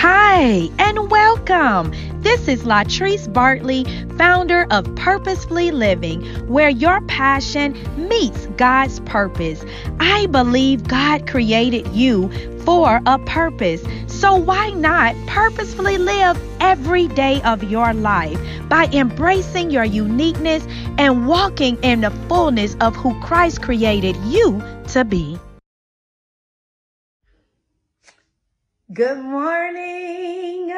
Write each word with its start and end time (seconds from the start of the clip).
Hi, 0.00 0.70
and 0.78 1.10
welcome. 1.10 1.92
This 2.22 2.46
is 2.46 2.62
Latrice 2.62 3.26
Bartley, 3.32 3.82
founder 4.16 4.64
of 4.70 4.94
Purposefully 4.94 5.72
Living, 5.72 6.22
where 6.46 6.68
your 6.68 7.00
passion 7.08 7.76
meets 8.08 8.46
God's 8.56 9.00
purpose. 9.00 9.64
I 9.98 10.26
believe 10.26 10.86
God 10.86 11.26
created 11.26 11.88
you 11.88 12.30
for 12.60 13.00
a 13.06 13.18
purpose. 13.18 13.82
So 14.06 14.36
why 14.36 14.70
not 14.70 15.16
purposefully 15.26 15.98
live 15.98 16.40
every 16.60 17.08
day 17.08 17.42
of 17.42 17.64
your 17.64 17.92
life 17.92 18.38
by 18.68 18.84
embracing 18.92 19.72
your 19.72 19.82
uniqueness 19.82 20.64
and 20.96 21.26
walking 21.26 21.76
in 21.82 22.02
the 22.02 22.12
fullness 22.28 22.76
of 22.80 22.94
who 22.94 23.20
Christ 23.20 23.62
created 23.62 24.14
you 24.26 24.62
to 24.92 25.04
be? 25.04 25.40
Good 28.90 29.18
morning. 29.18 30.72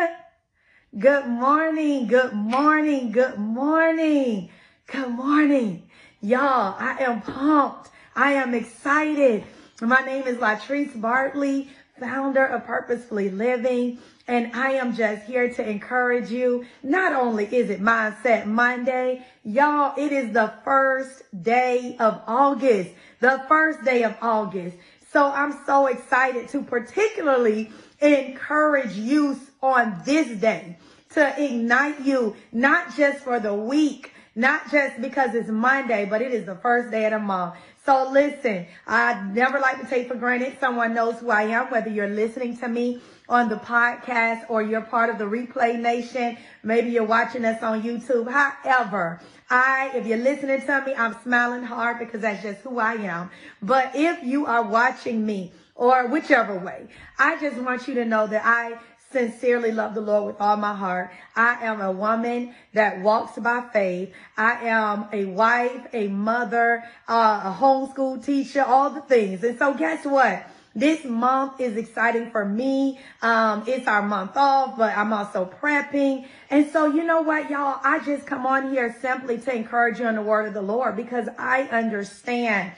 Good 0.98 1.26
morning. 1.28 2.08
Good 2.08 2.32
morning. 2.32 3.12
Good 3.12 3.38
morning. 3.38 4.50
Good 4.88 5.10
morning. 5.10 5.84
Y'all, 6.20 6.74
I 6.76 6.96
am 7.04 7.22
pumped. 7.22 7.90
I 8.16 8.32
am 8.32 8.52
excited. 8.52 9.44
My 9.80 10.00
name 10.00 10.24
is 10.26 10.38
Latrice 10.38 11.00
Bartley, 11.00 11.68
founder 12.00 12.44
of 12.46 12.64
Purposefully 12.64 13.30
Living. 13.30 14.00
And 14.26 14.56
I 14.56 14.72
am 14.72 14.96
just 14.96 15.22
here 15.22 15.48
to 15.54 15.70
encourage 15.70 16.30
you. 16.30 16.66
Not 16.82 17.12
only 17.12 17.44
is 17.44 17.70
it 17.70 17.80
Mindset 17.80 18.46
Monday, 18.46 19.24
y'all, 19.44 19.94
it 19.96 20.10
is 20.10 20.32
the 20.32 20.52
first 20.64 21.22
day 21.44 21.94
of 22.00 22.20
August. 22.26 22.90
The 23.20 23.44
first 23.46 23.84
day 23.84 24.02
of 24.02 24.16
August. 24.20 24.76
So 25.12 25.30
I'm 25.30 25.60
so 25.64 25.86
excited 25.86 26.48
to 26.50 26.62
particularly 26.62 27.70
encourage 28.00 28.94
you 28.94 29.38
on 29.62 30.00
this 30.04 30.40
day 30.40 30.76
to 31.14 31.42
ignite 31.42 32.00
you, 32.00 32.36
not 32.52 32.96
just 32.96 33.18
for 33.24 33.40
the 33.40 33.54
week, 33.54 34.12
not 34.34 34.70
just 34.70 35.00
because 35.00 35.34
it's 35.34 35.48
Monday, 35.48 36.04
but 36.04 36.22
it 36.22 36.32
is 36.32 36.46
the 36.46 36.54
first 36.56 36.90
day 36.90 37.04
of 37.06 37.12
the 37.12 37.18
month. 37.18 37.56
So 37.84 38.10
listen, 38.10 38.66
I 38.86 39.20
never 39.32 39.58
like 39.58 39.80
to 39.80 39.86
take 39.86 40.08
for 40.08 40.14
granted 40.14 40.58
someone 40.60 40.94
knows 40.94 41.18
who 41.18 41.30
I 41.30 41.44
am, 41.44 41.70
whether 41.70 41.90
you're 41.90 42.08
listening 42.08 42.56
to 42.58 42.68
me 42.68 43.00
on 43.28 43.48
the 43.48 43.56
podcast 43.56 44.44
or 44.48 44.62
you're 44.62 44.82
part 44.82 45.10
of 45.10 45.18
the 45.18 45.24
replay 45.24 45.78
nation. 45.78 46.36
Maybe 46.62 46.90
you're 46.90 47.04
watching 47.04 47.44
us 47.44 47.62
on 47.62 47.82
YouTube. 47.82 48.30
However, 48.30 49.20
I, 49.48 49.90
if 49.94 50.06
you're 50.06 50.18
listening 50.18 50.60
to 50.60 50.84
me, 50.86 50.94
I'm 50.94 51.16
smiling 51.22 51.64
hard 51.64 51.98
because 51.98 52.20
that's 52.20 52.42
just 52.42 52.60
who 52.60 52.78
I 52.78 52.94
am. 52.94 53.30
But 53.62 53.92
if 53.94 54.22
you 54.22 54.46
are 54.46 54.62
watching 54.62 55.24
me 55.24 55.52
or 55.80 56.06
whichever 56.06 56.58
way. 56.58 56.86
I 57.18 57.40
just 57.40 57.56
want 57.56 57.88
you 57.88 57.94
to 57.94 58.04
know 58.04 58.26
that 58.26 58.42
I 58.44 58.78
sincerely 59.12 59.72
love 59.72 59.94
the 59.94 60.02
Lord 60.02 60.26
with 60.26 60.40
all 60.40 60.56
my 60.58 60.74
heart. 60.74 61.10
I 61.34 61.64
am 61.64 61.80
a 61.80 61.90
woman 61.90 62.54
that 62.74 63.00
walks 63.00 63.38
by 63.38 63.62
faith. 63.72 64.12
I 64.36 64.68
am 64.68 65.06
a 65.10 65.24
wife, 65.24 65.86
a 65.94 66.08
mother, 66.08 66.84
uh, 67.08 67.40
a 67.44 67.56
homeschool 67.58 68.24
teacher, 68.24 68.62
all 68.62 68.90
the 68.90 69.00
things. 69.00 69.42
And 69.42 69.58
so 69.58 69.72
guess 69.72 70.04
what? 70.04 70.46
This 70.74 71.02
month 71.04 71.60
is 71.60 71.76
exciting 71.76 72.30
for 72.30 72.44
me. 72.44 73.00
Um, 73.22 73.64
it's 73.66 73.88
our 73.88 74.02
month 74.02 74.36
off, 74.36 74.76
but 74.76 74.96
I'm 74.96 75.14
also 75.14 75.50
prepping. 75.60 76.26
And 76.50 76.70
so, 76.70 76.86
you 76.86 77.04
know 77.04 77.22
what, 77.22 77.50
y'all? 77.50 77.80
I 77.82 78.00
just 78.00 78.26
come 78.26 78.44
on 78.44 78.70
here 78.70 78.94
simply 79.00 79.38
to 79.38 79.54
encourage 79.54 79.98
you 79.98 80.06
in 80.06 80.14
the 80.14 80.22
word 80.22 80.46
of 80.46 80.54
the 80.54 80.62
Lord 80.62 80.94
because 80.94 81.26
I 81.38 81.62
understand 81.62 82.72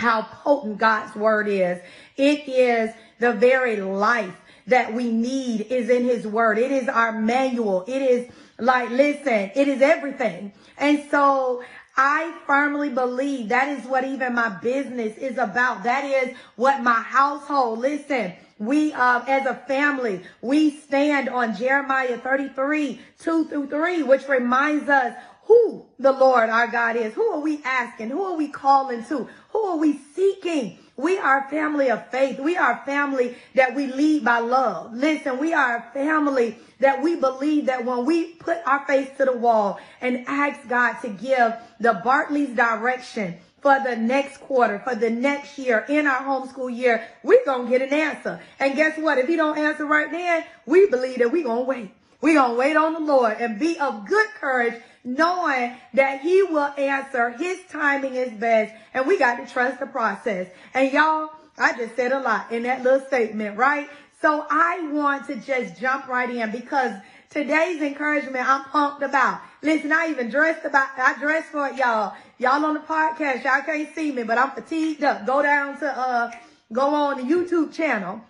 how 0.00 0.22
potent 0.22 0.78
God's 0.78 1.14
word 1.14 1.46
is. 1.46 1.78
It 2.20 2.46
is 2.48 2.90
the 3.18 3.32
very 3.32 3.80
life 3.80 4.36
that 4.66 4.92
we 4.92 5.10
need 5.10 5.62
is 5.62 5.88
in 5.88 6.04
his 6.04 6.26
word. 6.26 6.58
It 6.58 6.70
is 6.70 6.86
our 6.86 7.12
manual. 7.12 7.82
It 7.88 8.02
is 8.02 8.30
like, 8.58 8.90
listen, 8.90 9.50
it 9.54 9.68
is 9.68 9.80
everything. 9.80 10.52
And 10.76 11.02
so 11.10 11.62
I 11.96 12.34
firmly 12.46 12.90
believe 12.90 13.48
that 13.48 13.68
is 13.68 13.86
what 13.86 14.04
even 14.04 14.34
my 14.34 14.50
business 14.50 15.16
is 15.16 15.38
about. 15.38 15.84
That 15.84 16.04
is 16.04 16.36
what 16.56 16.82
my 16.82 17.00
household, 17.00 17.78
listen, 17.78 18.34
we, 18.58 18.92
uh, 18.92 19.24
as 19.26 19.46
a 19.46 19.54
family, 19.54 20.20
we 20.42 20.70
stand 20.70 21.30
on 21.30 21.56
Jeremiah 21.56 22.18
33, 22.18 23.00
2 23.18 23.44
through 23.46 23.68
3, 23.68 24.02
which 24.02 24.28
reminds 24.28 24.90
us 24.90 25.14
who 25.44 25.86
the 25.98 26.12
Lord 26.12 26.50
our 26.50 26.68
God 26.68 26.96
is. 26.96 27.14
Who 27.14 27.24
are 27.30 27.40
we 27.40 27.62
asking? 27.64 28.10
Who 28.10 28.22
are 28.22 28.36
we 28.36 28.48
calling 28.48 29.04
to? 29.06 29.26
Who 29.52 29.62
are 29.64 29.78
we 29.78 29.98
seeking? 30.14 30.78
We 31.00 31.18
are 31.18 31.46
a 31.46 31.50
family 31.50 31.90
of 31.90 32.06
faith. 32.08 32.38
We 32.38 32.56
are 32.56 32.72
a 32.72 32.84
family 32.84 33.36
that 33.54 33.74
we 33.74 33.86
lead 33.86 34.24
by 34.24 34.40
love. 34.40 34.94
Listen, 34.94 35.38
we 35.38 35.54
are 35.54 35.76
a 35.76 35.94
family 35.94 36.58
that 36.80 37.02
we 37.02 37.16
believe 37.16 37.66
that 37.66 37.84
when 37.84 38.04
we 38.04 38.34
put 38.34 38.58
our 38.66 38.84
face 38.86 39.08
to 39.18 39.24
the 39.24 39.36
wall 39.36 39.78
and 40.00 40.24
ask 40.26 40.68
God 40.68 40.94
to 41.00 41.08
give 41.08 41.54
the 41.78 42.00
Bartley's 42.04 42.54
direction 42.54 43.36
for 43.62 43.78
the 43.84 43.96
next 43.96 44.38
quarter, 44.38 44.78
for 44.80 44.94
the 44.94 45.10
next 45.10 45.58
year, 45.58 45.84
in 45.88 46.06
our 46.06 46.22
homeschool 46.22 46.74
year, 46.74 47.06
we're 47.22 47.44
going 47.44 47.64
to 47.64 47.78
get 47.78 47.82
an 47.82 47.98
answer. 47.98 48.40
And 48.58 48.74
guess 48.74 48.98
what? 48.98 49.18
If 49.18 49.28
he 49.28 49.36
don't 49.36 49.58
answer 49.58 49.84
right 49.84 50.10
then, 50.10 50.44
we 50.66 50.86
believe 50.86 51.18
that 51.18 51.32
we're 51.32 51.44
going 51.44 51.64
to 51.64 51.68
wait. 51.68 51.90
We're 52.20 52.34
going 52.34 52.52
to 52.52 52.58
wait 52.58 52.76
on 52.76 52.92
the 52.92 53.00
Lord 53.00 53.36
and 53.40 53.58
be 53.58 53.78
of 53.78 54.06
good 54.06 54.26
courage 54.38 54.74
knowing 55.04 55.76
that 55.94 56.20
he 56.20 56.42
will 56.42 56.72
answer. 56.76 57.30
His 57.30 57.58
timing 57.70 58.14
is 58.14 58.32
best. 58.32 58.74
And 58.94 59.06
we 59.06 59.18
got 59.18 59.44
to 59.44 59.52
trust 59.52 59.80
the 59.80 59.86
process. 59.86 60.48
And 60.74 60.92
y'all, 60.92 61.30
I 61.58 61.76
just 61.76 61.96
said 61.96 62.12
a 62.12 62.20
lot 62.20 62.52
in 62.52 62.64
that 62.64 62.82
little 62.82 63.06
statement, 63.06 63.56
right? 63.56 63.88
So 64.20 64.46
I 64.50 64.88
want 64.92 65.26
to 65.28 65.36
just 65.36 65.80
jump 65.80 66.06
right 66.08 66.28
in 66.28 66.50
because 66.50 66.92
today's 67.30 67.80
encouragement 67.80 68.48
I'm 68.48 68.64
pumped 68.64 69.02
about. 69.02 69.40
Listen, 69.62 69.92
I 69.92 70.08
even 70.10 70.30
dressed 70.30 70.64
about, 70.64 70.88
I 70.98 71.18
dressed 71.18 71.48
for 71.48 71.68
it, 71.68 71.76
y'all. 71.76 72.14
Y'all 72.38 72.64
on 72.64 72.74
the 72.74 72.80
podcast, 72.80 73.44
y'all 73.44 73.62
can't 73.62 73.94
see 73.94 74.12
me, 74.12 74.22
but 74.22 74.38
I'm 74.38 74.50
fatigued 74.50 75.04
up. 75.04 75.26
Go 75.26 75.42
down 75.42 75.78
to, 75.80 75.98
uh, 75.98 76.30
go 76.72 76.94
on 76.94 77.16
the 77.16 77.34
YouTube 77.34 77.72
channel. 77.72 78.22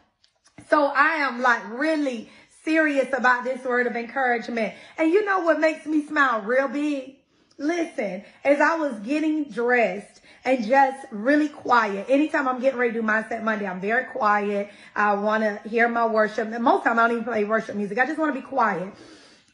So 0.68 0.86
I 0.86 1.16
am 1.16 1.40
like 1.40 1.62
really 1.70 2.28
serious 2.64 3.08
about 3.12 3.44
this 3.44 3.64
word 3.64 3.86
of 3.86 3.96
encouragement. 3.96 4.74
And 4.98 5.10
you 5.12 5.24
know 5.24 5.40
what 5.40 5.60
makes 5.60 5.86
me 5.86 6.04
smile 6.06 6.42
real 6.42 6.68
big? 6.68 7.16
Listen, 7.58 8.24
as 8.42 8.60
I 8.60 8.76
was 8.76 8.98
getting 9.00 9.44
dressed 9.44 10.22
and 10.44 10.64
just 10.64 11.06
really 11.10 11.48
quiet, 11.48 12.06
anytime 12.08 12.48
I'm 12.48 12.60
getting 12.60 12.78
ready 12.78 12.94
to 12.94 13.02
do 13.02 13.06
Mindset 13.06 13.42
Monday, 13.42 13.66
I'm 13.66 13.80
very 13.80 14.04
quiet. 14.04 14.70
I 14.96 15.14
want 15.14 15.42
to 15.42 15.68
hear 15.68 15.88
my 15.88 16.06
worship. 16.06 16.50
And 16.50 16.64
most 16.64 16.84
time 16.84 16.98
I 16.98 17.08
don't 17.08 17.18
even 17.18 17.24
play 17.24 17.44
worship 17.44 17.76
music. 17.76 17.98
I 17.98 18.06
just 18.06 18.18
want 18.18 18.34
to 18.34 18.40
be 18.40 18.46
quiet. 18.46 18.94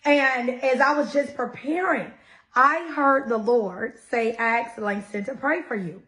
And 0.05 0.51
as 0.63 0.81
I 0.81 0.95
was 0.95 1.13
just 1.13 1.35
preparing, 1.35 2.13
I 2.55 2.93
heard 2.95 3.29
the 3.29 3.39
Lord 3.39 3.99
say, 4.09 4.35
ask 4.35 4.79
Langston 4.79 5.25
to 5.25 5.35
pray 5.35 5.63
for 5.63 5.75
you. 5.75 6.03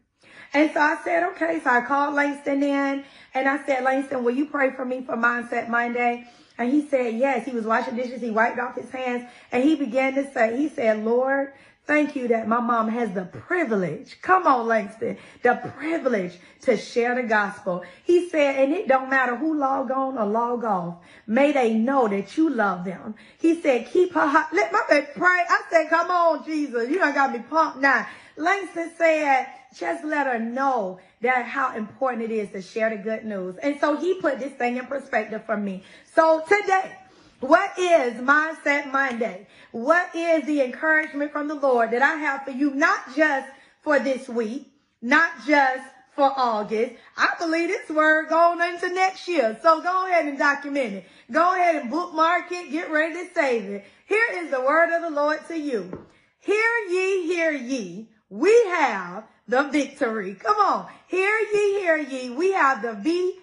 And 0.54 0.70
so 0.72 0.80
I 0.80 0.98
said, 1.04 1.24
okay. 1.32 1.60
So 1.62 1.70
I 1.70 1.80
called 1.80 2.14
Langston 2.14 2.62
in 2.62 3.04
and 3.34 3.48
I 3.48 3.64
said, 3.66 3.82
Langston, 3.82 4.24
will 4.24 4.34
you 4.34 4.46
pray 4.46 4.70
for 4.70 4.84
me 4.84 5.02
for 5.02 5.16
Mindset 5.16 5.68
Monday? 5.68 6.26
And 6.58 6.72
he 6.72 6.86
said, 6.88 7.14
yes, 7.14 7.46
he 7.46 7.52
was 7.52 7.64
washing 7.64 7.96
dishes. 7.96 8.20
He 8.20 8.30
wiped 8.30 8.58
off 8.58 8.74
his 8.74 8.90
hands 8.90 9.24
and 9.52 9.62
he 9.62 9.76
began 9.76 10.14
to 10.14 10.30
say, 10.32 10.56
he 10.56 10.68
said, 10.68 11.04
Lord, 11.04 11.52
thank 11.86 12.16
you 12.16 12.28
that 12.28 12.48
my 12.48 12.60
mom 12.60 12.88
has 12.88 13.12
the 13.12 13.24
privilege. 13.24 14.20
Come 14.20 14.46
on, 14.46 14.66
Langston, 14.66 15.16
the 15.42 15.54
privilege 15.76 16.36
to 16.62 16.76
share 16.76 17.14
the 17.14 17.22
gospel. 17.22 17.84
He 18.04 18.28
said, 18.28 18.56
and 18.56 18.74
it 18.74 18.88
don't 18.88 19.08
matter 19.08 19.36
who 19.36 19.56
log 19.56 19.92
on 19.92 20.18
or 20.18 20.26
log 20.26 20.64
off. 20.64 20.96
May 21.28 21.52
they 21.52 21.74
know 21.74 22.08
that 22.08 22.36
you 22.36 22.50
love 22.50 22.84
them. 22.84 23.14
He 23.38 23.62
said, 23.62 23.86
keep 23.86 24.12
her 24.14 24.26
hot. 24.26 24.48
Let 24.52 24.72
my 24.72 24.82
baby 24.90 25.06
pray. 25.16 25.44
I 25.48 25.62
said, 25.70 25.88
come 25.88 26.10
on, 26.10 26.44
Jesus. 26.44 26.90
You 26.90 26.98
done 26.98 27.14
got 27.14 27.32
me 27.32 27.38
pumped 27.38 27.78
now. 27.78 28.06
Langston 28.36 28.90
said, 28.98 29.46
just 29.76 30.04
let 30.04 30.26
her 30.26 30.38
know 30.38 31.00
that 31.20 31.44
how 31.46 31.76
important 31.76 32.22
it 32.22 32.30
is 32.30 32.50
to 32.50 32.62
share 32.62 32.90
the 32.90 32.96
good 32.96 33.24
news. 33.24 33.56
And 33.56 33.78
so 33.80 33.96
he 33.96 34.14
put 34.20 34.38
this 34.38 34.52
thing 34.52 34.76
in 34.76 34.86
perspective 34.86 35.44
for 35.44 35.56
me. 35.56 35.82
So 36.14 36.42
today, 36.48 36.96
what 37.40 37.78
is 37.78 38.14
Mindset 38.14 38.90
Monday? 38.90 39.46
What 39.72 40.14
is 40.14 40.44
the 40.46 40.62
encouragement 40.62 41.32
from 41.32 41.48
the 41.48 41.54
Lord 41.54 41.90
that 41.92 42.02
I 42.02 42.14
have 42.14 42.44
for 42.44 42.50
you, 42.50 42.74
not 42.74 43.14
just 43.14 43.48
for 43.82 43.98
this 43.98 44.28
week, 44.28 44.70
not 45.00 45.30
just 45.46 45.84
for 46.18 46.32
August. 46.36 46.94
I 47.16 47.34
believe 47.38 47.68
this 47.68 47.88
word 47.90 48.28
going 48.28 48.60
into 48.60 48.92
next 48.92 49.28
year. 49.28 49.56
So 49.62 49.80
go 49.80 50.06
ahead 50.08 50.26
and 50.26 50.36
document 50.36 50.94
it. 50.94 51.04
Go 51.30 51.54
ahead 51.54 51.76
and 51.76 51.90
bookmark 51.90 52.50
it. 52.50 52.72
Get 52.72 52.90
ready 52.90 53.14
to 53.14 53.32
save 53.32 53.64
it. 53.66 53.84
Here 54.04 54.26
is 54.34 54.50
the 54.50 54.60
word 54.60 54.94
of 54.94 55.02
the 55.02 55.10
Lord 55.10 55.38
to 55.46 55.56
you. 55.56 56.06
Hear 56.40 56.70
ye, 56.90 57.26
hear 57.26 57.52
ye. 57.52 58.08
We 58.28 58.50
have 58.66 59.24
the 59.48 59.64
victory. 59.64 60.34
Come 60.34 60.58
on. 60.58 60.86
Hear 61.08 61.38
ye, 61.52 61.80
hear 61.80 61.96
ye. 61.96 62.30
We 62.30 62.52
have 62.52 62.82
the 62.82 62.92
V-I-C-T-O-R-Y. 62.92 63.38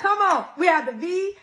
Come 0.00 0.18
on. 0.20 0.46
We 0.58 0.66
have 0.66 0.86
the 0.86 0.92
V-I-C-T-O-R-Y. 0.92 1.40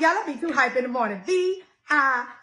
Y'all, 0.00 0.14
let 0.14 0.26
me 0.26 0.36
too 0.38 0.52
hype 0.52 0.74
in 0.76 0.84
the 0.84 0.88
morning. 0.88 1.20
V-I-C-T-O-R-Y. 1.26 2.38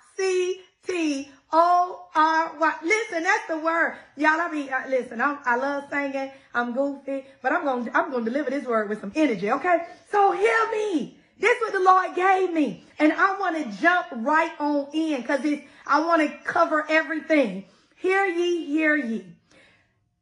Listen, 2.84 3.24
that's 3.24 3.48
the 3.48 3.58
word. 3.58 3.98
Y'all, 4.18 4.40
I 4.40 4.52
mean, 4.52 4.72
uh, 4.72 4.84
listen, 4.88 5.20
I'm, 5.20 5.40
I 5.46 5.56
love 5.56 5.86
singing. 5.90 6.32
I'm 6.54 6.74
goofy, 6.74 7.26
but 7.42 7.52
I'm 7.52 7.64
going 7.64 7.86
to, 7.86 7.98
I'm 7.98 8.12
going 8.12 8.24
to 8.24 8.30
deliver 8.30 8.52
this 8.52 8.66
word 8.66 8.88
with 8.88 9.02
some 9.02 9.14
energy. 9.16 9.52
Okay. 9.52 9.80
So 10.12 10.32
hear 10.34 10.70
me. 10.72 11.19
This 11.40 11.56
is 11.56 11.62
what 11.62 11.74
the 11.74 11.80
Lord 11.80 12.16
gave 12.16 12.54
me. 12.54 12.84
And 13.00 13.14
I 13.14 13.40
want 13.40 13.58
to 13.58 13.82
jump 13.82 14.08
right 14.12 14.52
on 14.60 14.90
in 14.94 15.22
because 15.22 15.42
I 15.88 16.02
want 16.02 16.22
to 16.22 16.38
cover 16.44 16.86
everything. 16.90 17.66
Hear 17.96 18.26
ye, 18.26 18.66
hear 18.66 18.96
ye. 18.96 19.26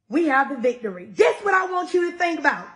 We 0.08 0.26
have 0.28 0.48
the 0.48 0.56
victory. 0.56 1.06
This 1.06 1.36
what 1.42 1.54
I 1.54 1.70
want 1.70 1.92
you 1.92 2.10
to 2.10 2.16
think 2.16 2.40
about. 2.40 2.66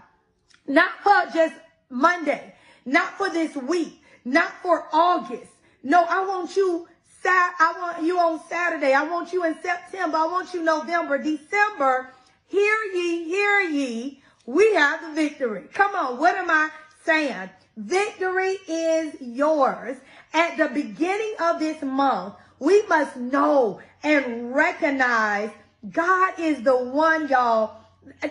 Not 0.66 0.90
for 1.02 1.32
just 1.32 1.54
Monday, 1.88 2.54
not 2.84 3.16
for 3.16 3.30
this 3.30 3.54
week, 3.56 4.02
not 4.24 4.52
for 4.62 4.86
August. 4.92 5.50
No, 5.82 6.04
I 6.04 6.24
want 6.24 6.56
you 6.56 6.86
Sat. 7.22 7.54
I 7.60 7.72
want 7.78 8.02
you 8.02 8.18
on 8.18 8.40
Saturday. 8.48 8.92
I 8.92 9.04
want 9.04 9.32
you 9.32 9.44
in 9.44 9.54
September. 9.62 10.16
I 10.18 10.26
want 10.26 10.52
you 10.54 10.62
November, 10.62 11.18
December. 11.18 12.12
Hear 12.48 12.76
ye, 12.94 13.24
hear 13.24 13.60
ye. 13.60 14.22
We 14.44 14.74
have 14.74 15.00
the 15.02 15.14
victory. 15.14 15.68
Come 15.72 15.94
on. 15.94 16.18
What 16.18 16.34
am 16.36 16.50
I 16.50 16.70
saying? 17.04 17.48
Victory 17.76 18.58
is 18.68 19.14
yours. 19.20 19.96
At 20.34 20.56
the 20.56 20.68
beginning 20.68 21.34
of 21.40 21.58
this 21.58 21.82
month, 21.82 22.34
we 22.58 22.82
must 22.86 23.16
know 23.16 23.80
and 24.02 24.54
recognize 24.54 25.50
God 25.90 26.34
is 26.38 26.62
the 26.62 26.76
one, 26.76 27.28
y'all, 27.28 27.76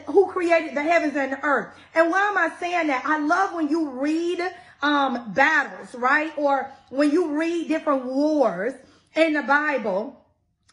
who 0.06 0.28
created 0.28 0.76
the 0.76 0.84
heavens 0.84 1.16
and 1.16 1.34
the 1.34 1.44
earth. 1.44 1.74
And 1.96 2.10
why 2.10 2.30
am 2.30 2.38
I 2.38 2.52
saying 2.60 2.88
that? 2.88 3.04
I 3.06 3.20
love 3.20 3.54
when 3.54 3.68
you 3.70 3.90
read 3.90 4.42
um, 4.82 5.32
battles, 5.34 5.94
right? 5.96 6.32
Or 6.38 6.72
when 6.90 7.12
you 7.12 7.38
read 7.38 7.68
different 7.68 8.06
wars 8.06 8.74
in 9.16 9.34
the 9.34 9.44
Bible, 9.44 10.24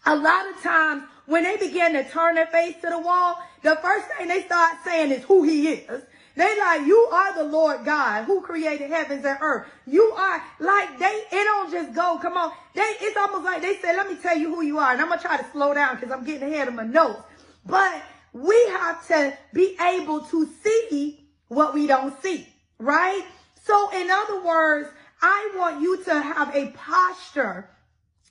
a 0.06 0.16
lot 0.16 0.48
of 0.50 0.62
times 0.62 1.02
when 1.26 1.42
they 1.42 1.56
begin 1.56 1.92
to 1.92 2.04
turn 2.04 2.36
their 2.36 2.46
face 2.46 2.76
to 2.82 2.88
the 2.88 2.98
wall, 2.98 3.36
the 3.62 3.76
first 3.76 4.06
thing 4.08 4.28
they 4.28 4.42
start 4.42 4.76
saying 4.84 5.10
is 5.12 5.24
who 5.24 5.42
he 5.42 5.68
is. 5.68 6.02
They 6.38 6.56
like, 6.56 6.87
you 6.87 6.96
are 7.11 7.35
the 7.35 7.43
Lord 7.43 7.85
God 7.85 8.23
who 8.26 8.40
created 8.40 8.93
heavens 8.93 9.25
and 9.25 9.38
earth. 9.40 9.67
You 9.88 10.05
are 10.05 10.40
like 10.61 10.96
they, 10.96 11.23
it 11.32 11.44
don't 11.44 11.69
just 11.69 11.93
go, 11.93 12.17
come 12.23 12.37
on. 12.37 12.52
They, 12.76 12.82
it's 13.00 13.17
almost 13.17 13.44
like 13.44 13.61
they 13.61 13.75
say, 13.79 13.96
let 13.96 14.08
me 14.08 14.14
tell 14.14 14.38
you 14.38 14.55
who 14.55 14.62
you 14.62 14.79
are. 14.79 14.93
And 14.93 15.00
I'm 15.00 15.08
going 15.08 15.19
to 15.19 15.26
try 15.26 15.37
to 15.37 15.50
slow 15.50 15.75
down 15.75 15.96
because 15.96 16.12
I'm 16.12 16.25
getting 16.25 16.49
ahead 16.49 16.69
of 16.69 16.75
my 16.75 16.85
notes. 16.85 17.23
But 17.67 18.05
we 18.32 18.55
have 18.69 19.05
to 19.08 19.37
be 19.52 19.76
able 19.81 20.20
to 20.26 20.49
see 20.62 21.29
what 21.49 21.75
we 21.75 21.88
don't 21.88 22.14
see, 22.23 22.46
right? 22.79 23.25
So 23.64 23.90
in 24.00 24.08
other 24.08 24.40
words, 24.40 24.90
I 25.20 25.52
want 25.56 25.81
you 25.81 26.05
to 26.05 26.23
have 26.23 26.55
a 26.55 26.69
posture 26.69 27.69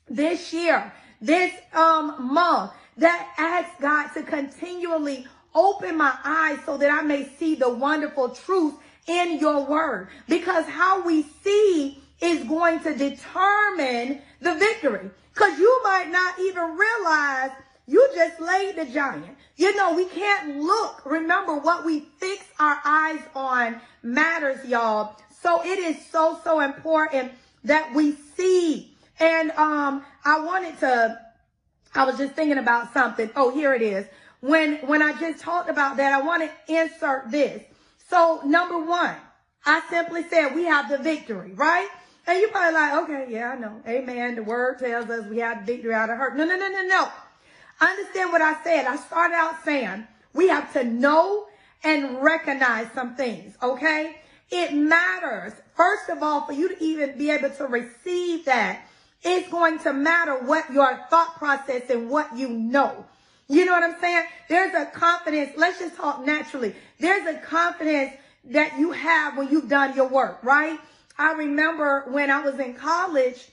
this 0.07 0.53
year, 0.53 0.93
this 1.19 1.51
um, 1.73 2.33
month 2.33 2.71
that 2.95 3.33
asks 3.37 3.81
God 3.81 4.07
to 4.13 4.23
continually 4.23 5.27
open 5.57 5.97
my 5.97 6.13
eyes 6.23 6.59
so 6.65 6.77
that 6.77 6.91
I 6.91 7.01
may 7.01 7.27
see 7.37 7.55
the 7.55 7.69
wonderful 7.69 8.29
truth 8.29 8.75
in 9.07 9.39
your 9.39 9.65
word. 9.65 10.09
Because 10.29 10.65
how 10.65 11.05
we 11.05 11.23
see 11.43 12.01
is 12.21 12.43
going 12.47 12.79
to 12.81 12.95
determine 12.95 14.21
the 14.39 14.53
victory. 14.55 15.09
Because 15.33 15.57
you 15.59 15.81
might 15.83 16.09
not 16.09 16.39
even 16.39 16.77
realize 16.77 17.51
you 17.87 18.07
just 18.15 18.39
laid 18.39 18.75
the 18.75 18.85
giant. 18.85 19.37
You 19.55 19.75
know, 19.75 19.95
we 19.95 20.05
can't 20.05 20.57
look. 20.57 21.01
Remember, 21.05 21.57
what 21.57 21.85
we 21.85 22.01
fix 22.19 22.45
our 22.59 22.79
eyes 22.85 23.21
on 23.35 23.81
matters, 24.03 24.63
y'all. 24.65 25.15
So 25.41 25.63
it 25.63 25.79
is 25.79 26.05
so, 26.05 26.39
so 26.43 26.59
important 26.59 27.31
that 27.63 27.93
we 27.95 28.13
see. 28.13 28.95
And 29.19 29.51
um, 29.51 30.03
I 30.25 30.39
wanted 30.39 30.79
to, 30.79 31.19
I 31.95 32.05
was 32.05 32.17
just 32.17 32.33
thinking 32.33 32.57
about 32.57 32.93
something. 32.93 33.31
Oh, 33.35 33.51
here 33.51 33.73
it 33.73 33.81
is. 33.81 34.05
When 34.41 34.77
when 34.87 35.01
I 35.01 35.13
just 35.19 35.41
talked 35.41 35.69
about 35.69 35.97
that, 35.97 36.13
I 36.13 36.21
want 36.21 36.43
to 36.43 36.73
insert 36.73 37.31
this. 37.31 37.63
So 38.09 38.41
number 38.45 38.77
one, 38.77 39.15
I 39.65 39.81
simply 39.89 40.23
said 40.29 40.55
we 40.55 40.65
have 40.65 40.89
the 40.89 40.97
victory, 40.97 41.53
right? 41.53 41.89
And 42.27 42.39
you 42.39 42.49
probably 42.49 42.73
like, 42.73 42.93
okay, 43.03 43.27
yeah, 43.29 43.51
I 43.51 43.57
know. 43.57 43.81
Amen. 43.87 44.35
The 44.35 44.43
word 44.43 44.79
tells 44.79 45.09
us 45.09 45.25
we 45.27 45.37
have 45.37 45.63
victory 45.63 45.93
out 45.93 46.09
of 46.09 46.17
hurt. 46.17 46.35
No, 46.35 46.43
no, 46.45 46.57
no, 46.57 46.67
no, 46.67 46.83
no. 46.83 47.09
Understand 47.79 48.31
what 48.31 48.41
I 48.41 48.61
said. 48.63 48.85
I 48.85 48.97
started 48.97 49.35
out 49.35 49.63
saying 49.63 50.05
we 50.33 50.49
have 50.49 50.71
to 50.73 50.83
know 50.83 51.47
and 51.83 52.21
recognize 52.21 52.91
some 52.93 53.15
things, 53.15 53.55
okay? 53.61 54.17
It 54.49 54.73
matters, 54.73 55.53
first 55.75 56.09
of 56.09 56.23
all, 56.23 56.45
for 56.45 56.53
you 56.53 56.69
to 56.69 56.83
even 56.83 57.17
be 57.17 57.31
able 57.31 57.49
to 57.51 57.65
receive 57.65 58.45
that. 58.45 58.87
It's 59.23 59.49
going 59.49 59.79
to 59.79 59.93
matter 59.93 60.37
what 60.43 60.71
your 60.71 61.05
thought 61.09 61.35
process 61.37 61.89
and 61.89 62.09
what 62.09 62.35
you 62.37 62.49
know. 62.49 63.05
You 63.47 63.65
know 63.65 63.71
what 63.71 63.83
I'm 63.83 63.99
saying? 63.99 64.25
There's 64.49 64.73
a 64.73 64.85
confidence. 64.85 65.51
Let's 65.55 65.79
just 65.79 65.95
talk 65.95 66.25
naturally. 66.25 66.75
There's 66.99 67.25
a 67.27 67.39
confidence 67.39 68.13
that 68.45 68.77
you 68.77 68.91
have 68.91 69.37
when 69.37 69.49
you've 69.49 69.69
done 69.69 69.95
your 69.95 70.07
work, 70.07 70.39
right? 70.43 70.79
I 71.17 71.33
remember 71.33 72.05
when 72.09 72.29
I 72.29 72.41
was 72.41 72.59
in 72.59 72.73
college, 72.73 73.47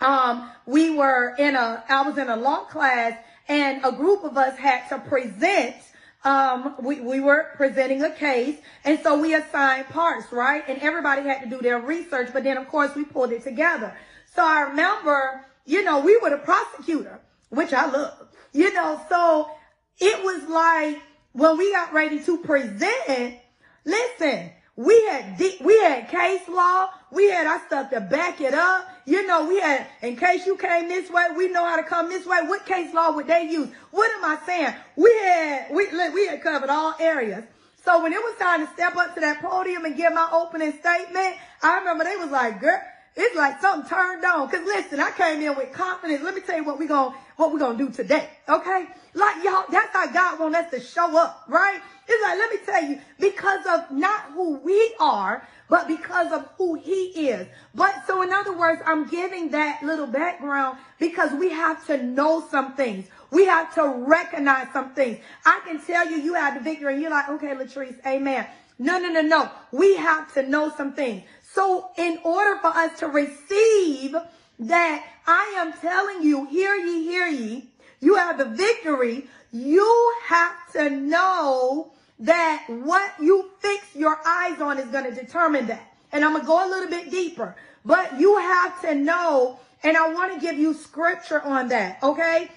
um, 0.00 0.50
we 0.66 0.90
were 0.90 1.34
in 1.38 1.54
a, 1.54 1.84
I 1.88 2.02
was 2.02 2.18
in 2.18 2.28
a 2.28 2.36
law 2.36 2.64
class 2.64 3.14
and 3.48 3.84
a 3.84 3.92
group 3.92 4.24
of 4.24 4.36
us 4.36 4.56
had 4.58 4.88
to 4.88 4.98
present 4.98 5.76
um, 6.24 6.76
we, 6.80 7.00
we 7.00 7.20
were 7.20 7.50
presenting 7.56 8.02
a 8.02 8.10
case, 8.10 8.56
and 8.84 9.00
so 9.00 9.18
we 9.18 9.34
assigned 9.34 9.88
parts, 9.88 10.32
right? 10.32 10.62
And 10.68 10.80
everybody 10.80 11.22
had 11.22 11.42
to 11.42 11.48
do 11.48 11.60
their 11.60 11.80
research, 11.80 12.30
but 12.32 12.44
then 12.44 12.56
of 12.56 12.68
course 12.68 12.94
we 12.94 13.04
pulled 13.04 13.32
it 13.32 13.42
together. 13.42 13.92
So 14.34 14.46
I 14.46 14.62
remember, 14.62 15.44
you 15.66 15.82
know, 15.82 15.98
we 16.00 16.16
were 16.18 16.30
the 16.30 16.38
prosecutor, 16.38 17.20
which 17.48 17.72
I 17.72 17.90
love. 17.90 18.28
You 18.52 18.72
know, 18.72 19.00
so 19.08 19.50
it 19.98 20.22
was 20.22 20.48
like 20.48 21.02
when 21.32 21.56
we 21.56 21.72
got 21.72 21.92
ready 21.92 22.22
to 22.24 22.38
present, 22.38 23.36
listen, 23.84 24.50
we 24.76 25.06
had 25.06 25.38
we 25.62 25.78
had 25.80 26.08
case 26.08 26.48
law, 26.48 26.88
we 27.10 27.30
had 27.30 27.46
our 27.46 27.60
stuff 27.66 27.90
to 27.90 28.00
back 28.00 28.40
it 28.40 28.54
up. 28.54 28.88
You 29.04 29.26
know, 29.26 29.46
we 29.46 29.60
had 29.60 29.86
in 30.02 30.16
case 30.16 30.46
you 30.46 30.56
came 30.56 30.88
this 30.88 31.10
way, 31.10 31.24
we 31.36 31.48
know 31.48 31.64
how 31.64 31.76
to 31.76 31.82
come 31.82 32.08
this 32.08 32.26
way. 32.26 32.38
What 32.42 32.64
case 32.66 32.92
law 32.94 33.12
would 33.12 33.26
they 33.26 33.44
use? 33.44 33.68
What 33.90 34.10
am 34.16 34.24
I 34.24 34.38
saying? 34.46 34.74
We 34.96 35.10
had 35.22 35.66
we 35.70 35.86
we 36.10 36.26
had 36.26 36.42
covered 36.42 36.70
all 36.70 36.94
areas. 36.98 37.44
So 37.84 38.02
when 38.02 38.12
it 38.12 38.20
was 38.22 38.36
time 38.38 38.64
to 38.64 38.72
step 38.74 38.96
up 38.96 39.14
to 39.14 39.20
that 39.20 39.42
podium 39.42 39.84
and 39.84 39.96
give 39.96 40.12
my 40.12 40.28
opening 40.32 40.72
statement, 40.72 41.36
I 41.62 41.78
remember 41.78 42.04
they 42.04 42.16
was 42.16 42.30
like, 42.30 42.60
girl, 42.60 42.80
it's 43.16 43.36
like 43.36 43.60
something 43.60 43.90
turned 43.90 44.24
on. 44.24 44.48
Cause 44.48 44.64
listen, 44.64 45.00
I 45.00 45.10
came 45.10 45.42
in 45.42 45.56
with 45.56 45.72
confidence. 45.72 46.22
Let 46.22 46.34
me 46.34 46.42
tell 46.42 46.56
you 46.56 46.64
what 46.64 46.78
we 46.78 46.86
going 46.86 47.12
what 47.36 47.52
we 47.52 47.58
gonna 47.58 47.78
do 47.78 47.90
today. 47.90 48.28
Okay? 48.48 48.86
Like 49.14 49.44
y'all, 49.44 49.64
that's 49.70 49.92
how 49.92 50.06
God 50.06 50.40
wants 50.40 50.58
us 50.58 50.70
to 50.70 50.80
show 50.80 51.16
up, 51.18 51.44
right? 51.48 51.80
It's 52.08 52.22
like, 52.22 52.38
let 52.38 52.50
me 52.50 52.58
tell 52.64 52.82
you, 52.84 53.00
because 53.20 53.64
of 53.66 53.90
not 53.96 54.32
who 54.32 54.58
we 54.58 54.94
are, 54.98 55.46
but 55.68 55.88
because 55.88 56.32
of 56.32 56.48
who 56.58 56.74
he 56.74 57.28
is. 57.28 57.46
But 57.74 57.94
so 58.06 58.22
in 58.22 58.32
other 58.32 58.56
words, 58.56 58.82
I'm 58.84 59.08
giving 59.08 59.50
that 59.50 59.82
little 59.82 60.06
background 60.06 60.78
because 60.98 61.32
we 61.32 61.50
have 61.50 61.86
to 61.86 62.02
know 62.02 62.46
some 62.50 62.74
things. 62.74 63.06
We 63.30 63.46
have 63.46 63.74
to 63.76 63.88
recognize 63.88 64.68
some 64.72 64.92
things. 64.92 65.18
I 65.46 65.60
can 65.64 65.80
tell 65.80 66.10
you, 66.10 66.18
you 66.18 66.34
have 66.34 66.54
the 66.54 66.60
victory 66.60 66.94
and 66.94 67.02
you're 67.02 67.10
like, 67.10 67.28
okay, 67.30 67.54
Latrice, 67.54 67.96
amen. 68.06 68.46
No, 68.78 68.98
no, 68.98 69.08
no, 69.08 69.22
no. 69.22 69.50
We 69.70 69.96
have 69.96 70.32
to 70.34 70.42
know 70.42 70.72
some 70.76 70.92
things. 70.92 71.22
So 71.54 71.90
in 71.96 72.18
order 72.24 72.58
for 72.60 72.68
us 72.68 72.98
to 72.98 73.06
receive 73.08 74.16
that 74.58 75.06
I 75.26 75.54
am 75.58 75.72
telling 75.80 76.22
you, 76.22 76.46
hear 76.46 76.74
ye, 76.74 77.04
hear 77.04 77.26
ye, 77.26 77.68
you 78.00 78.16
have 78.16 78.38
the 78.38 78.44
victory, 78.44 79.26
you 79.52 80.14
have 80.24 80.72
to 80.72 80.90
know 80.90 81.92
that 82.20 82.64
what 82.68 83.12
you 83.20 83.50
fix 83.60 83.94
your 83.94 84.18
eyes 84.26 84.60
on 84.60 84.78
is 84.78 84.86
going 84.86 85.04
to 85.04 85.14
determine 85.14 85.66
that. 85.66 85.94
And 86.12 86.24
I'm 86.24 86.32
going 86.32 86.42
to 86.42 86.46
go 86.46 86.66
a 86.66 86.68
little 86.68 86.90
bit 86.90 87.10
deeper, 87.10 87.56
but 87.84 88.18
you 88.20 88.36
have 88.36 88.80
to 88.82 88.94
know, 88.94 89.58
and 89.82 89.96
I 89.96 90.12
want 90.12 90.34
to 90.34 90.40
give 90.40 90.58
you 90.58 90.74
scripture 90.74 91.40
on 91.40 91.68
that, 91.68 92.02
okay? 92.02 92.50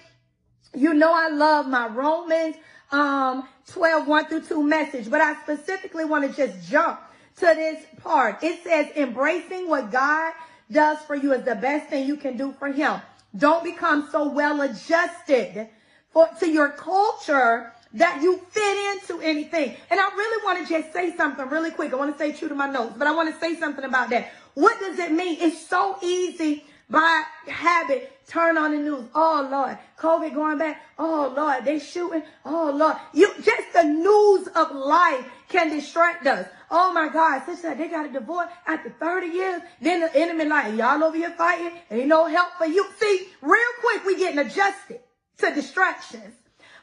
You 0.74 0.94
know 0.94 1.12
I 1.12 1.28
love 1.28 1.66
my 1.66 1.88
Romans 1.88 2.56
um 2.92 3.48
12, 3.68 4.06
1 4.06 4.26
through 4.26 4.42
2 4.42 4.62
message, 4.62 5.10
but 5.10 5.20
I 5.20 5.34
specifically 5.42 6.04
want 6.04 6.30
to 6.30 6.36
just 6.36 6.70
jump 6.70 7.00
to 7.38 7.46
this 7.46 7.84
part. 8.02 8.42
It 8.42 8.62
says, 8.62 8.86
embracing 8.96 9.68
what 9.68 9.90
God 9.90 10.32
does 10.70 10.98
for 11.00 11.14
you 11.14 11.32
is 11.32 11.44
the 11.44 11.54
best 11.54 11.88
thing 11.88 12.06
you 12.06 12.16
can 12.16 12.36
do 12.36 12.52
for 12.58 12.68
him. 12.68 13.00
Don't 13.36 13.64
become 13.64 14.08
so 14.10 14.28
well 14.28 14.60
adjusted 14.62 15.68
for, 16.10 16.28
to 16.40 16.48
your 16.48 16.70
culture 16.70 17.72
that 17.92 18.22
you 18.22 18.38
fit 18.50 18.94
into 18.94 19.22
anything. 19.22 19.76
And 19.90 20.00
I 20.00 20.04
really 20.04 20.44
want 20.44 20.66
to 20.66 20.72
just 20.72 20.92
say 20.92 21.16
something 21.16 21.48
really 21.48 21.70
quick. 21.70 21.92
I 21.92 21.96
want 21.96 22.10
to 22.10 22.16
stay 22.16 22.32
true 22.32 22.48
to 22.48 22.54
my 22.54 22.68
notes, 22.68 22.94
but 22.96 23.06
I 23.06 23.14
want 23.14 23.32
to 23.32 23.40
say 23.40 23.56
something 23.56 23.84
about 23.84 24.10
that. 24.10 24.32
What 24.54 24.78
does 24.80 24.98
it 24.98 25.12
mean? 25.12 25.38
It's 25.40 25.66
so 25.66 25.98
easy 26.02 26.64
by 26.88 27.24
habit, 27.48 28.12
turn 28.28 28.56
on 28.56 28.70
the 28.72 28.78
news. 28.78 29.04
Oh 29.14 29.48
Lord, 29.50 29.76
COVID 29.98 30.34
going 30.34 30.58
back. 30.58 30.82
Oh 30.98 31.32
Lord, 31.36 31.64
they 31.64 31.78
shooting. 31.78 32.22
Oh 32.44 32.72
Lord, 32.74 32.96
you 33.12 33.32
just 33.42 33.72
the 33.72 33.82
news 33.82 34.48
of 34.48 34.72
life 34.72 35.26
can 35.48 35.70
distract 35.70 36.26
us. 36.26 36.46
Oh 36.70 36.92
my 36.92 37.08
God, 37.08 37.44
sister, 37.44 37.74
they 37.74 37.88
got 37.88 38.06
a 38.06 38.12
divorce 38.12 38.48
after 38.66 38.90
30 38.90 39.26
years. 39.26 39.62
Then 39.80 40.00
the 40.00 40.14
enemy 40.16 40.44
like, 40.44 40.76
y'all 40.76 41.02
over 41.02 41.16
here 41.16 41.30
fighting, 41.30 41.72
ain't 41.90 42.08
no 42.08 42.26
help 42.26 42.52
for 42.58 42.66
you. 42.66 42.86
See, 42.98 43.28
real 43.42 43.72
quick, 43.80 44.04
we 44.04 44.18
getting 44.18 44.38
adjusted 44.38 45.00
to 45.38 45.54
distractions. 45.54 46.34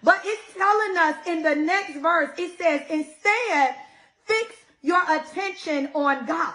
But 0.01 0.21
it's 0.25 0.53
telling 0.53 0.97
us 0.97 1.27
in 1.27 1.43
the 1.43 1.55
next 1.55 1.97
verse, 1.97 2.31
it 2.37 2.57
says, 2.57 2.81
instead, 2.89 3.75
fix 4.25 4.55
your 4.81 5.01
attention 5.09 5.89
on 5.93 6.25
God. 6.25 6.53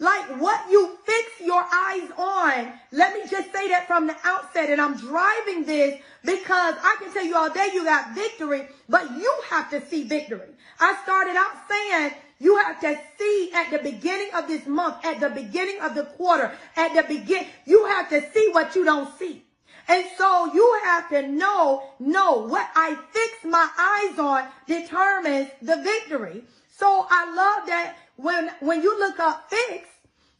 Like 0.00 0.40
what 0.40 0.70
you 0.70 0.96
fix 1.04 1.40
your 1.40 1.60
eyes 1.60 2.08
on. 2.16 2.72
Let 2.92 3.14
me 3.14 3.28
just 3.28 3.52
say 3.52 3.68
that 3.70 3.88
from 3.88 4.06
the 4.06 4.16
outset. 4.22 4.70
And 4.70 4.80
I'm 4.80 4.96
driving 4.96 5.64
this 5.64 6.00
because 6.24 6.74
I 6.80 6.96
can 7.00 7.12
tell 7.12 7.24
you 7.24 7.36
all 7.36 7.50
day 7.50 7.70
you 7.74 7.84
got 7.84 8.14
victory, 8.14 8.68
but 8.88 9.10
you 9.10 9.34
have 9.50 9.70
to 9.70 9.84
see 9.88 10.04
victory. 10.04 10.50
I 10.78 10.96
started 11.02 11.34
out 11.34 11.50
saying 11.68 12.12
you 12.38 12.56
have 12.58 12.80
to 12.80 12.98
see 13.18 13.50
at 13.54 13.70
the 13.70 13.78
beginning 13.78 14.30
of 14.34 14.46
this 14.46 14.66
month, 14.66 15.04
at 15.04 15.20
the 15.20 15.30
beginning 15.30 15.80
of 15.80 15.94
the 15.94 16.04
quarter, 16.04 16.52
at 16.76 16.94
the 16.94 17.02
begin, 17.02 17.46
you 17.64 17.86
have 17.86 18.08
to 18.10 18.20
see 18.32 18.48
what 18.52 18.74
you 18.76 18.84
don't 18.84 19.16
see. 19.18 19.44
And 19.88 20.04
so 20.16 20.52
you 20.52 20.80
have 20.84 21.08
to 21.10 21.26
know, 21.26 21.82
know 21.98 22.46
what 22.46 22.68
I 22.74 22.96
fix 23.10 23.44
my 23.44 23.68
eyes 23.78 24.18
on 24.18 24.48
determines 24.66 25.50
the 25.62 25.76
victory. 25.82 26.44
So 26.76 27.06
I 27.10 27.34
love 27.34 27.66
that 27.68 27.96
when, 28.16 28.50
when 28.60 28.82
you 28.82 28.98
look 28.98 29.18
up 29.18 29.50
fix, 29.50 29.88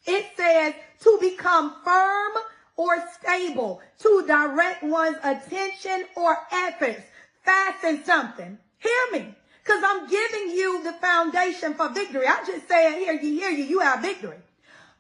it 0.07 0.27
says 0.37 0.75
to 1.01 1.19
become 1.21 1.77
firm 1.85 2.33
or 2.77 3.03
stable, 3.21 3.81
to 4.01 4.25
direct 4.27 4.85
one's 4.85 5.17
attention 5.25 6.05
or 6.15 6.37
efforts, 6.53 7.03
fasten 7.45 8.05
something. 8.05 8.59
Hear 8.79 9.21
me. 9.21 9.35
Cause 9.69 9.83
I'm 9.85 10.09
giving 10.09 10.57
you 10.57 10.83
the 10.83 10.95
foundation 10.95 11.75
for 11.75 11.91
victory. 11.91 12.27
I 12.27 12.43
just 12.47 12.67
say 12.67 12.91
it 12.91 12.99
here, 13.01 13.13
you 13.13 13.39
hear 13.39 13.51
you, 13.51 13.65
you 13.65 13.81
have 13.81 14.01
victory. 14.01 14.39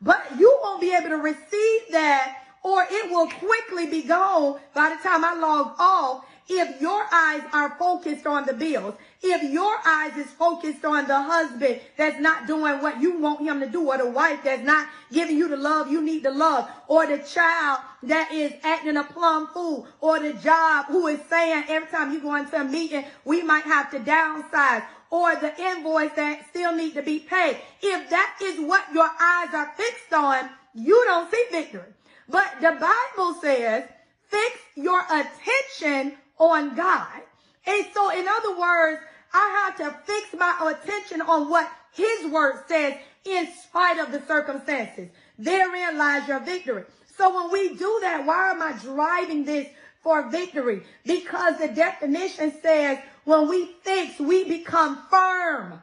But 0.02 0.22
you 0.38 0.58
won't 0.62 0.82
be 0.82 0.94
able 0.94 1.08
to 1.08 1.16
receive 1.16 1.80
that 1.90 2.42
or 2.62 2.86
it 2.88 3.10
will 3.10 3.28
quickly 3.28 3.86
be 3.86 4.02
gone 4.02 4.60
by 4.74 4.90
the 4.90 5.08
time 5.08 5.24
I 5.24 5.34
log 5.40 5.72
off 5.78 6.26
if 6.48 6.80
your 6.80 7.04
eyes 7.12 7.42
are 7.52 7.76
focused 7.78 8.26
on 8.26 8.46
the 8.46 8.54
bills, 8.54 8.94
if 9.22 9.42
your 9.52 9.76
eyes 9.86 10.16
is 10.16 10.28
focused 10.28 10.84
on 10.84 11.06
the 11.06 11.20
husband 11.20 11.80
that's 11.96 12.20
not 12.20 12.46
doing 12.46 12.80
what 12.80 13.00
you 13.00 13.18
want 13.18 13.40
him 13.40 13.60
to 13.60 13.68
do, 13.68 13.86
or 13.86 13.98
the 13.98 14.08
wife 14.10 14.40
that's 14.42 14.64
not 14.64 14.88
giving 15.12 15.36
you 15.36 15.48
the 15.48 15.56
love 15.56 15.90
you 15.90 16.00
need 16.00 16.22
to 16.22 16.30
love, 16.30 16.68
or 16.86 17.06
the 17.06 17.18
child 17.18 17.80
that 18.02 18.32
is 18.32 18.52
acting 18.62 18.96
a 18.96 19.04
plum 19.04 19.48
fool, 19.48 19.86
or 20.00 20.18
the 20.18 20.32
job 20.34 20.86
who 20.86 21.06
is 21.08 21.20
saying 21.28 21.64
every 21.68 21.88
time 21.88 22.12
you 22.12 22.20
go 22.20 22.34
into 22.34 22.58
a 22.58 22.64
meeting, 22.64 23.04
we 23.24 23.42
might 23.42 23.64
have 23.64 23.90
to 23.90 23.98
downsize, 24.00 24.84
or 25.10 25.36
the 25.36 25.52
invoice 25.60 26.12
that 26.16 26.46
still 26.48 26.74
need 26.74 26.94
to 26.94 27.02
be 27.02 27.18
paid. 27.18 27.58
If 27.82 28.08
that 28.10 28.38
is 28.42 28.60
what 28.60 28.84
your 28.94 29.10
eyes 29.20 29.52
are 29.52 29.72
fixed 29.76 30.12
on, 30.12 30.48
you 30.74 31.02
don't 31.06 31.30
see 31.30 31.44
victory. 31.50 31.92
But 32.28 32.54
the 32.60 32.72
Bible 32.72 33.34
says, 33.40 33.84
fix 34.28 34.58
your 34.76 35.02
attention 35.10 36.16
on 36.38 36.74
God. 36.74 37.22
And 37.66 37.86
so, 37.92 38.10
in 38.10 38.26
other 38.26 38.58
words, 38.58 39.02
I 39.32 39.66
have 39.66 39.76
to 39.78 39.98
fix 40.04 40.34
my 40.38 40.74
attention 40.74 41.20
on 41.20 41.50
what 41.50 41.70
his 41.92 42.30
word 42.30 42.62
says 42.66 42.94
in 43.24 43.48
spite 43.52 43.98
of 43.98 44.12
the 44.12 44.22
circumstances. 44.26 45.08
Therein 45.38 45.98
lies 45.98 46.26
your 46.28 46.40
victory. 46.40 46.84
So 47.16 47.34
when 47.34 47.52
we 47.52 47.76
do 47.76 47.98
that, 48.02 48.24
why 48.24 48.50
am 48.50 48.62
I 48.62 48.72
driving 48.80 49.44
this 49.44 49.68
for 50.02 50.30
victory? 50.30 50.82
Because 51.04 51.58
the 51.58 51.68
definition 51.68 52.52
says 52.62 52.98
when 53.24 53.48
we 53.48 53.66
fix, 53.82 54.18
we 54.18 54.44
become 54.44 55.02
firm. 55.10 55.82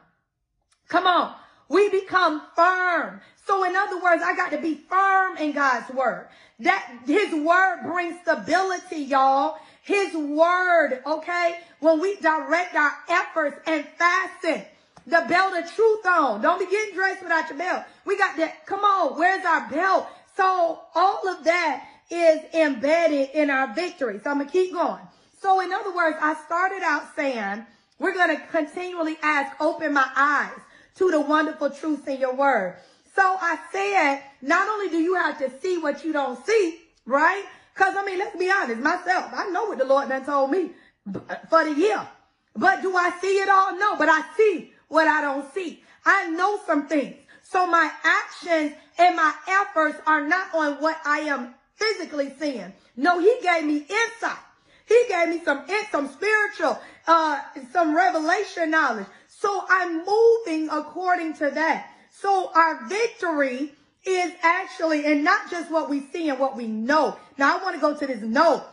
Come 0.88 1.06
on. 1.06 1.34
We 1.68 1.88
become 1.90 2.42
firm. 2.54 3.20
So 3.46 3.64
in 3.64 3.76
other 3.76 4.02
words, 4.02 4.22
I 4.24 4.34
got 4.34 4.50
to 4.52 4.58
be 4.58 4.74
firm 4.74 5.36
in 5.36 5.52
God's 5.52 5.90
word. 5.90 6.28
That 6.60 7.00
his 7.06 7.34
word 7.34 7.82
brings 7.84 8.20
stability, 8.22 8.98
y'all. 8.98 9.58
His 9.86 10.14
word, 10.16 11.00
okay? 11.06 11.60
When 11.78 12.00
we 12.00 12.16
direct 12.16 12.74
our 12.74 12.92
efforts 13.08 13.56
and 13.68 13.86
fasten 13.96 14.64
the 15.06 15.24
belt 15.28 15.54
of 15.54 15.72
truth 15.72 16.04
on. 16.04 16.42
Don't 16.42 16.58
be 16.58 16.66
getting 16.66 16.96
dressed 16.96 17.22
without 17.22 17.48
your 17.48 17.56
belt. 17.56 17.84
We 18.04 18.18
got 18.18 18.36
that. 18.38 18.66
Come 18.66 18.80
on. 18.80 19.16
Where's 19.16 19.46
our 19.46 19.70
belt? 19.70 20.08
So 20.36 20.80
all 20.92 21.28
of 21.28 21.44
that 21.44 21.86
is 22.10 22.40
embedded 22.52 23.30
in 23.32 23.48
our 23.48 23.72
victory. 23.74 24.18
So 24.24 24.30
I'm 24.30 24.38
going 24.38 24.48
to 24.48 24.52
keep 24.52 24.72
going. 24.72 25.02
So 25.40 25.60
in 25.60 25.72
other 25.72 25.94
words, 25.94 26.16
I 26.20 26.34
started 26.34 26.82
out 26.82 27.14
saying, 27.14 27.64
we're 28.00 28.14
going 28.14 28.36
to 28.36 28.42
continually 28.48 29.16
ask, 29.22 29.54
open 29.60 29.92
my 29.92 30.08
eyes 30.16 30.58
to 30.96 31.12
the 31.12 31.20
wonderful 31.20 31.70
truths 31.70 32.08
in 32.08 32.18
your 32.18 32.34
word. 32.34 32.76
So 33.14 33.22
I 33.22 33.56
said, 33.70 34.22
not 34.42 34.68
only 34.68 34.88
do 34.88 34.98
you 34.98 35.14
have 35.14 35.38
to 35.38 35.60
see 35.60 35.78
what 35.78 36.04
you 36.04 36.12
don't 36.12 36.44
see, 36.44 36.80
right? 37.04 37.44
Because, 37.76 37.94
I 37.96 38.04
mean, 38.04 38.18
let's 38.18 38.36
be 38.36 38.50
honest, 38.50 38.80
myself, 38.80 39.30
I 39.34 39.50
know 39.50 39.66
what 39.66 39.78
the 39.78 39.84
Lord 39.84 40.08
done 40.08 40.24
told 40.24 40.50
me 40.50 40.70
for 41.50 41.64
the 41.64 41.74
year. 41.74 42.06
But 42.54 42.80
do 42.80 42.96
I 42.96 43.10
see 43.20 43.38
it 43.38 43.50
all? 43.50 43.76
No, 43.76 43.96
but 43.96 44.08
I 44.08 44.22
see 44.36 44.72
what 44.88 45.06
I 45.06 45.20
don't 45.20 45.52
see. 45.52 45.82
I 46.04 46.30
know 46.30 46.58
some 46.66 46.86
things. 46.88 47.16
So 47.42 47.66
my 47.66 47.90
actions 48.02 48.72
and 48.98 49.14
my 49.16 49.34
efforts 49.46 49.98
are 50.06 50.26
not 50.26 50.54
on 50.54 50.80
what 50.80 50.98
I 51.04 51.18
am 51.20 51.54
physically 51.74 52.32
seeing. 52.38 52.72
No, 52.96 53.18
he 53.20 53.36
gave 53.42 53.64
me 53.64 53.76
insight. 53.76 54.38
He 54.86 55.04
gave 55.08 55.28
me 55.28 55.42
some, 55.44 55.66
some 55.90 56.08
spiritual, 56.08 56.80
uh, 57.06 57.40
some 57.72 57.94
revelation 57.94 58.70
knowledge. 58.70 59.06
So 59.28 59.64
I'm 59.68 60.02
moving 60.06 60.70
according 60.70 61.34
to 61.34 61.50
that. 61.50 61.90
So 62.10 62.50
our 62.54 62.86
victory 62.86 63.74
is 64.06 64.32
actually, 64.42 65.04
and 65.04 65.24
not 65.24 65.50
just 65.50 65.70
what 65.70 65.90
we 65.90 66.00
see 66.00 66.28
and 66.28 66.38
what 66.38 66.56
we 66.56 66.66
know. 66.66 67.16
Now 67.38 67.58
I 67.58 67.62
want 67.62 67.74
to 67.74 67.80
go 67.80 67.94
to 67.96 68.06
this 68.06 68.22
know. 68.22 68.64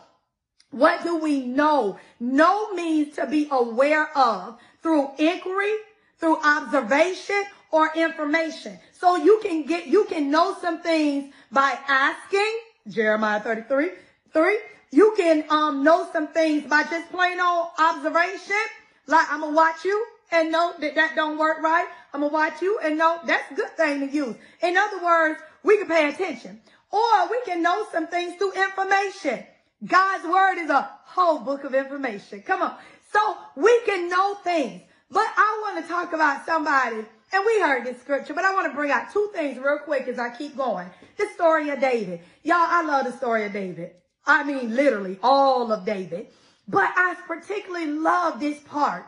What 0.70 1.02
do 1.02 1.18
we 1.18 1.40
know? 1.40 1.98
Know 2.18 2.72
means 2.72 3.16
to 3.16 3.26
be 3.26 3.48
aware 3.50 4.16
of 4.16 4.58
through 4.82 5.10
inquiry, 5.18 5.74
through 6.18 6.38
observation 6.42 7.42
or 7.70 7.90
information. 7.94 8.78
So 8.92 9.16
you 9.16 9.40
can 9.42 9.64
get, 9.64 9.86
you 9.86 10.04
can 10.04 10.30
know 10.30 10.56
some 10.60 10.80
things 10.80 11.32
by 11.52 11.78
asking, 11.88 12.58
Jeremiah 12.88 13.40
33, 13.40 13.90
3. 14.32 14.58
You 14.90 15.14
can 15.16 15.44
um, 15.50 15.82
know 15.82 16.08
some 16.12 16.28
things 16.28 16.68
by 16.68 16.84
just 16.84 17.10
plain 17.10 17.40
old 17.40 17.68
observation. 17.78 18.56
Like 19.06 19.30
I'm 19.30 19.40
gonna 19.40 19.54
watch 19.54 19.84
you 19.84 20.06
and 20.30 20.50
know 20.50 20.74
that 20.80 20.94
that 20.94 21.14
don't 21.14 21.38
work 21.38 21.62
right. 21.62 21.86
I'm 22.12 22.20
to 22.20 22.28
watch 22.28 22.62
you 22.62 22.78
and 22.82 22.98
know 22.98 23.20
that's 23.24 23.50
a 23.50 23.54
good 23.54 23.76
thing 23.76 24.00
to 24.00 24.14
use. 24.14 24.36
In 24.62 24.76
other 24.76 25.02
words, 25.02 25.40
we 25.62 25.78
can 25.78 25.88
pay 25.88 26.08
attention. 26.08 26.60
Or 26.90 27.28
we 27.30 27.40
can 27.44 27.62
know 27.62 27.86
some 27.90 28.06
things 28.06 28.36
through 28.36 28.52
information. 28.52 29.44
God's 29.84 30.24
word 30.24 30.58
is 30.58 30.70
a 30.70 30.88
whole 31.04 31.40
book 31.40 31.64
of 31.64 31.74
information. 31.74 32.42
Come 32.42 32.62
on. 32.62 32.76
So 33.12 33.36
we 33.56 33.80
can 33.84 34.08
know 34.08 34.34
things. 34.36 34.82
But 35.10 35.26
I 35.36 35.60
want 35.62 35.84
to 35.84 35.88
talk 35.88 36.12
about 36.12 36.46
somebody, 36.46 37.04
and 37.32 37.44
we 37.46 37.60
heard 37.60 37.84
this 37.84 38.00
scripture, 38.00 38.34
but 38.34 38.44
I 38.44 38.54
want 38.54 38.70
to 38.70 38.74
bring 38.74 38.90
out 38.90 39.12
two 39.12 39.30
things 39.32 39.58
real 39.58 39.78
quick 39.78 40.08
as 40.08 40.18
I 40.18 40.30
keep 40.30 40.56
going. 40.56 40.88
The 41.16 41.26
story 41.34 41.70
of 41.70 41.80
David. 41.80 42.20
Y'all, 42.42 42.56
I 42.58 42.82
love 42.82 43.06
the 43.06 43.12
story 43.12 43.44
of 43.44 43.52
David. 43.52 43.92
I 44.26 44.42
mean, 44.44 44.74
literally 44.74 45.18
all 45.22 45.70
of 45.70 45.84
David. 45.84 46.28
But 46.66 46.90
I 46.96 47.14
particularly 47.26 47.86
love 47.86 48.40
this 48.40 48.58
part 48.60 49.06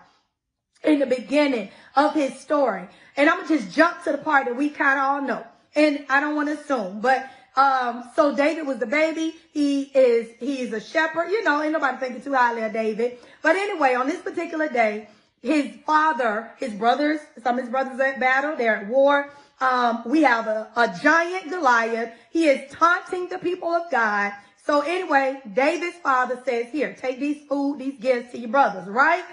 in 0.84 0.98
the 0.98 1.06
beginning 1.06 1.70
of 1.94 2.14
his 2.14 2.38
story. 2.38 2.88
And 3.16 3.28
I'm 3.28 3.42
gonna 3.42 3.48
just 3.48 3.74
jump 3.74 4.04
to 4.04 4.12
the 4.12 4.18
part 4.18 4.46
that 4.46 4.56
we 4.56 4.70
kind 4.70 4.98
of 4.98 5.04
all 5.04 5.22
know. 5.22 5.46
And 5.74 6.06
I 6.08 6.20
don't 6.20 6.36
want 6.36 6.48
to 6.48 6.58
assume, 6.58 7.00
but 7.00 7.28
um, 7.56 8.04
so 8.14 8.34
David 8.34 8.66
was 8.66 8.78
the 8.78 8.86
baby. 8.86 9.34
He 9.52 9.82
is 9.82 10.28
he 10.38 10.60
is 10.60 10.72
a 10.72 10.80
shepherd. 10.80 11.28
You 11.28 11.42
know, 11.42 11.62
ain't 11.62 11.72
nobody 11.72 11.96
thinking 11.98 12.22
too 12.22 12.34
highly 12.34 12.62
of 12.62 12.72
David. 12.72 13.18
But 13.42 13.56
anyway, 13.56 13.94
on 13.94 14.06
this 14.06 14.20
particular 14.20 14.68
day, 14.68 15.08
his 15.42 15.70
father, 15.86 16.50
his 16.58 16.72
brothers, 16.74 17.20
some 17.42 17.58
of 17.58 17.64
his 17.64 17.70
brothers 17.70 17.98
at 18.00 18.20
battle. 18.20 18.56
They're 18.56 18.76
at 18.76 18.88
war. 18.88 19.30
Um, 19.60 20.02
we 20.04 20.22
have 20.22 20.46
a, 20.46 20.68
a 20.76 20.94
giant 21.02 21.48
Goliath. 21.48 22.12
He 22.30 22.46
is 22.46 22.70
taunting 22.70 23.28
the 23.28 23.38
people 23.38 23.68
of 23.68 23.90
God. 23.90 24.32
So 24.66 24.80
anyway, 24.80 25.40
David's 25.54 25.96
father 25.98 26.42
says, 26.44 26.66
here, 26.72 26.94
take 27.00 27.20
these 27.20 27.46
food, 27.46 27.78
these 27.78 27.98
gifts 27.98 28.32
to 28.32 28.38
your 28.38 28.50
brothers, 28.50 28.86
right? 28.88 29.24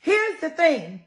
Here's 0.00 0.40
the 0.40 0.50
thing. 0.50 1.02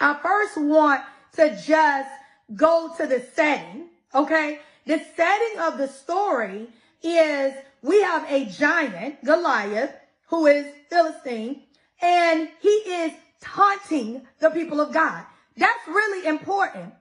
I 0.00 0.14
first 0.22 0.56
want 0.56 1.02
to 1.36 1.56
just 1.64 2.10
go 2.54 2.92
to 2.96 3.06
the 3.06 3.24
setting. 3.34 3.86
Okay. 4.14 4.60
The 4.84 5.00
setting 5.16 5.60
of 5.60 5.78
the 5.78 5.88
story 5.88 6.68
is 7.02 7.54
we 7.82 8.02
have 8.02 8.30
a 8.30 8.46
giant, 8.46 9.24
Goliath, 9.24 9.92
who 10.28 10.46
is 10.46 10.66
Philistine, 10.90 11.62
and 12.00 12.48
he 12.60 12.68
is 12.68 13.12
taunting 13.40 14.22
the 14.40 14.50
people 14.50 14.80
of 14.80 14.92
God. 14.92 15.24
That's 15.56 15.88
really 15.88 16.26
important. 16.26 16.92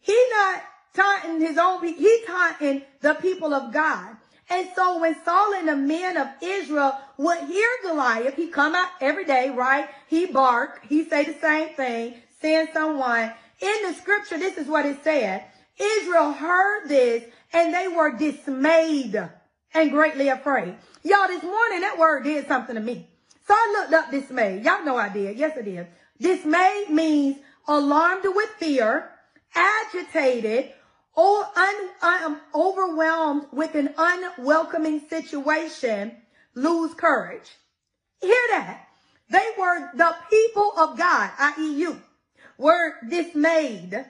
He 0.00 0.16
not 0.30 0.62
taunting 0.94 1.40
his 1.40 1.58
own 1.58 1.80
people. 1.80 2.02
He 2.02 2.22
taunting 2.26 2.82
the 3.00 3.14
people 3.14 3.54
of 3.54 3.72
God. 3.72 4.16
And 4.48 4.68
so 4.76 5.00
when 5.00 5.16
Saul 5.24 5.54
and 5.54 5.68
the 5.68 5.76
men 5.76 6.16
of 6.16 6.28
Israel 6.40 6.92
would 7.16 7.40
hear 7.40 7.68
Goliath, 7.82 8.36
he 8.36 8.48
come 8.48 8.74
out 8.74 8.88
every 9.00 9.24
day, 9.24 9.50
right? 9.50 9.88
He 10.08 10.26
bark. 10.26 10.84
He 10.88 11.04
say 11.08 11.24
the 11.24 11.34
same 11.34 11.70
thing, 11.74 12.14
send 12.40 12.68
someone. 12.72 13.32
in 13.60 13.76
the 13.88 13.94
scripture, 13.94 14.38
this 14.38 14.56
is 14.58 14.68
what 14.68 14.86
it 14.86 15.02
said. 15.02 15.44
Israel 15.78 16.32
heard 16.32 16.88
this 16.88 17.24
and 17.52 17.74
they 17.74 17.88
were 17.88 18.16
dismayed 18.16 19.28
and 19.74 19.90
greatly 19.90 20.28
afraid. 20.28 20.74
Y'all, 21.02 21.28
this 21.28 21.42
morning 21.42 21.80
that 21.80 21.98
word 21.98 22.24
did 22.24 22.46
something 22.46 22.74
to 22.74 22.80
me. 22.80 23.08
So 23.46 23.54
I 23.54 23.76
looked 23.78 23.94
up 23.94 24.10
dismay. 24.10 24.60
Y'all 24.62 24.84
know 24.84 24.96
I 24.96 25.08
did. 25.08 25.36
Yes, 25.36 25.56
I 25.58 25.62
did. 25.62 25.86
Dismay 26.20 26.86
means 26.90 27.36
alarmed 27.68 28.24
with 28.24 28.48
fear, 28.58 29.10
agitated, 29.54 30.72
or 31.16 31.48
un, 31.56 31.74
um, 32.02 32.40
overwhelmed 32.54 33.46
with 33.50 33.74
an 33.74 33.94
unwelcoming 33.96 35.00
situation, 35.08 36.14
lose 36.54 36.92
courage. 36.94 37.50
Hear 38.20 38.42
that? 38.50 38.86
They 39.30 39.46
were 39.58 39.90
the 39.94 40.14
people 40.30 40.72
of 40.78 40.98
God, 40.98 41.30
i.e. 41.38 41.74
you, 41.74 42.00
were 42.58 42.94
dismayed. 43.08 44.04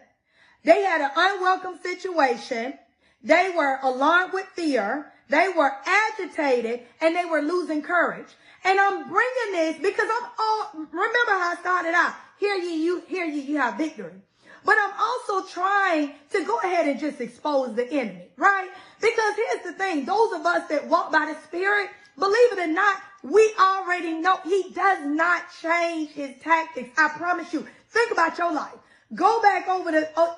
They 0.65 0.83
had 0.83 1.01
an 1.01 1.11
unwelcome 1.17 1.79
situation. 1.79 2.75
They 3.23 3.53
were 3.57 3.79
alarmed 3.83 4.33
with 4.33 4.47
fear. 4.47 5.13
They 5.29 5.49
were 5.49 5.73
agitated 5.87 6.83
and 7.01 7.17
they 7.17 7.25
were 7.25 7.41
losing 7.41 7.83
courage. 7.83 8.29
And 8.65 8.79
I'm 8.79 9.09
bringing 9.09 9.53
this 9.53 9.77
because 9.77 10.09
I'm 10.11 10.31
all, 10.39 10.71
remember 10.75 11.31
how 11.31 11.53
I 11.53 11.57
started 11.61 11.95
out. 11.95 12.15
Hear 12.39 12.57
ye, 12.57 12.85
you, 12.85 13.03
hear 13.07 13.25
ye, 13.25 13.41
you 13.41 13.57
have 13.59 13.79
victory. 13.79 14.23
But 14.67 14.77
I'm 14.81 14.93
also 14.99 15.49
trying 15.49 16.15
to 16.33 16.45
go 16.45 16.59
ahead 16.59 16.89
and 16.89 16.99
just 16.99 17.21
expose 17.21 17.77
the 17.77 17.89
enemy, 17.89 18.27
right? 18.37 18.69
Because 19.01 19.35
here's 19.37 19.65
the 19.65 19.73
thing. 19.73 20.05
Those 20.05 20.33
of 20.33 20.45
us 20.45 20.69
that 20.69 20.89
walk 20.89 21.13
by 21.13 21.33
the 21.33 21.41
spirit, 21.47 21.89
believe 22.19 22.53
it 22.53 22.59
or 22.59 22.67
not, 22.67 22.97
we 23.23 23.49
already 23.61 24.15
know 24.15 24.39
he 24.43 24.73
does 24.75 25.07
not 25.07 25.45
change 25.63 26.11
his 26.11 26.37
tactics. 26.43 26.91
I 26.99 27.11
promise 27.11 27.53
you. 27.53 27.65
Think 27.91 28.11
about 28.11 28.39
your 28.39 28.53
life. 28.53 28.75
Go 29.15 29.41
back 29.41 29.69
over 29.69 29.93
the, 29.93 30.11
uh, 30.19 30.35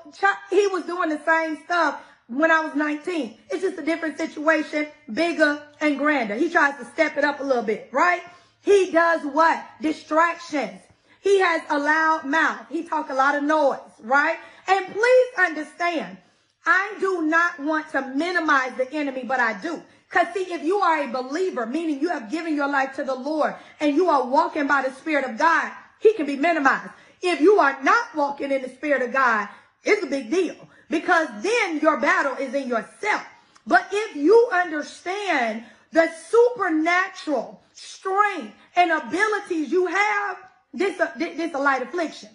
he 0.51 0.67
was 0.67 0.85
doing 0.85 1.09
the 1.09 1.21
same 1.25 1.57
stuff 1.65 2.03
when 2.27 2.51
I 2.51 2.61
was 2.61 2.75
19. 2.75 3.39
It's 3.51 3.63
just 3.63 3.79
a 3.79 3.83
different 3.83 4.19
situation, 4.19 4.89
bigger 5.11 5.63
and 5.81 5.97
grander. 5.97 6.35
He 6.35 6.51
tries 6.51 6.77
to 6.77 6.85
step 6.85 7.17
it 7.17 7.25
up 7.25 7.41
a 7.41 7.43
little 7.43 7.63
bit, 7.63 7.89
right? 7.93 8.21
He 8.61 8.91
does 8.91 9.23
what? 9.23 9.65
Distractions. 9.81 10.81
He 11.21 11.41
has 11.41 11.63
a 11.69 11.79
loud 11.79 12.25
mouth. 12.25 12.67
He 12.71 12.85
talk 12.85 13.11
a 13.11 13.15
lot 13.15 13.35
of 13.35 13.43
noise, 13.43 13.79
right? 14.01 14.39
And 14.67 14.87
please 14.87 15.29
understand, 15.39 16.19
I 16.65 16.95
do 17.01 17.23
not 17.23 17.59
want 17.61 17.91
to 17.91 18.03
minimize 18.15 18.73
the 18.77 18.93
enemy, 18.93 19.25
but 19.25 19.41
I 19.41 19.61
do. 19.61 19.83
Because 20.09 20.33
see, 20.33 20.53
if 20.53 20.63
you 20.63 20.77
are 20.77 21.05
a 21.05 21.09
believer, 21.09 21.67
meaning 21.67 22.01
you 22.01 22.09
have 22.09 22.31
given 22.31 22.55
your 22.55 22.69
life 22.69 22.95
to 22.97 23.05
the 23.05 23.15
Lord 23.15 23.55
and 23.81 23.95
you 23.95 24.09
are 24.09 24.27
walking 24.27 24.67
by 24.67 24.83
the 24.83 24.93
Spirit 24.93 25.25
of 25.25 25.39
God, 25.39 25.73
he 26.01 26.15
can 26.15 26.27
be 26.27 26.37
minimized. 26.37 26.91
If 27.21 27.41
you 27.41 27.59
are 27.59 27.83
not 27.83 28.15
walking 28.15 28.51
in 28.53 28.63
the 28.63 28.69
Spirit 28.69 29.03
of 29.03 29.13
God, 29.13 29.49
it's 29.85 30.03
a 30.03 30.07
big 30.07 30.31
deal 30.31 30.57
because 30.89 31.29
then 31.43 31.81
your 31.81 31.99
battle 31.99 32.37
is 32.37 32.55
in 32.55 32.69
yourself. 32.69 33.25
But 33.67 33.87
if 33.93 34.17
you 34.17 34.49
understand 34.53 35.65
the 35.93 36.09
supernatural 36.31 37.61
strength 37.75 38.55
and 38.77 38.91
abilities 38.91 39.71
you 39.71 39.87
have, 39.87 40.37
this 40.73 41.01
uh, 41.01 41.11
a, 41.15 41.19
this 41.19 41.55
a 41.55 41.59
light 41.59 41.83
affliction. 41.83 42.31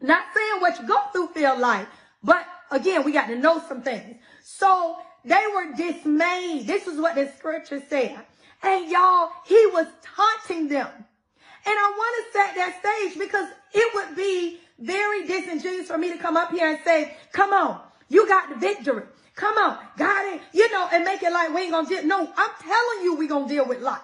Not 0.00 0.24
saying 0.34 0.60
what 0.60 0.80
you 0.80 0.86
go 0.86 1.00
through 1.12 1.28
feel 1.28 1.58
like, 1.58 1.86
but 2.22 2.46
again, 2.70 3.04
we 3.04 3.12
got 3.12 3.26
to 3.28 3.36
know 3.36 3.62
some 3.68 3.82
things. 3.82 4.16
So 4.42 4.96
they 5.24 5.44
were 5.54 5.74
dismayed. 5.76 6.66
This 6.66 6.86
is 6.86 7.00
what 7.00 7.14
the 7.14 7.32
scripture 7.38 7.82
said. 7.88 8.18
And 8.62 8.90
y'all, 8.90 9.30
he 9.46 9.66
was 9.72 9.86
taunting 10.02 10.68
them. 10.68 10.88
And 11.66 11.74
I 11.78 11.90
want 11.96 12.26
to 12.26 12.38
set 12.38 12.54
that 12.56 12.78
stage 12.80 13.18
because 13.18 13.48
it 13.72 13.94
would 13.94 14.16
be 14.16 14.60
very 14.78 15.26
disingenuous 15.26 15.88
for 15.88 15.98
me 15.98 16.10
to 16.12 16.18
come 16.18 16.36
up 16.36 16.50
here 16.50 16.68
and 16.68 16.78
say, 16.84 17.16
come 17.32 17.52
on, 17.52 17.80
you 18.08 18.28
got 18.28 18.50
the 18.50 18.56
victory. 18.56 19.04
Come 19.34 19.56
on, 19.58 19.78
got 19.96 20.34
it. 20.34 20.42
You 20.52 20.70
know, 20.70 20.88
and 20.92 21.04
make 21.04 21.22
it 21.22 21.32
like 21.32 21.52
we 21.54 21.62
ain't 21.62 21.72
gonna 21.72 21.88
deal. 21.88 22.04
No, 22.06 22.20
I'm 22.36 22.50
telling 22.60 23.02
you 23.02 23.16
we 23.16 23.26
gonna 23.26 23.48
deal 23.48 23.66
with 23.66 23.80
life. 23.80 24.00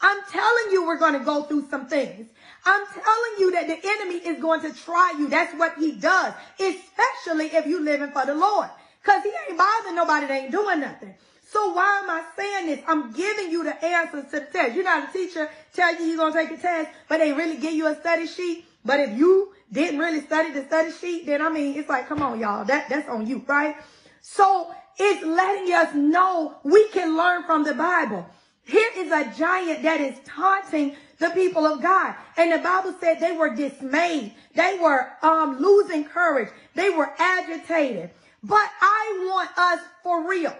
I'm 0.00 0.18
telling 0.30 0.72
you 0.72 0.86
we're 0.86 0.98
gonna 0.98 1.24
go 1.24 1.44
through 1.44 1.68
some 1.70 1.86
things. 1.86 2.28
I'm 2.64 2.86
telling 2.86 3.34
you 3.38 3.52
that 3.52 3.66
the 3.66 3.78
enemy 3.82 4.14
is 4.14 4.40
going 4.40 4.60
to 4.62 4.72
try 4.74 5.14
you. 5.18 5.28
That's 5.28 5.54
what 5.54 5.74
he 5.78 5.92
does, 5.92 6.34
especially 6.58 7.46
if 7.46 7.66
you're 7.66 7.82
living 7.82 8.10
for 8.10 8.26
the 8.26 8.34
Lord. 8.34 8.68
Cause 9.02 9.22
he 9.22 9.30
ain't 9.48 9.56
bothering 9.56 9.94
nobody 9.94 10.26
that 10.26 10.42
ain't 10.42 10.52
doing 10.52 10.80
nothing. 10.80 11.14
So 11.50 11.72
why 11.72 12.00
am 12.02 12.10
I 12.10 12.24
saying 12.36 12.66
this? 12.66 12.80
I'm 12.86 13.12
giving 13.12 13.50
you 13.50 13.64
the 13.64 13.82
answers 13.82 14.24
to 14.32 14.40
the 14.40 14.46
test. 14.46 14.74
You're 14.74 14.84
not 14.84 15.08
a 15.08 15.12
teacher 15.12 15.48
tell 15.72 15.94
you 15.94 16.04
you're 16.04 16.18
going 16.18 16.32
to 16.34 16.38
take 16.38 16.58
a 16.58 16.60
test, 16.60 16.90
but 17.08 17.18
they 17.18 17.32
really 17.32 17.56
give 17.56 17.72
you 17.72 17.86
a 17.86 17.94
study 17.94 18.26
sheet. 18.26 18.66
But 18.84 19.00
if 19.00 19.16
you 19.16 19.54
didn't 19.72 19.98
really 19.98 20.20
study 20.20 20.52
the 20.52 20.64
study 20.64 20.92
sheet, 20.92 21.24
then 21.24 21.40
I 21.40 21.48
mean, 21.48 21.76
it's 21.76 21.88
like, 21.88 22.06
come 22.08 22.22
on, 22.22 22.38
y'all. 22.38 22.64
That, 22.66 22.88
that's 22.90 23.08
on 23.08 23.26
you, 23.26 23.42
right? 23.46 23.76
So 24.20 24.74
it's 24.98 25.24
letting 25.24 25.72
us 25.72 25.94
know 25.94 26.58
we 26.64 26.88
can 26.88 27.16
learn 27.16 27.44
from 27.44 27.64
the 27.64 27.74
Bible. 27.74 28.26
Here 28.64 28.90
is 28.96 29.10
a 29.10 29.32
giant 29.38 29.82
that 29.84 30.02
is 30.02 30.18
taunting 30.26 30.96
the 31.18 31.30
people 31.30 31.66
of 31.66 31.82
God. 31.82 32.14
And 32.36 32.52
the 32.52 32.58
Bible 32.58 32.94
said 33.00 33.20
they 33.20 33.36
were 33.36 33.54
dismayed. 33.54 34.34
They 34.54 34.78
were 34.80 35.10
um, 35.22 35.58
losing 35.58 36.04
courage. 36.04 36.48
They 36.74 36.90
were 36.90 37.10
agitated. 37.18 38.10
But 38.42 38.70
I 38.80 39.26
want 39.28 39.50
us 39.58 39.80
for 40.02 40.28
real. 40.28 40.56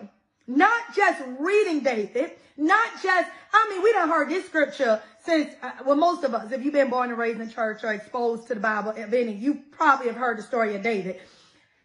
Not 0.47 0.95
just 0.97 1.23
reading 1.39 1.81
David, 1.81 2.33
not 2.57 2.91
just, 3.03 3.31
I 3.53 3.69
mean, 3.71 3.83
we 3.83 3.93
don't 3.93 4.09
heard 4.09 4.29
this 4.31 4.47
scripture 4.47 5.01
since, 5.25 5.55
uh, 5.63 5.71
well, 5.85 5.97
most 5.97 6.25
of 6.25 6.35
us, 6.35 6.51
if 6.51 6.65
you've 6.65 6.73
been 6.73 6.91
born 6.91 7.11
and 7.11 7.19
raised 7.19 7.41
in 7.41 7.51
church 7.51 7.85
or 7.85 7.93
exposed 7.93 8.49
to 8.49 8.55
the 8.55 8.61
Bible, 8.61 8.93
if 8.97 9.13
any, 9.13 9.33
you 9.33 9.61
probably 9.71 10.07
have 10.07 10.17
heard 10.17 10.39
the 10.39 10.43
story 10.43 10.75
of 10.75 10.83
David. 10.83 11.21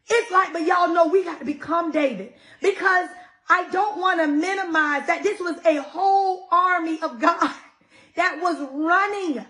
It's 0.09 0.31
like, 0.31 0.51
but 0.51 0.63
y'all 0.63 0.93
know 0.93 1.07
we 1.07 1.23
got 1.23 1.39
to 1.39 1.45
become 1.45 1.91
David 1.91 2.33
because 2.61 3.09
I 3.49 3.69
don't 3.69 3.99
want 3.99 4.19
to 4.21 4.27
minimize 4.27 5.07
that 5.07 5.21
this 5.23 5.39
was 5.39 5.57
a 5.65 5.81
whole 5.81 6.47
army 6.51 6.99
of 7.01 7.19
God 7.19 7.51
that 8.15 8.39
was 8.41 8.59
running 8.71 9.45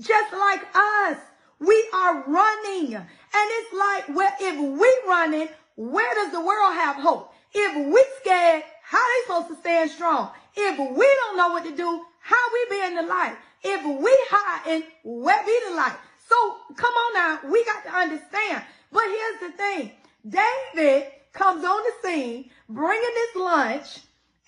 just 0.00 0.32
like 0.32 0.62
us. 0.74 1.18
We 1.58 1.88
are 1.92 2.22
running. 2.26 2.94
And 2.94 3.06
it's 3.34 3.72
like, 3.72 4.16
well, 4.16 4.32
if 4.40 4.80
we 4.80 5.10
running, 5.10 5.48
where 5.76 6.14
does 6.14 6.32
the 6.32 6.40
world 6.40 6.74
have 6.74 6.96
hope? 6.96 7.32
If 7.52 7.86
we 7.92 8.04
scared, 8.20 8.62
how 8.82 8.98
they 8.98 9.26
supposed 9.26 9.48
to 9.48 9.60
stand 9.60 9.90
strong? 9.90 10.30
If 10.56 10.78
we 10.78 11.16
don't 11.20 11.36
know 11.36 11.48
what 11.48 11.64
to 11.64 11.76
do, 11.76 12.04
how 12.20 12.44
we 12.52 12.76
be 12.76 12.84
in 12.86 12.94
the 12.96 13.02
light? 13.02 13.36
If 13.62 13.84
we 13.84 14.16
hiding, 14.30 14.84
where 15.02 15.44
be 15.44 15.58
the 15.68 15.74
light? 15.74 15.96
So 16.28 16.36
come 16.76 16.92
on 16.92 17.14
now, 17.14 17.50
we 17.50 17.64
got 17.64 17.84
to 17.84 17.90
understand. 17.90 18.62
But 18.92 19.04
here's 19.04 19.50
the 19.50 19.56
thing. 19.56 19.92
David 20.28 21.12
comes 21.32 21.64
on 21.64 21.82
the 21.82 22.08
scene, 22.08 22.50
bringing 22.68 23.14
this 23.14 23.36
lunch, 23.36 23.98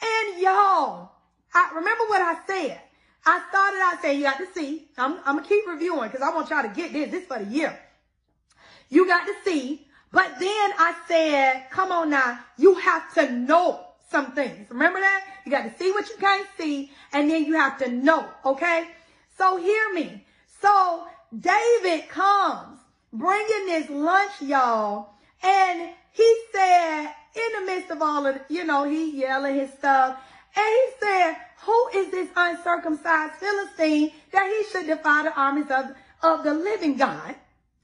and 0.03 0.41
y'all, 0.41 1.11
I 1.55 1.71
remember 1.75 2.05
what 2.05 2.23
I 2.23 2.37
said. 2.47 2.81
I 3.27 3.43
started 3.49 3.81
out 3.83 4.03
saying, 4.03 4.19
you 4.19 4.25
got 4.25 4.39
to 4.39 4.47
see, 4.55 4.89
I'm, 4.97 5.19
I'm 5.25 5.37
going 5.37 5.45
to 5.45 5.49
keep 5.49 5.67
reviewing 5.67 6.09
because 6.09 6.23
I 6.23 6.35
want 6.35 6.51
y'all 6.51 6.63
to 6.63 6.69
get 6.69 6.93
this. 6.93 7.11
This 7.11 7.27
for 7.27 7.39
the 7.39 7.51
year. 7.51 7.79
You 8.89 9.07
got 9.07 9.27
to 9.27 9.35
see 9.45 9.87
but 10.13 10.39
then 10.41 10.73
I 10.79 10.95
said, 11.07 11.71
come 11.71 11.93
on 11.93 12.11
now, 12.11 12.41
you 12.59 12.75
have 12.75 13.15
to 13.15 13.31
know 13.31 13.87
some 14.11 14.33
things. 14.33 14.69
Remember 14.71 14.99
that? 14.99 15.25
You 15.45 15.53
got 15.53 15.63
to 15.63 15.79
see 15.79 15.93
what 15.93 16.09
you 16.09 16.17
can't 16.17 16.47
see, 16.59 16.91
and 17.13 17.31
then 17.31 17.45
you 17.45 17.55
have 17.55 17.79
to 17.79 17.91
know, 17.91 18.29
okay? 18.45 18.89
So 19.39 19.57
hear 19.57 19.93
me. 19.95 20.25
So 20.61 21.07
David 21.39 22.09
comes 22.09 22.79
bringing 23.13 23.67
this 23.67 23.89
lunch, 23.89 24.33
y'all, 24.41 25.11
and 25.43 25.91
he 26.13 26.37
said, 26.53 27.15
in 27.37 27.61
the 27.61 27.67
midst 27.73 27.91
of 27.93 28.03
all 28.03 28.27
of, 28.27 28.41
you 28.49 28.65
know, 28.65 28.85
he 28.91 29.17
yelling 29.17 29.55
his 29.55 29.71
stuff, 29.73 30.19
and 30.57 30.67
he 30.67 30.87
said, 31.01 31.37
who 31.65 31.89
is 31.95 32.11
this 32.11 32.29
uncircumcised 32.35 33.35
Philistine 33.35 34.13
that 34.33 34.49
he 34.49 34.65
should 34.71 34.87
defy 34.87 35.25
the 35.25 35.35
armies 35.39 35.71
of, 35.71 35.87
of 36.23 36.45
the 36.45 36.55
living 36.55 36.97
God? 36.97 37.35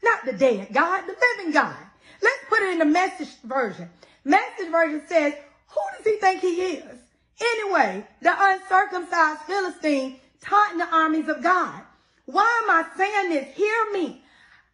Not 0.03 0.25
the 0.25 0.33
dead 0.33 0.69
God, 0.73 1.03
the 1.03 1.17
living 1.37 1.53
God. 1.53 1.77
Let's 2.23 2.45
put 2.49 2.63
it 2.63 2.73
in 2.73 2.79
the 2.79 2.85
message 2.85 3.35
version. 3.45 3.91
Message 4.25 4.71
version 4.71 5.03
says, 5.07 5.35
who 5.69 5.81
does 5.97 6.07
he 6.07 6.19
think 6.19 6.41
he 6.41 6.55
is? 6.63 6.99
Anyway, 7.41 8.07
the 8.23 8.35
uncircumcised 8.37 9.43
Philistine 9.43 10.21
taunting 10.41 10.79
the 10.79 10.89
armies 10.95 11.29
of 11.29 11.43
God. 11.43 11.83
Why 12.25 12.61
am 12.65 12.71
I 12.71 12.87
saying 12.97 13.31
this? 13.31 13.55
Hear 13.55 13.93
me. 13.93 14.23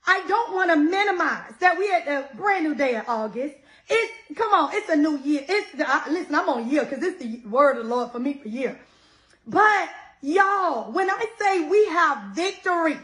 I 0.07 0.25
don't 0.27 0.55
want 0.55 0.71
to 0.71 0.77
minimize 0.77 1.53
that 1.61 1.79
we 1.79 1.93
at 1.93 2.07
the 2.07 2.37
brand 2.37 2.65
new 2.65 2.75
day 2.75 2.97
of 2.97 3.09
August. 3.09 3.55
It's, 3.89 4.39
come 4.39 4.53
on, 4.53 4.71
it's 4.73 4.89
a 4.89 4.97
new 4.97 5.19
year. 5.19 5.45
It's 5.49 5.73
the, 5.73 5.89
I, 5.89 6.09
listen, 6.09 6.35
I'm 6.35 6.49
on 6.49 6.69
year 6.69 6.85
because 6.85 7.03
it's 7.03 7.23
the 7.23 7.43
word 7.49 7.77
of 7.77 7.85
the 7.85 7.95
Lord 7.95 8.13
for 8.13 8.19
me 8.19 8.35
for 8.35 8.49
year. 8.49 8.79
But 9.47 9.91
y'all, 10.21 10.93
when 10.93 11.11
I 11.11 11.25
say 11.39 11.69
we 11.69 11.87
have 11.87 12.35
victory, 12.35 12.99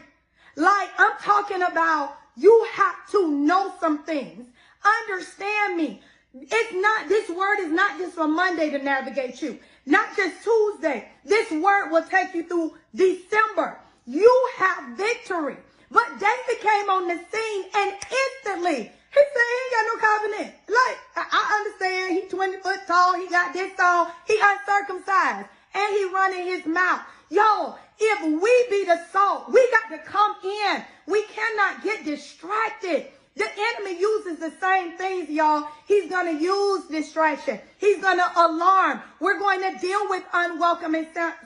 like 0.55 0.89
I'm 0.97 1.17
talking 1.21 1.61
about 1.61 2.15
you 2.37 2.67
have 2.73 3.09
to 3.11 3.29
know 3.29 3.73
some 3.79 4.03
things. 4.03 4.47
Understand 4.83 5.77
me. 5.77 6.01
It's 6.33 6.73
not, 6.73 7.09
this 7.09 7.29
word 7.29 7.59
is 7.59 7.71
not 7.71 7.97
just 7.97 8.15
for 8.15 8.27
Monday 8.27 8.69
to 8.69 8.77
navigate 8.79 9.41
you. 9.41 9.59
Not 9.85 10.15
just 10.15 10.43
Tuesday. 10.43 11.09
This 11.25 11.51
word 11.51 11.89
will 11.91 12.03
take 12.03 12.33
you 12.33 12.43
through 12.43 12.75
December. 12.95 13.79
You 14.05 14.49
have 14.57 14.97
victory 14.97 15.57
But 15.91 16.07
David 16.19 16.61
came 16.61 16.89
on 16.89 17.07
the 17.07 17.15
scene 17.15 17.63
and 17.75 17.93
instantly 17.93 18.91
he 19.11 19.21
said 19.33 19.47
he 19.49 19.57
ain't 19.59 19.73
got 19.73 19.85
no 19.89 19.97
covenant. 20.07 20.55
Like, 20.67 20.97
I 21.15 21.63
understand 21.65 22.23
he 22.23 22.29
20 22.29 22.57
foot 22.57 22.79
tall, 22.87 23.15
he 23.19 23.27
got 23.27 23.53
this 23.53 23.79
on, 23.79 24.11
he 24.27 24.39
uncircumcised, 24.41 25.47
and 25.73 25.95
he 25.95 26.05
running 26.05 26.45
his 26.45 26.65
mouth. 26.65 27.01
Yo, 27.29 27.75
if 27.99 28.23
we 28.23 28.65
be 28.69 28.85
the 28.85 28.99
salt, 29.11 29.51
we 29.51 29.67
got 29.71 29.95
to 29.95 30.03
come 30.03 30.35
in. 30.43 30.83
We 31.05 31.23
cannot 31.23 31.83
get 31.83 32.05
distracted. 32.05 33.07
The 33.35 33.47
enemy 33.75 33.99
uses 33.99 34.39
the 34.39 34.51
same 34.59 34.97
things, 34.97 35.29
y'all. 35.29 35.67
He's 35.87 36.09
going 36.09 36.37
to 36.37 36.43
use 36.43 36.85
distraction. 36.87 37.59
He's 37.77 38.01
going 38.01 38.17
to 38.17 38.31
alarm. 38.35 39.01
We're 39.19 39.39
going 39.39 39.61
to 39.61 39.79
deal 39.79 40.09
with 40.09 40.23
unwelcome 40.33 40.95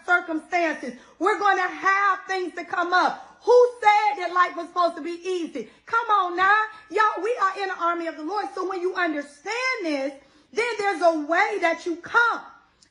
circumstances. 0.05 0.93
We're 1.19 1.38
going 1.38 1.57
to 1.57 1.67
have 1.67 2.19
things 2.27 2.55
to 2.55 2.65
come 2.65 2.93
up. 2.93 3.38
Who 3.43 3.69
said 3.81 4.23
that 4.23 4.33
life 4.33 4.55
was 4.55 4.67
supposed 4.67 4.95
to 4.95 5.03
be 5.03 5.19
easy? 5.23 5.69
Come 5.86 6.09
on 6.09 6.38
now. 6.38 6.63
Y'all, 6.89 7.23
we 7.23 7.38
are 7.41 7.62
in 7.62 7.67
the 7.67 7.75
army 7.75 8.07
of 8.07 8.15
the 8.15 8.23
Lord. 8.23 8.45
So 8.55 8.67
when 8.67 8.81
you 8.81 8.95
understand 8.95 9.83
this, 9.83 10.13
then 10.53 10.65
there's 10.79 11.01
a 11.01 11.19
way 11.27 11.57
that 11.62 11.86
you 11.86 11.97
come. 11.97 12.41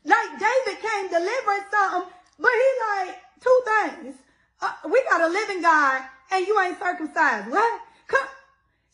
Like 0.05 0.31
David 0.39 0.83
came 0.83 1.09
delivering 1.09 1.67
something, 1.71 2.13
but 2.39 2.51
he 2.51 3.07
like 3.07 3.17
two 3.41 3.61
things. 3.65 4.17
Uh, 4.61 4.73
we 4.91 5.03
got 5.09 5.21
a 5.21 5.29
living 5.29 5.63
God 5.63 6.03
and 6.33 6.47
you 6.47 6.61
ain't 6.61 6.79
circumcised. 6.79 7.51
What? 7.51 7.81
Come. 8.07 8.27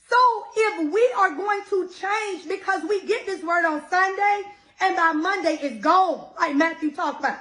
So 0.09 0.17
if 0.57 0.93
we 0.93 1.13
are 1.17 1.35
going 1.35 1.63
to 1.71 1.89
change 1.89 2.49
because 2.49 2.83
we 2.89 3.07
get 3.07 3.27
this 3.27 3.43
word 3.43 3.65
on 3.65 3.83
Sunday 3.89 4.43
and 4.81 4.97
by 4.97 5.13
Monday 5.13 5.59
it's 5.61 5.83
gone, 5.83 6.31
like 6.39 6.57
Matthew 6.57 6.91
talked 6.91 7.21
about. 7.21 7.39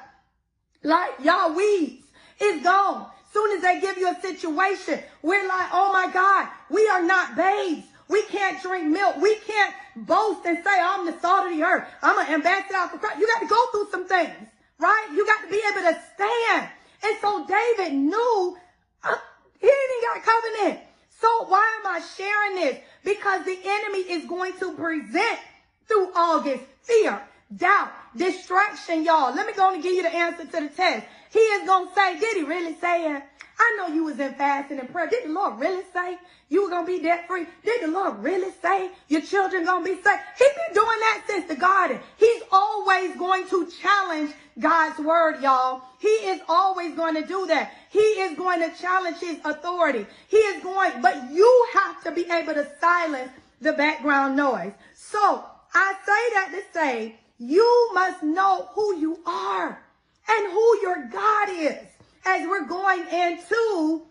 Like 0.83 1.11
y'all 1.23 1.53
weeds, 1.53 2.05
it's 2.39 2.63
gone. 2.63 3.07
Soon 3.33 3.57
as 3.57 3.61
they 3.61 3.81
give 3.81 3.97
you 3.97 4.09
a 4.09 4.21
situation, 4.21 4.99
we're 5.21 5.47
like, 5.47 5.69
oh 5.73 5.91
my 5.91 6.11
God, 6.11 6.47
we 6.69 6.87
are 6.87 7.03
not 7.03 7.35
babes. 7.35 7.85
We 8.07 8.23
can't 8.23 8.61
drink 8.61 8.85
milk. 8.87 9.17
We 9.21 9.35
can't 9.35 9.73
boast 10.05 10.45
and 10.45 10.57
say, 10.63 10.79
I'm 10.79 11.05
the 11.05 11.17
salt 11.19 11.49
of 11.49 11.57
the 11.57 11.63
earth. 11.63 11.87
I'm 12.01 12.17
an 12.19 12.33
ambassador 12.33 12.87
for 12.89 12.97
Christ. 12.97 13.19
You 13.19 13.27
got 13.27 13.41
to 13.41 13.47
go 13.47 13.65
through 13.71 13.89
some 13.91 14.07
things, 14.07 14.47
right? 14.79 15.07
You 15.13 15.25
got 15.25 15.43
to 15.43 15.49
be 15.49 15.61
able 15.71 15.81
to 15.81 15.99
stand. 16.13 16.69
And 17.03 17.17
so 17.21 17.45
David 17.45 17.93
knew 17.93 18.57
uh, 19.03 19.15
he 19.59 19.67
didn't 19.67 20.03
got 20.03 20.23
covenant. 20.23 20.79
So 21.19 21.45
why 21.45 21.79
am 21.79 21.87
I 21.87 22.01
sharing 22.15 22.55
this? 22.55 22.77
Because 23.03 23.45
the 23.45 23.57
enemy 23.63 23.99
is 23.99 24.25
going 24.25 24.53
to 24.59 24.73
present 24.73 25.39
through 25.87 26.11
August 26.15 26.63
fear, 26.83 27.21
doubt, 27.55 27.91
distraction, 28.15 29.03
y'all. 29.03 29.33
Let 29.33 29.47
me 29.47 29.53
go 29.53 29.73
and 29.73 29.81
give 29.81 29.93
you 29.93 30.03
the 30.03 30.13
answer 30.13 30.45
to 30.45 30.61
the 30.67 30.69
test. 30.69 31.05
He 31.31 31.39
is 31.39 31.67
going 31.67 31.87
to 31.87 31.93
say, 31.93 32.19
did 32.19 32.37
he 32.37 32.43
really 32.43 32.75
say 32.75 33.15
it? 33.15 33.23
I 33.59 33.75
know 33.77 33.93
you 33.93 34.03
was 34.03 34.19
in 34.19 34.33
fasting 34.35 34.79
and 34.79 34.91
prayer. 34.91 35.07
Did 35.07 35.25
the 35.25 35.33
Lord 35.33 35.59
really 35.59 35.83
say 35.91 36.17
you 36.49 36.63
were 36.63 36.69
going 36.69 36.85
to 36.85 36.91
be 36.91 37.01
debt 37.01 37.27
free? 37.27 37.45
Did 37.63 37.81
the 37.81 37.87
Lord 37.87 38.19
really 38.19 38.51
say 38.61 38.91
your 39.07 39.21
children 39.21 39.65
going 39.65 39.83
to 39.83 39.95
be 39.95 40.01
saved? 40.01 40.21
He's 40.37 40.53
been 40.53 40.75
doing 40.75 40.99
that 40.99 41.23
since 41.27 41.47
the 41.47 41.55
garden. 41.55 41.99
He's 42.17 42.43
always 42.51 43.15
going 43.15 43.47
to 43.49 43.67
challenge 43.81 44.31
God's 44.59 44.99
word, 44.99 45.41
y'all. 45.41 45.81
He 45.99 46.07
is 46.07 46.41
always 46.47 46.95
going 46.95 47.15
to 47.15 47.25
do 47.25 47.47
that. 47.47 47.73
He 47.89 47.99
is 47.99 48.37
going 48.37 48.59
to 48.59 48.77
challenge 48.79 49.17
his 49.17 49.39
authority. 49.43 50.05
He 50.27 50.37
is 50.37 50.61
going, 50.61 51.01
but 51.01 51.31
you 51.31 51.67
have 51.73 52.03
to 52.03 52.11
be 52.11 52.29
able 52.29 52.53
to 52.53 52.67
silence 52.79 53.31
the 53.59 53.73
background 53.73 54.35
noise. 54.35 54.73
So 54.93 55.43
I 55.73 55.93
say 56.05 56.33
that 56.35 56.51
to 56.51 56.73
say, 56.73 57.15
you 57.39 57.89
must 57.93 58.21
know 58.21 58.69
who 58.73 58.97
you 58.97 59.19
are 59.25 59.81
and 60.29 60.51
who 60.51 60.79
your 60.81 61.09
God 61.11 61.49
is 61.49 61.96
as 62.27 62.45
we're 62.45 62.65
going 62.65 63.07
into 63.07 64.01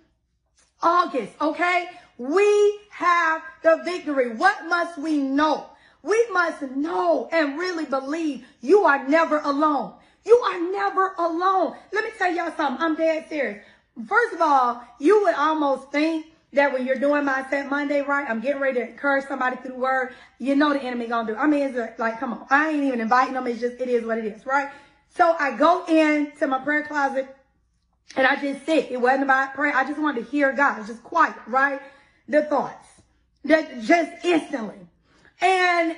August, 0.82 1.32
okay? 1.40 1.86
We 2.18 2.80
have 2.90 3.42
the 3.62 3.82
victory. 3.84 4.34
What 4.34 4.66
must 4.66 4.96
we 4.98 5.18
know? 5.18 5.66
We 6.02 6.26
must 6.32 6.62
know 6.62 7.28
and 7.30 7.58
really 7.58 7.84
believe 7.84 8.46
you 8.62 8.84
are 8.84 9.06
never 9.06 9.40
alone. 9.40 9.94
You 10.24 10.36
are 10.36 10.72
never 10.72 11.14
alone. 11.18 11.76
Let 11.92 12.04
me 12.04 12.10
tell 12.16 12.32
y'all 12.32 12.52
something. 12.56 12.82
I'm 12.82 12.96
dead 12.96 13.28
serious. 13.28 13.64
First 14.08 14.34
of 14.34 14.40
all, 14.40 14.82
you 14.98 15.22
would 15.22 15.34
almost 15.34 15.92
think 15.92 16.26
that 16.52 16.72
when 16.72 16.86
you're 16.86 16.98
doing 16.98 17.24
Mindset 17.24 17.68
Monday, 17.68 18.00
right? 18.00 18.28
I'm 18.28 18.40
getting 18.40 18.62
ready 18.62 18.80
to 18.80 18.88
encourage 18.88 19.26
somebody 19.26 19.56
through 19.56 19.72
the 19.72 19.78
word. 19.78 20.14
You 20.38 20.56
know 20.56 20.72
the 20.72 20.82
enemy 20.82 21.06
gonna 21.06 21.32
do. 21.32 21.38
I 21.38 21.46
mean, 21.46 21.74
it's 21.74 21.98
like, 21.98 22.18
come 22.18 22.32
on. 22.32 22.46
I 22.48 22.70
ain't 22.70 22.84
even 22.84 23.00
inviting 23.00 23.34
them. 23.34 23.46
It's 23.46 23.60
just, 23.60 23.80
it 23.80 23.88
is 23.88 24.04
what 24.04 24.18
it 24.18 24.24
is, 24.24 24.46
right? 24.46 24.70
So 25.16 25.36
I 25.38 25.56
go 25.56 25.84
into 25.86 26.46
my 26.46 26.58
prayer 26.58 26.84
closet 26.84 27.35
and 28.14 28.26
I 28.26 28.36
just 28.36 28.64
sit. 28.64 28.90
It 28.90 29.00
wasn't 29.00 29.24
about 29.24 29.54
prayer. 29.54 29.74
I 29.74 29.84
just 29.84 30.00
wanted 30.00 30.24
to 30.24 30.30
hear 30.30 30.52
God. 30.52 30.86
Just 30.86 31.02
quiet, 31.02 31.34
right? 31.46 31.80
The 32.28 32.42
thoughts. 32.42 32.86
That 33.44 33.82
just 33.82 34.24
instantly. 34.24 34.76
And 35.40 35.96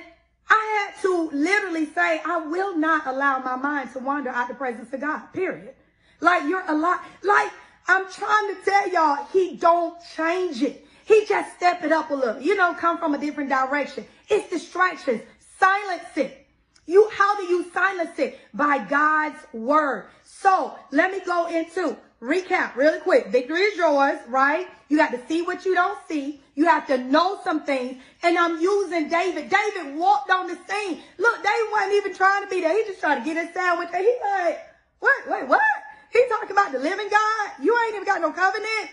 I 0.49 0.89
had 0.93 1.01
to 1.03 1.29
literally 1.31 1.85
say, 1.85 2.21
I 2.25 2.37
will 2.37 2.75
not 2.77 3.05
allow 3.05 3.39
my 3.39 3.55
mind 3.55 3.93
to 3.93 3.99
wander 3.99 4.29
out 4.29 4.43
of 4.43 4.47
the 4.49 4.53
presence 4.55 4.91
of 4.93 5.01
God, 5.01 5.31
period. 5.33 5.75
Like 6.21 6.43
you're 6.43 6.63
a 6.67 6.75
lot, 6.75 7.03
like 7.23 7.51
I'm 7.87 8.11
trying 8.11 8.55
to 8.55 8.61
tell 8.65 8.89
y'all, 8.89 9.25
he 9.31 9.55
don't 9.55 9.95
change 10.15 10.61
it. 10.61 10.85
He 11.05 11.25
just 11.25 11.55
step 11.55 11.83
it 11.83 11.91
up 11.91 12.11
a 12.11 12.13
little, 12.13 12.41
you 12.41 12.55
know, 12.55 12.73
come 12.73 12.97
from 12.97 13.15
a 13.15 13.17
different 13.17 13.49
direction. 13.49 14.05
It's 14.27 14.49
distractions. 14.49 15.21
Silence 15.57 16.03
it. 16.15 16.45
You, 16.89 17.07
how 17.13 17.37
do 17.37 17.43
you 17.43 17.69
silence 17.71 18.17
it? 18.17 18.39
By 18.51 18.79
God's 18.79 19.37
word. 19.53 20.07
So 20.23 20.73
let 20.89 21.11
me 21.11 21.19
go 21.23 21.45
into 21.45 21.95
recap 22.19 22.75
really 22.75 22.99
quick. 22.99 23.27
Victory 23.27 23.61
is 23.61 23.77
yours, 23.77 24.17
right? 24.27 24.65
You 24.87 24.97
got 24.97 25.11
to 25.11 25.19
see 25.27 25.43
what 25.43 25.65
you 25.65 25.75
don't 25.75 25.99
see. 26.07 26.41
You 26.55 26.65
have 26.65 26.87
to 26.87 26.97
know 26.97 27.39
some 27.43 27.63
things. 27.63 28.01
And 28.23 28.35
I'm 28.39 28.59
using 28.59 29.07
David. 29.07 29.51
David 29.51 29.97
walked 29.97 30.31
on 30.31 30.47
the 30.47 30.57
scene. 30.67 30.99
Look, 31.19 31.35
David 31.43 31.71
wasn't 31.71 31.93
even 31.93 32.15
trying 32.15 32.43
to 32.43 32.49
be 32.49 32.61
there. 32.61 32.75
He 32.75 32.83
just 32.89 32.99
trying 32.99 33.19
to 33.19 33.23
get 33.23 33.37
his 33.37 33.53
sandwich. 33.53 33.89
And 33.93 34.03
he 34.03 34.15
like, 34.33 34.59
what, 34.99 35.29
wait, 35.29 35.47
what? 35.47 35.61
He 36.11 36.23
talking 36.27 36.49
about 36.49 36.71
the 36.71 36.79
living 36.79 37.07
God? 37.07 37.51
You 37.61 37.77
ain't 37.85 37.97
even 37.97 38.05
got 38.07 38.19
no 38.19 38.31
covenant. 38.31 38.89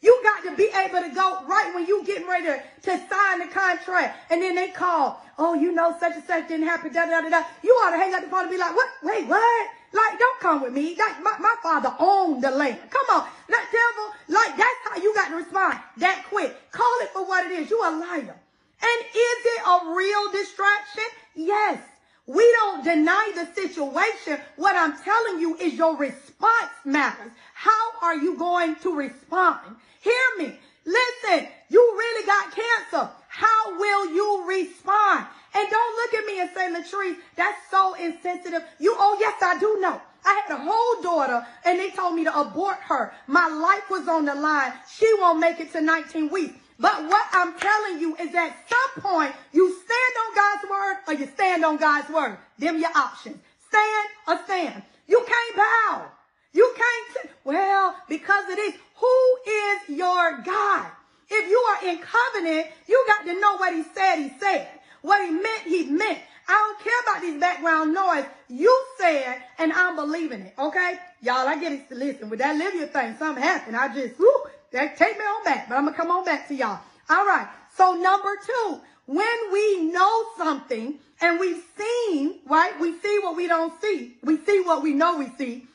You 0.00 0.20
got 0.24 0.50
to 0.50 0.56
be 0.56 0.68
able 0.84 1.00
to 1.00 1.14
go 1.14 1.46
right 1.46 1.72
when 1.74 1.86
you 1.86 2.04
getting 2.04 2.26
ready 2.26 2.46
to, 2.46 2.62
to 2.82 2.90
sign 3.08 3.38
the 3.38 3.46
contract. 3.46 4.32
And 4.32 4.42
then 4.42 4.56
they 4.56 4.68
call, 4.68 5.22
oh, 5.38 5.54
you 5.54 5.72
know, 5.72 5.94
such 5.98 6.14
and 6.14 6.24
such 6.24 6.48
didn't 6.48 6.66
happen, 6.66 6.92
da, 6.92 7.06
da, 7.06 7.20
da, 7.20 7.28
da. 7.28 7.42
You 7.62 7.72
ought 7.72 7.90
to 7.90 7.96
hang 7.96 8.14
up 8.14 8.22
the 8.22 8.28
phone 8.28 8.42
and 8.42 8.50
be 8.50 8.58
like, 8.58 8.74
what? 8.74 8.88
Wait, 9.02 9.26
what? 9.26 9.68
Like, 9.92 10.18
don't 10.18 10.40
come 10.40 10.62
with 10.62 10.72
me. 10.72 10.94
Like, 10.96 11.22
my, 11.22 11.36
my 11.38 11.54
father 11.62 11.94
owned 11.98 12.42
the 12.42 12.50
land. 12.50 12.78
Come 12.90 13.06
on. 13.16 13.28
That 13.48 13.66
devil, 13.72 14.14
like, 14.28 14.56
that's 14.56 14.80
how 14.84 15.02
you 15.02 15.14
got 15.14 15.28
to 15.28 15.36
respond 15.36 15.78
that 15.98 16.24
quick. 16.28 16.54
Call 16.72 16.96
it 17.00 17.10
for 17.10 17.24
what 17.24 17.46
it 17.46 17.52
is. 17.52 17.70
You 17.70 17.80
a 17.80 17.90
liar. 17.90 18.36
And 18.82 19.06
is 19.06 19.40
it 19.44 19.62
a 19.66 19.94
real 19.94 20.32
distraction? 20.32 21.04
Yes. 21.34 21.80
We 22.26 22.42
don't 22.58 22.82
deny 22.82 23.32
the 23.34 23.46
situation. 23.54 24.40
What 24.56 24.74
I'm 24.74 24.98
telling 24.98 25.40
you 25.40 25.56
is 25.56 25.74
your 25.74 25.96
response 25.96 26.72
matters. 26.84 27.30
How 27.54 27.92
are 28.02 28.16
you 28.16 28.36
going 28.36 28.74
to 28.76 28.94
respond? 28.94 29.76
Hear 30.00 30.26
me. 30.38 30.58
Listen, 30.84 31.48
you 31.68 31.94
really 31.96 32.26
got 32.26 32.52
cancer. 32.52 33.10
How 33.36 33.78
will 33.78 34.14
you 34.14 34.44
respond? 34.48 35.26
And 35.54 35.68
don't 35.68 35.96
look 35.96 36.14
at 36.14 36.26
me 36.26 36.40
and 36.40 36.50
say, 36.54 36.72
Latrice, 36.72 37.16
that's 37.36 37.58
so 37.70 37.92
insensitive. 37.92 38.62
You, 38.78 38.96
oh, 38.98 39.18
yes, 39.20 39.34
I 39.42 39.58
do 39.58 39.78
know. 39.78 40.00
I 40.24 40.42
had 40.42 40.56
a 40.56 40.62
whole 40.62 41.02
daughter 41.02 41.46
and 41.66 41.78
they 41.78 41.90
told 41.90 42.14
me 42.14 42.24
to 42.24 42.40
abort 42.40 42.78
her. 42.88 43.12
My 43.26 43.46
life 43.46 43.90
was 43.90 44.08
on 44.08 44.24
the 44.24 44.34
line. 44.34 44.72
She 44.90 45.06
won't 45.18 45.38
make 45.38 45.60
it 45.60 45.70
to 45.72 45.82
19 45.82 46.30
weeks. 46.30 46.54
But 46.78 47.04
what 47.04 47.26
I'm 47.32 47.52
telling 47.58 48.00
you 48.00 48.16
is 48.16 48.34
at 48.34 48.56
some 48.70 49.02
point, 49.02 49.34
you 49.52 49.68
stand 49.68 50.14
on 50.24 50.34
God's 50.34 50.70
word 50.70 50.96
or 51.06 51.20
you 51.20 51.30
stand 51.34 51.62
on 51.62 51.76
God's 51.76 52.08
word. 52.08 52.38
Them 52.58 52.78
your 52.78 52.96
options. 52.96 53.36
Stand 53.68 54.08
or 54.28 54.44
stand. 54.44 54.82
You 55.06 55.22
can't 55.28 55.56
bow. 55.56 56.06
You 56.54 56.74
can't, 56.74 57.30
well, 57.44 57.96
because 58.08 58.48
it 58.48 58.58
is, 58.58 58.74
who 58.94 59.36
is 59.46 59.98
your 59.98 60.38
God? 60.38 60.86
If 61.28 61.50
you 61.50 61.58
are 61.58 61.90
in 61.90 61.98
covenant, 61.98 62.66
you 62.86 63.04
got 63.06 63.26
to 63.26 63.40
know 63.40 63.56
what 63.56 63.74
he 63.74 63.82
said, 63.94 64.16
he 64.16 64.32
said. 64.38 64.68
What 65.02 65.24
he 65.24 65.30
meant, 65.30 65.62
he 65.64 65.84
meant. 65.84 66.18
I 66.48 66.52
don't 66.52 66.80
care 66.80 67.00
about 67.02 67.22
these 67.22 67.40
background 67.40 67.92
noise. 67.92 68.24
You 68.48 68.84
said, 68.98 69.42
and 69.58 69.72
I'm 69.72 69.96
believing 69.96 70.42
it. 70.42 70.54
Okay? 70.58 70.98
Y'all, 71.20 71.48
I 71.48 71.58
get 71.58 71.72
it. 71.72 71.90
Listen, 71.90 72.30
with 72.30 72.38
that 72.38 72.56
Livia 72.56 72.86
thing, 72.86 73.16
something 73.18 73.42
happened. 73.42 73.76
I 73.76 73.92
just, 73.92 74.18
whoo, 74.18 74.32
that 74.72 74.96
take 74.96 75.18
me 75.18 75.24
on 75.24 75.44
back, 75.44 75.68
but 75.68 75.76
I'm 75.76 75.84
gonna 75.84 75.96
come 75.96 76.10
on 76.10 76.24
back 76.24 76.46
to 76.48 76.54
y'all. 76.54 76.78
All 77.08 77.26
right. 77.26 77.48
So 77.76 77.94
number 77.94 78.34
two, 78.44 78.80
when 79.06 79.52
we 79.52 79.90
know 79.90 80.24
something 80.36 80.98
and 81.20 81.40
we've 81.40 81.62
seen, 81.76 82.40
right? 82.46 82.78
We 82.80 82.98
see 82.98 83.18
what 83.22 83.36
we 83.36 83.48
don't 83.48 83.80
see. 83.80 84.16
We 84.22 84.38
see 84.38 84.60
what 84.60 84.82
we 84.82 84.92
know 84.92 85.18
we 85.18 85.28
see. 85.38 85.66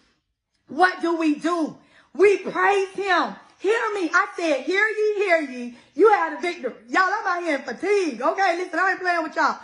What 0.68 1.02
do 1.02 1.18
we 1.18 1.36
do? 1.36 1.78
We 2.14 2.38
praise 2.38 2.90
him. 2.90 3.36
Hear 3.62 3.94
me. 3.94 4.10
I 4.12 4.28
said, 4.36 4.62
hear 4.62 4.84
ye, 4.88 5.14
hear 5.24 5.42
ye. 5.42 5.76
You 5.94 6.12
had 6.12 6.38
a 6.38 6.42
victory. 6.42 6.74
Y'all, 6.90 7.04
I'm 7.04 7.28
out 7.28 7.44
here 7.44 7.56
in 7.58 7.62
fatigue. 7.62 8.20
Okay, 8.20 8.58
listen, 8.58 8.80
I 8.80 8.92
ain't 8.92 9.00
playing 9.00 9.22
with 9.22 9.36
y'all. 9.36 9.60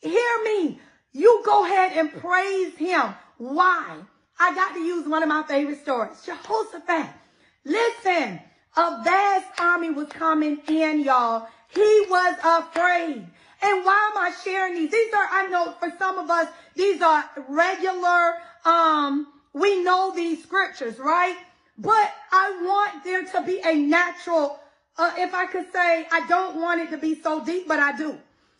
Hear 0.00 0.44
me. 0.44 0.80
You 1.12 1.42
go 1.44 1.64
ahead 1.64 1.92
and 1.96 2.12
praise 2.12 2.76
him. 2.76 3.14
Why? 3.36 3.96
I 4.40 4.54
got 4.54 4.74
to 4.74 4.80
use 4.80 5.06
one 5.06 5.22
of 5.22 5.28
my 5.28 5.44
favorite 5.44 5.80
stories. 5.80 6.20
Jehoshaphat. 6.26 7.10
Listen, 7.64 8.40
a 8.76 9.02
vast 9.04 9.60
army 9.60 9.90
was 9.90 10.08
coming 10.08 10.58
in, 10.68 11.00
y'all, 11.00 11.46
he 11.68 12.06
was 12.08 12.34
afraid. 12.42 13.24
And 13.60 13.84
why 13.84 14.10
am 14.12 14.18
I 14.18 14.32
sharing 14.44 14.74
these? 14.74 14.90
These 14.90 15.14
are, 15.14 15.28
I 15.30 15.46
know 15.48 15.74
for 15.78 15.92
some 15.98 16.18
of 16.18 16.30
us, 16.30 16.48
these 16.74 17.02
are 17.02 17.24
regular, 17.48 18.34
um, 18.64 19.26
we 19.52 19.82
know 19.82 20.12
these 20.14 20.42
scriptures, 20.42 20.98
right? 20.98 21.36
But 21.78 22.12
I 22.32 22.60
want 22.62 23.04
there 23.04 23.24
to 23.24 23.42
be 23.46 23.60
a 23.64 23.74
natural, 23.74 24.58
uh, 24.96 25.12
if 25.16 25.32
I 25.32 25.46
could 25.46 25.72
say, 25.72 26.06
I 26.10 26.26
don't 26.28 26.56
want 26.56 26.80
it 26.80 26.90
to 26.90 26.98
be 26.98 27.20
so 27.20 27.44
deep, 27.44 27.68
but 27.68 27.78
I 27.78 27.96
do. 27.96 28.18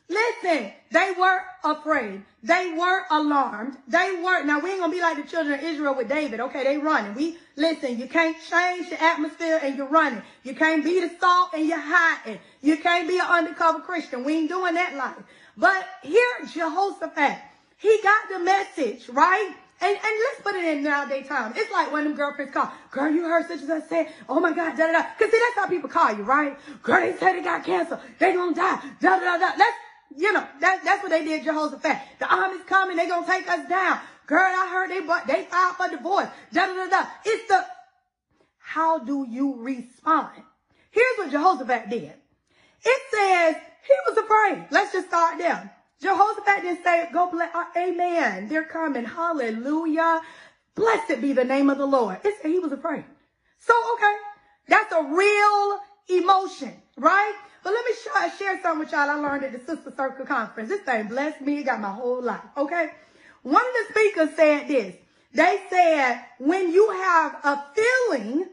Listen, 0.09 0.73
they 0.91 1.13
were 1.19 1.43
afraid. 1.65 2.23
They 2.43 2.75
were 2.79 3.03
alarmed. 3.11 3.77
They 3.89 4.21
were, 4.23 4.43
now 4.45 4.61
we 4.61 4.71
ain't 4.71 4.81
gonna 4.81 4.93
be 4.93 5.03
like 5.03 5.17
the 5.17 5.29
children 5.29 5.59
of 5.59 5.65
Israel 5.65 5.95
with 5.95 6.09
David. 6.09 6.41
Okay, 6.41 6.65
they 6.65 6.79
running. 6.79 7.15
We, 7.15 7.37
listen, 7.57 7.99
you 7.99 8.09
can't 8.09 8.37
change 8.49 8.89
the 8.89 9.03
atmosphere 9.03 9.61
and 9.63 9.77
you're 9.77 9.89
running. 9.89 10.23
You 10.45 10.55
can't 10.55 10.83
be 10.83 11.01
the 11.01 11.11
salt 11.21 11.51
and 11.53 11.67
you're 11.67 11.79
hiding. 11.79 12.39
You 12.63 12.79
can't 12.79 13.07
be 13.07 13.19
an 13.19 13.27
undercover 13.27 13.81
Christian. 13.81 14.25
We 14.25 14.39
ain't 14.39 14.49
doing 14.49 14.75
that 14.75 14.95
life. 14.97 15.23
But 15.59 15.87
here, 16.03 16.23
Jehoshaphat, 16.55 17.39
he 17.77 17.99
got 18.03 18.29
the 18.31 18.39
message, 18.39 19.09
right? 19.11 19.55
And, 19.81 19.97
and 19.97 20.03
let's 20.03 20.41
put 20.43 20.57
it 20.57 20.65
in 20.65 20.83
nowadays 20.83 21.29
time. 21.29 21.53
It's 21.57 21.71
like 21.71 21.93
when 21.93 22.05
them 22.05 22.15
girlfriends 22.15 22.53
call, 22.53 22.73
girl, 22.91 23.11
you 23.11 23.23
heard 23.23 23.47
such 23.47 23.61
and 23.61 23.69
such 23.69 23.89
say, 23.89 24.09
oh 24.29 24.41
my 24.41 24.53
God, 24.53 24.77
da 24.77 24.87
da 24.87 24.93
da. 24.93 25.03
Cause 25.19 25.31
see, 25.31 25.39
that's 25.39 25.55
how 25.55 25.67
people 25.69 25.89
call 25.89 26.13
you, 26.13 26.25
right? 26.25 26.57
Girl, 26.83 27.01
they 27.01 27.17
said 27.17 27.35
they 27.35 27.43
got 27.43 27.65
cancer. 27.65 28.01
They 28.19 28.33
gonna 28.33 28.55
die. 28.55 28.81
Da 29.01 29.19
da 29.19 29.25
da 29.25 29.39
da. 29.39 29.51
Let's 29.57 29.77
you 30.17 30.33
know, 30.33 30.45
that, 30.61 30.81
that's 30.85 31.03
what 31.03 31.11
they 31.11 31.25
did 31.25 31.45
Jehoshaphat. 31.45 31.97
The 32.19 32.35
army's 32.35 32.65
coming, 32.65 32.97
they 32.97 33.07
gonna 33.07 33.27
take 33.27 33.49
us 33.49 33.69
down. 33.69 34.01
Girl, 34.27 34.41
I 34.41 34.69
heard 34.69 34.91
they 34.91 35.07
but 35.07 35.27
they 35.27 35.45
filed 35.45 35.77
for 35.77 35.89
divorce. 35.89 36.29
Da 36.53 36.67
da 36.67 36.75
da 36.75 36.91
da. 36.91 37.07
It's 37.25 37.49
the 37.49 37.65
how 38.59 38.99
do 38.99 39.27
you 39.29 39.63
respond? 39.63 40.43
Here's 40.91 41.19
what 41.19 41.31
Jehoshaphat 41.31 41.89
did. 41.89 42.13
It 42.85 43.03
says 43.11 43.57
he 43.87 43.95
was 44.09 44.19
afraid. 44.19 44.67
Let's 44.71 44.93
just 44.93 45.09
start 45.09 45.39
there. 45.39 45.73
Jehoshaphat 46.01 46.63
didn't 46.63 46.85
say, 46.85 47.09
go 47.13 47.31
bless, 47.31 47.55
uh, 47.55 47.65
amen. 47.77 48.49
They're 48.49 48.65
coming. 48.65 49.05
Hallelujah. 49.05 50.21
Blessed 50.75 51.21
be 51.21 51.33
the 51.33 51.45
name 51.45 51.71
of 51.71 51.79
the 51.79 51.87
Lord. 51.87 52.19
It 52.25 52.35
said 52.41 52.51
he 52.51 52.61
was 52.61 52.73
afraid. 52.73 53.05
So, 53.59 53.75
okay. 53.95 54.15
That's 54.69 54.93
a 54.93 55.03
real 55.03 55.81
emotion, 56.21 56.73
right? 56.97 57.35
But 57.65 57.73
let 57.73 57.85
me 57.85 57.93
share, 58.03 58.33
share 58.39 58.63
something 58.63 58.81
with 58.81 58.93
y'all 58.93 59.11
I 59.11 59.15
learned 59.15 59.45
at 59.45 59.53
the 59.53 59.59
Sister 59.59 59.93
Circle 59.97 60.27
Conference. 60.27 60.69
This 60.69 60.83
thing 60.83 61.09
blessed 61.09 61.41
me. 61.41 61.59
It 61.59 61.65
got 61.65 61.81
my 61.81 61.93
whole 61.93 62.23
life. 62.23 62.41
Okay. 62.57 62.91
One 63.43 63.57
of 63.57 63.73
the 63.89 63.95
speakers 63.95 64.37
said 64.37 64.69
this. 64.69 64.95
They 65.33 65.61
said, 65.69 66.21
when 66.39 66.73
you 66.73 66.91
have 66.91 67.37
a 67.45 67.65
feeling, 67.75 68.47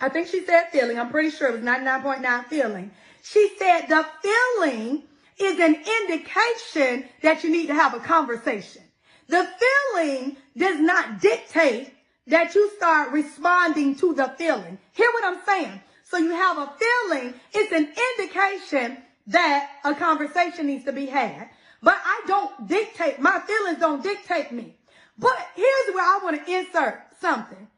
I 0.00 0.08
think 0.08 0.28
she 0.28 0.44
said 0.44 0.68
feeling. 0.70 0.98
I'm 0.98 1.10
pretty 1.10 1.30
sure 1.30 1.48
it 1.48 1.52
was 1.52 1.62
99.9 1.62 2.44
feeling. 2.46 2.90
She 3.22 3.50
said 3.58 3.86
the 3.86 4.06
feeling 4.22 5.02
is 5.40 5.58
an 5.58 5.76
indication 6.02 7.08
that 7.22 7.42
you 7.42 7.50
need 7.50 7.66
to 7.68 7.74
have 7.74 7.94
a 7.94 8.00
conversation. 8.00 8.82
The 9.28 9.48
feeling 9.94 10.36
does 10.56 10.80
not 10.80 11.20
dictate 11.20 11.92
that 12.26 12.54
you 12.54 12.70
start 12.76 13.12
responding 13.12 13.94
to 13.96 14.12
the 14.14 14.28
feeling. 14.36 14.78
Hear 14.92 15.08
what 15.12 15.24
I'm 15.24 15.40
saying? 15.46 15.80
So 16.04 16.18
you 16.18 16.30
have 16.30 16.58
a 16.58 16.72
feeling, 16.78 17.34
it's 17.52 17.72
an 17.72 17.88
indication 18.18 18.98
that 19.28 19.70
a 19.84 19.94
conversation 19.94 20.66
needs 20.66 20.84
to 20.84 20.92
be 20.92 21.06
had. 21.06 21.48
But 21.82 21.96
I 22.04 22.22
don't 22.26 22.68
dictate, 22.68 23.20
my 23.20 23.38
feelings 23.40 23.78
don't 23.78 24.02
dictate 24.02 24.52
me. 24.52 24.76
But 25.18 25.38
here's 25.54 25.94
where 25.94 26.04
I 26.04 26.20
want 26.22 26.44
to 26.44 26.52
insert 26.52 27.02
something. 27.20 27.68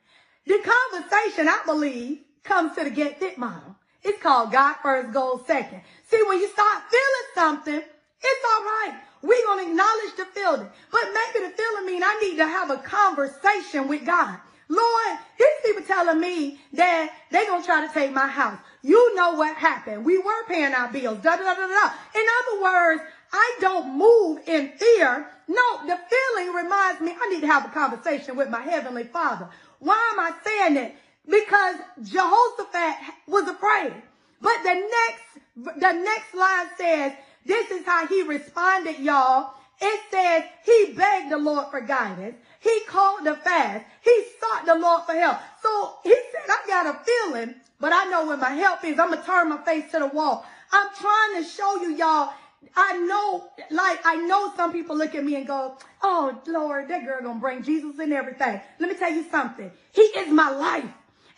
The 0.46 0.58
conversation, 0.58 1.48
I 1.48 1.60
believe, 1.66 2.20
comes 2.42 2.74
to 2.76 2.84
the 2.84 2.90
get 2.90 3.18
fit 3.18 3.38
model. 3.38 3.76
It's 4.02 4.22
called 4.22 4.52
God 4.52 4.74
first, 4.82 5.12
goal 5.12 5.42
second. 5.46 5.82
See, 6.08 6.22
when 6.26 6.38
you 6.38 6.48
start 6.48 6.82
feeling 6.90 7.28
something, 7.34 7.82
it's 8.22 8.44
all 8.54 8.62
right. 8.62 9.00
We're 9.22 9.44
going 9.46 9.64
to 9.64 9.70
acknowledge 9.70 10.16
the 10.16 10.24
feeling. 10.26 10.68
But 10.90 11.02
maybe 11.14 11.46
the 11.46 11.52
feeling 11.56 11.86
mean 11.86 12.02
I 12.02 12.18
need 12.20 12.36
to 12.36 12.46
have 12.46 12.70
a 12.70 12.78
conversation 12.78 13.88
with 13.88 14.04
God. 14.04 14.38
Lord, 14.68 15.18
these 15.38 15.48
people 15.64 15.82
telling 15.82 16.20
me 16.20 16.58
that 16.72 17.10
they 17.30 17.46
gonna 17.46 17.62
try 17.62 17.86
to 17.86 17.92
take 17.92 18.12
my 18.12 18.26
house. 18.26 18.58
You 18.82 19.14
know 19.14 19.34
what 19.34 19.54
happened. 19.56 20.04
We 20.04 20.18
were 20.18 20.44
paying 20.48 20.72
our 20.72 20.90
bills. 20.90 21.18
Da, 21.18 21.36
da, 21.36 21.42
da, 21.42 21.54
da, 21.54 21.66
da. 21.66 21.90
In 22.14 22.26
other 22.40 22.62
words, 22.62 23.02
I 23.32 23.56
don't 23.60 23.98
move 23.98 24.40
in 24.48 24.70
fear. 24.70 25.26
No, 25.46 25.86
the 25.86 25.98
feeling 26.08 26.54
reminds 26.54 27.00
me 27.02 27.14
I 27.20 27.28
need 27.28 27.40
to 27.42 27.46
have 27.46 27.66
a 27.66 27.68
conversation 27.68 28.34
with 28.34 28.48
my 28.48 28.62
heavenly 28.62 29.04
father. 29.04 29.48
Why 29.78 30.10
am 30.14 30.20
I 30.20 30.32
saying 30.44 30.74
that? 30.74 30.94
Because 31.28 31.76
Jehoshaphat 32.02 32.96
was 33.26 33.48
afraid. 33.48 33.94
But 34.40 34.62
the 34.64 34.74
next, 34.74 35.78
the 35.80 35.92
next 35.92 36.34
line 36.34 36.66
says, 36.76 37.12
this 37.46 37.70
is 37.70 37.86
how 37.86 38.06
he 38.06 38.22
responded, 38.22 38.98
y'all. 38.98 39.54
It 39.80 40.00
says 40.10 40.44
he 40.64 40.94
begged 40.94 41.30
the 41.30 41.38
Lord 41.38 41.68
for 41.70 41.80
guidance. 41.80 42.36
He 42.60 42.80
called 42.86 43.24
the 43.24 43.34
fast. 43.36 43.84
He 44.02 44.24
sought 44.40 44.66
the 44.66 44.76
Lord 44.76 45.02
for 45.04 45.14
help. 45.14 45.38
So 45.60 45.94
he 46.04 46.10
said, 46.10 46.48
I 46.48 46.66
got 46.68 46.86
a 46.86 47.00
feeling, 47.04 47.56
but 47.80 47.92
I 47.92 48.04
know 48.04 48.26
where 48.26 48.36
my 48.36 48.50
help 48.50 48.84
is. 48.84 48.98
I'm 48.98 49.08
going 49.08 49.20
to 49.20 49.26
turn 49.26 49.48
my 49.48 49.58
face 49.58 49.90
to 49.92 49.98
the 49.98 50.06
wall. 50.06 50.46
I'm 50.70 50.88
trying 50.94 51.42
to 51.42 51.48
show 51.48 51.82
you 51.82 51.96
y'all. 51.96 52.32
I 52.76 52.96
know, 52.98 53.48
like, 53.70 54.00
I 54.04 54.16
know 54.16 54.52
some 54.56 54.72
people 54.72 54.96
look 54.96 55.14
at 55.14 55.24
me 55.24 55.34
and 55.34 55.46
go, 55.46 55.76
oh, 56.02 56.40
Lord, 56.46 56.88
that 56.88 57.04
girl 57.04 57.20
gonna 57.20 57.40
bring 57.40 57.62
Jesus 57.62 57.98
and 57.98 58.12
everything. 58.12 58.60
Let 58.78 58.88
me 58.88 58.96
tell 58.96 59.12
you 59.12 59.24
something. 59.30 59.70
He 59.92 60.02
is 60.02 60.32
my 60.32 60.50
life. 60.50 60.84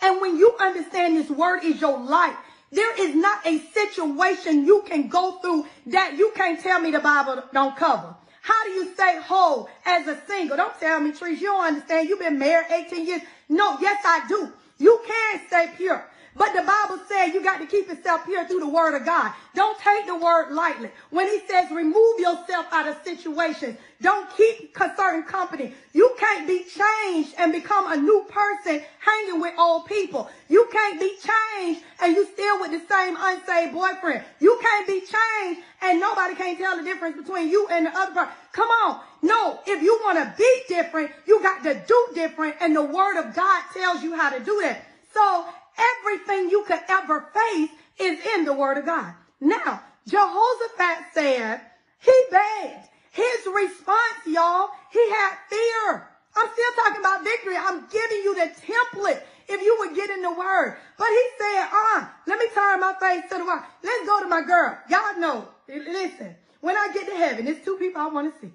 And 0.00 0.20
when 0.20 0.36
you 0.36 0.54
understand 0.60 1.16
this 1.16 1.30
word 1.30 1.64
is 1.64 1.80
your 1.80 1.98
life, 1.98 2.36
there 2.70 3.00
is 3.00 3.14
not 3.14 3.46
a 3.46 3.58
situation 3.58 4.66
you 4.66 4.82
can 4.86 5.08
go 5.08 5.38
through 5.38 5.66
that 5.86 6.16
you 6.16 6.32
can't 6.34 6.60
tell 6.60 6.80
me 6.80 6.90
the 6.90 6.98
Bible 6.98 7.42
don't 7.52 7.76
cover. 7.76 8.14
How 8.42 8.64
do 8.64 8.70
you 8.72 8.92
stay 8.92 9.18
whole 9.22 9.70
as 9.86 10.06
a 10.06 10.20
single? 10.26 10.56
Don't 10.56 10.78
tell 10.78 11.00
me, 11.00 11.12
Trees, 11.12 11.40
you 11.40 11.46
don't 11.46 11.64
understand. 11.64 12.08
You've 12.08 12.18
been 12.18 12.38
married 12.38 12.66
18 12.70 13.06
years. 13.06 13.22
No, 13.48 13.78
yes, 13.80 14.02
I 14.04 14.26
do. 14.28 14.52
You 14.78 15.00
can 15.06 15.46
stay 15.46 15.70
pure. 15.76 16.04
But 16.36 16.52
the 16.52 16.62
Bible 16.62 17.02
says 17.08 17.32
you 17.32 17.42
got 17.42 17.58
to 17.58 17.66
keep 17.66 17.88
yourself 17.88 18.24
pure 18.24 18.46
through 18.46 18.60
the 18.60 18.68
word 18.68 18.96
of 18.96 19.04
God. 19.04 19.32
Don't 19.54 19.78
take 19.78 20.06
the 20.06 20.16
word 20.16 20.52
lightly. 20.52 20.90
When 21.10 21.28
he 21.28 21.40
says 21.48 21.70
remove 21.70 22.18
yourself 22.18 22.66
out 22.72 22.88
of 22.88 22.96
situations, 23.04 23.76
don't 24.02 24.28
keep 24.36 24.64
certain 24.96 25.22
company. 25.22 25.74
You 25.92 26.14
can't 26.18 26.46
be 26.46 26.64
changed 26.64 27.34
and 27.38 27.52
become 27.52 27.92
a 27.92 27.96
new 27.96 28.26
person 28.28 28.82
hanging 28.98 29.40
with 29.40 29.54
old 29.58 29.86
people. 29.86 30.30
You 30.48 30.68
can't 30.72 30.98
be 31.00 31.16
changed 31.16 31.82
and 32.00 32.14
you 32.14 32.26
still 32.32 32.60
with 32.60 32.70
the 32.70 32.82
same 32.92 33.16
unsaved 33.18 33.72
boyfriend. 33.72 34.24
You 34.40 34.58
can't 34.60 34.86
be 34.86 35.00
changed 35.00 35.60
and 35.82 36.00
nobody 36.00 36.34
can 36.34 36.56
tell 36.56 36.76
the 36.76 36.84
difference 36.84 37.16
between 37.16 37.48
you 37.48 37.68
and 37.70 37.86
the 37.86 37.96
other 37.96 38.12
person. 38.12 38.32
Come 38.52 38.68
on. 38.68 39.00
No, 39.22 39.60
if 39.66 39.82
you 39.82 39.98
want 40.02 40.18
to 40.18 40.34
be 40.36 40.62
different, 40.68 41.10
you 41.26 41.42
got 41.42 41.62
to 41.64 41.74
do 41.86 42.08
different 42.14 42.56
and 42.60 42.74
the 42.74 42.82
word 42.82 43.18
of 43.18 43.34
God 43.34 43.62
tells 43.72 44.02
you 44.02 44.14
how 44.16 44.30
to 44.30 44.40
do 44.40 44.60
that. 44.62 44.84
So 45.12 45.46
Everything 45.78 46.50
you 46.50 46.64
could 46.64 46.80
ever 46.88 47.28
face 47.34 47.70
is 47.98 48.18
in 48.34 48.44
the 48.44 48.52
word 48.52 48.78
of 48.78 48.86
God. 48.86 49.14
Now, 49.40 49.82
Jehoshaphat 50.06 51.04
said 51.12 51.60
he 52.00 52.12
begged. 52.30 52.88
His 53.12 53.46
response, 53.46 54.26
y'all, 54.26 54.70
he 54.90 55.10
had 55.10 55.36
fear. 55.48 56.08
I'm 56.36 56.48
still 56.52 56.84
talking 56.84 57.00
about 57.00 57.22
victory. 57.22 57.56
I'm 57.56 57.86
giving 57.88 58.18
you 58.18 58.34
the 58.34 58.50
template 58.50 59.22
if 59.48 59.62
you 59.62 59.76
would 59.80 59.94
get 59.94 60.10
in 60.10 60.22
the 60.22 60.32
word. 60.32 60.76
But 60.98 61.08
he 61.08 61.24
said, 61.38 61.68
uh, 61.72 62.06
let 62.26 62.38
me 62.38 62.46
turn 62.52 62.80
my 62.80 62.94
face 63.00 63.22
to 63.30 63.38
the 63.38 63.44
word. 63.44 63.62
Let's 63.82 64.06
go 64.06 64.20
to 64.20 64.28
my 64.28 64.42
girl. 64.42 64.76
Y'all 64.90 65.20
know, 65.20 65.48
listen, 65.68 66.34
when 66.60 66.76
I 66.76 66.90
get 66.92 67.06
to 67.06 67.14
heaven, 67.14 67.44
there's 67.44 67.64
two 67.64 67.76
people 67.76 68.00
I 68.00 68.08
want 68.08 68.34
to 68.34 68.40
see. 68.40 68.52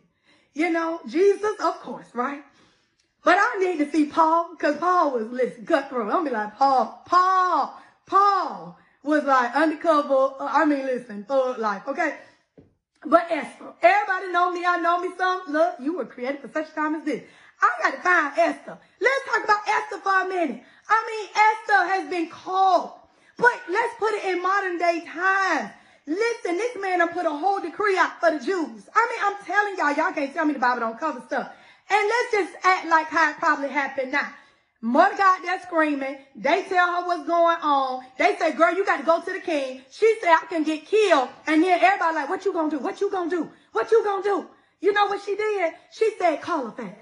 You 0.54 0.72
know, 0.72 1.00
Jesus, 1.08 1.60
of 1.64 1.80
course, 1.80 2.08
right? 2.14 2.44
But 3.24 3.38
I 3.38 3.58
need 3.60 3.80
to 3.80 3.92
see 3.92 4.06
Paul 4.06 4.52
because 4.52 4.78
Paul 4.78 5.12
was, 5.12 5.28
listen, 5.28 5.66
cutthroat. 5.66 6.08
I'm 6.08 6.24
gonna 6.24 6.30
be 6.30 6.36
like, 6.36 6.56
Paul, 6.58 7.04
Paul, 7.06 7.78
Paul 8.06 8.78
was 9.04 9.24
like 9.24 9.56
undercover. 9.56 10.34
Uh, 10.40 10.50
I 10.52 10.66
mean, 10.66 10.86
listen, 10.86 11.26
thug 11.26 11.58
life, 11.58 11.84
okay? 11.88 12.18
But 13.06 13.28
Esther, 13.30 13.74
everybody 13.82 14.32
know 14.32 14.52
me. 14.52 14.66
I 14.66 14.78
know 14.78 15.00
me 15.00 15.10
some. 15.18 15.42
Look, 15.50 15.76
you 15.80 15.98
were 15.98 16.06
created 16.06 16.42
for 16.42 16.50
such 16.50 16.74
time 16.74 16.96
as 16.96 17.04
this. 17.04 17.24
I 17.62 17.70
got 17.84 17.96
to 17.96 18.02
find 18.02 18.38
Esther. 18.38 18.78
Let's 19.02 19.26
talk 19.26 19.44
about 19.44 19.68
Esther 19.68 19.98
for 20.00 20.22
a 20.22 20.28
minute. 20.28 20.64
I 20.88 21.06
mean, 21.08 21.30
Esther 21.30 21.94
has 21.94 22.10
been 22.10 22.30
called, 22.30 22.92
but 23.38 23.54
let's 23.70 23.94
put 24.00 24.14
it 24.14 24.26
in 24.26 24.42
modern 24.42 24.78
day 24.78 25.04
times. 25.06 25.72
Listen, 26.08 26.58
this 26.58 26.76
man 26.82 27.00
done 27.00 27.10
put 27.10 27.26
a 27.26 27.30
whole 27.30 27.62
decree 27.62 27.98
out 27.98 28.20
for 28.20 28.32
the 28.32 28.44
Jews. 28.44 28.90
I 28.96 29.08
mean, 29.12 29.22
I'm 29.22 29.46
telling 29.46 29.78
y'all, 29.78 29.94
y'all 29.94 30.14
can't 30.14 30.34
tell 30.34 30.46
me 30.46 30.54
the 30.54 30.60
Bible 30.60 30.80
don't 30.80 31.00
cover 31.00 31.22
stuff. 31.28 31.52
And 31.90 32.10
let's 32.10 32.32
just 32.32 32.66
act 32.66 32.88
like 32.88 33.08
how 33.08 33.32
it 33.32 33.38
probably 33.38 33.70
happened 33.70 34.12
now. 34.12 34.34
Mordecai 34.82 35.42
there 35.44 35.62
screaming. 35.62 36.18
They 36.36 36.64
tell 36.64 36.88
her 36.88 37.08
what's 37.08 37.28
going 37.28 37.58
on. 37.62 38.04
They 38.18 38.36
say, 38.38 38.54
girl, 38.54 38.74
you 38.74 38.86
got 38.86 38.98
to 38.98 39.06
go 39.06 39.22
to 39.22 39.34
the 39.34 39.40
king. 39.40 39.82
She 39.92 40.16
said, 40.22 40.30
I 40.30 40.46
can 40.48 40.64
get 40.64 40.86
killed. 40.86 41.28
And 41.48 41.62
then 41.62 41.80
everybody 41.82 42.16
like, 42.16 42.30
what 42.30 42.46
you 42.46 42.54
gonna 42.54 42.70
do? 42.70 42.80
What 42.80 43.02
you 43.02 43.12
gonna 43.12 43.30
do? 43.30 43.50
What 43.74 43.92
you 43.92 44.04
gonna 44.04 44.24
do? 44.24 44.48
You 44.80 44.94
know 44.94 45.08
what 45.08 45.22
she 45.26 45.36
did? 45.36 45.74
She 45.92 46.12
said, 46.18 46.42
call 46.42 46.68
a 46.68 46.72
fast. 46.72 46.96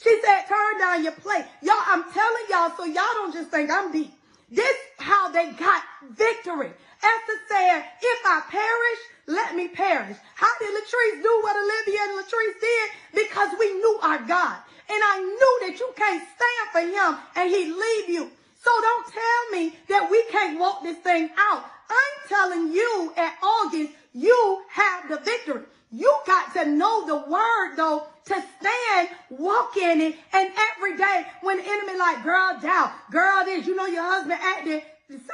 She 0.00 0.20
said, 0.22 0.42
turn 0.46 0.78
down 0.78 1.02
your 1.02 1.12
plate. 1.12 1.46
Y'all, 1.62 1.74
I'm 1.86 2.04
telling 2.12 2.44
y'all, 2.48 2.70
so 2.76 2.84
y'all 2.84 3.14
don't 3.14 3.32
just 3.32 3.50
think 3.50 3.70
I'm 3.70 3.90
deep. 3.90 4.12
This 4.50 4.76
how 4.98 5.30
they 5.32 5.50
got 5.52 5.82
victory. 6.10 6.70
Esther 7.02 7.38
said, 7.48 7.84
if 8.00 8.20
I 8.26 8.42
perish, 8.48 9.02
let 9.26 9.54
me 9.54 9.68
perish. 9.68 10.16
How 10.34 10.52
did 10.58 10.70
Latrice 10.70 11.22
do 11.22 11.40
what 11.42 11.56
Olivia 11.56 12.00
and 12.02 12.18
Latrice 12.18 12.60
did? 12.60 12.90
Because 13.26 13.50
we 13.58 13.72
knew 13.74 13.98
our 14.02 14.18
God. 14.18 14.56
And 14.88 15.02
I 15.02 15.18
knew 15.18 15.68
that 15.68 15.78
you 15.80 15.92
can't 15.96 16.22
stand 16.22 16.66
for 16.72 16.80
him 16.80 17.18
and 17.34 17.50
he 17.50 17.64
leave 17.66 18.08
you. 18.08 18.30
So 18.62 18.70
don't 18.80 19.06
tell 19.06 19.50
me 19.52 19.76
that 19.88 20.10
we 20.10 20.24
can't 20.30 20.58
walk 20.58 20.82
this 20.82 20.96
thing 20.98 21.30
out. 21.36 21.64
I'm 21.88 22.28
telling 22.28 22.72
you 22.72 23.12
at 23.16 23.34
August, 23.42 23.92
you 24.12 24.62
have 24.70 25.08
the 25.08 25.18
victory. 25.18 25.62
You 25.92 26.12
got 26.26 26.52
to 26.54 26.66
know 26.66 27.06
the 27.06 27.30
word 27.30 27.76
though 27.76 28.06
to 28.26 28.34
stand, 28.34 29.08
walk 29.30 29.76
in 29.76 30.00
it, 30.00 30.16
and 30.32 30.50
every 30.72 30.96
day 30.96 31.26
when 31.42 31.58
the 31.58 31.64
enemy 31.64 31.96
like, 31.96 32.24
girl, 32.24 32.58
doubt, 32.60 32.92
girl, 33.10 33.44
this, 33.44 33.66
you 33.66 33.76
know 33.76 33.86
your 33.86 34.02
husband 34.02 34.40
acted, 34.42 34.82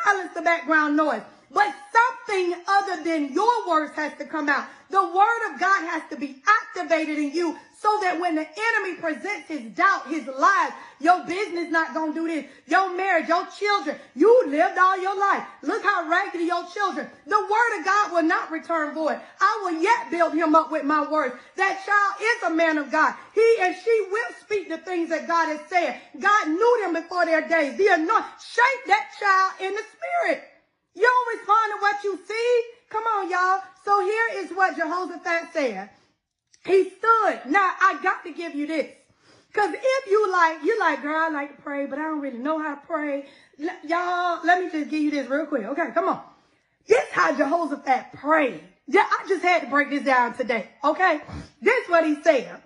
silence 0.04 0.34
the 0.34 0.42
background 0.42 0.96
noise. 0.96 1.22
But 1.52 1.74
something 1.92 2.54
other 2.66 3.04
than 3.04 3.32
your 3.32 3.68
words 3.68 3.92
has 3.94 4.14
to 4.18 4.24
come 4.24 4.48
out. 4.48 4.66
The 4.90 5.02
word 5.02 5.52
of 5.52 5.60
God 5.60 5.88
has 5.88 6.02
to 6.10 6.16
be 6.16 6.36
activated 6.46 7.18
in 7.18 7.32
you 7.32 7.56
so 7.80 7.98
that 8.02 8.20
when 8.20 8.36
the 8.36 8.46
enemy 8.46 8.96
presents 9.00 9.48
his 9.48 9.62
doubt, 9.72 10.06
his 10.06 10.26
lies, 10.26 10.72
your 11.00 11.24
business 11.26 11.70
not 11.70 11.92
gonna 11.92 12.14
do 12.14 12.28
this, 12.28 12.44
your 12.66 12.94
marriage, 12.96 13.28
your 13.28 13.44
children, 13.46 13.96
you 14.14 14.44
lived 14.46 14.78
all 14.78 15.00
your 15.02 15.18
life. 15.18 15.44
Look 15.62 15.82
how 15.82 16.08
raggedy 16.08 16.44
your 16.44 16.64
children. 16.66 17.08
The 17.26 17.40
word 17.40 17.78
of 17.80 17.84
God 17.84 18.12
will 18.12 18.22
not 18.22 18.50
return 18.52 18.94
void. 18.94 19.18
I 19.40 19.60
will 19.64 19.82
yet 19.82 20.10
build 20.10 20.32
him 20.34 20.54
up 20.54 20.70
with 20.70 20.84
my 20.84 21.10
words. 21.10 21.34
That 21.56 21.82
child 21.84 22.22
is 22.22 22.42
a 22.44 22.54
man 22.54 22.78
of 22.78 22.92
God. 22.92 23.14
He 23.34 23.56
and 23.60 23.74
she 23.74 24.06
will 24.10 24.34
speak 24.40 24.68
the 24.68 24.78
things 24.78 25.08
that 25.10 25.26
God 25.26 25.48
has 25.48 25.60
said. 25.68 25.98
God 26.20 26.48
knew 26.48 26.80
them 26.82 26.94
before 26.94 27.26
their 27.26 27.46
days. 27.48 27.76
The 27.76 27.88
anointing, 27.88 28.30
shape 28.38 28.86
that 28.86 29.06
child 29.18 29.68
in 29.68 29.74
the 29.74 29.82
spirit. 29.82 30.51
You 30.94 31.02
don't 31.02 31.38
respond 31.38 31.72
to 31.72 31.80
what 31.80 32.04
you 32.04 32.18
see. 32.26 32.62
Come 32.90 33.04
on, 33.04 33.30
y'all. 33.30 33.62
So 33.84 34.00
here 34.00 34.44
is 34.44 34.50
what 34.50 34.76
Jehoshaphat 34.76 35.52
said. 35.52 35.90
He 36.64 36.90
stood. 36.90 37.40
Now 37.46 37.72
I 37.80 37.98
got 38.02 38.24
to 38.24 38.32
give 38.32 38.54
you 38.54 38.66
this. 38.66 38.86
Cause 39.52 39.70
if 39.74 40.10
you 40.10 40.32
like, 40.32 40.62
you 40.64 40.78
like, 40.80 41.02
girl, 41.02 41.20
I 41.20 41.28
like 41.28 41.56
to 41.56 41.62
pray, 41.62 41.84
but 41.86 41.98
I 41.98 42.02
don't 42.02 42.20
really 42.20 42.38
know 42.38 42.58
how 42.58 42.74
to 42.74 42.86
pray. 42.86 43.26
L- 43.60 43.76
y'all, 43.86 44.40
let 44.44 44.62
me 44.62 44.70
just 44.70 44.90
give 44.90 45.02
you 45.02 45.10
this 45.10 45.28
real 45.28 45.44
quick. 45.44 45.64
Okay, 45.64 45.90
come 45.92 46.08
on. 46.08 46.22
This 46.86 47.10
how 47.10 47.36
Jehoshaphat 47.36 48.14
prayed. 48.14 48.60
Yeah, 48.86 49.02
I 49.02 49.26
just 49.28 49.42
had 49.42 49.62
to 49.62 49.68
break 49.68 49.90
this 49.90 50.04
down 50.04 50.34
today. 50.36 50.68
Okay, 50.82 51.20
this 51.60 51.88
what 51.88 52.06
he 52.06 52.20
said. 52.22 52.60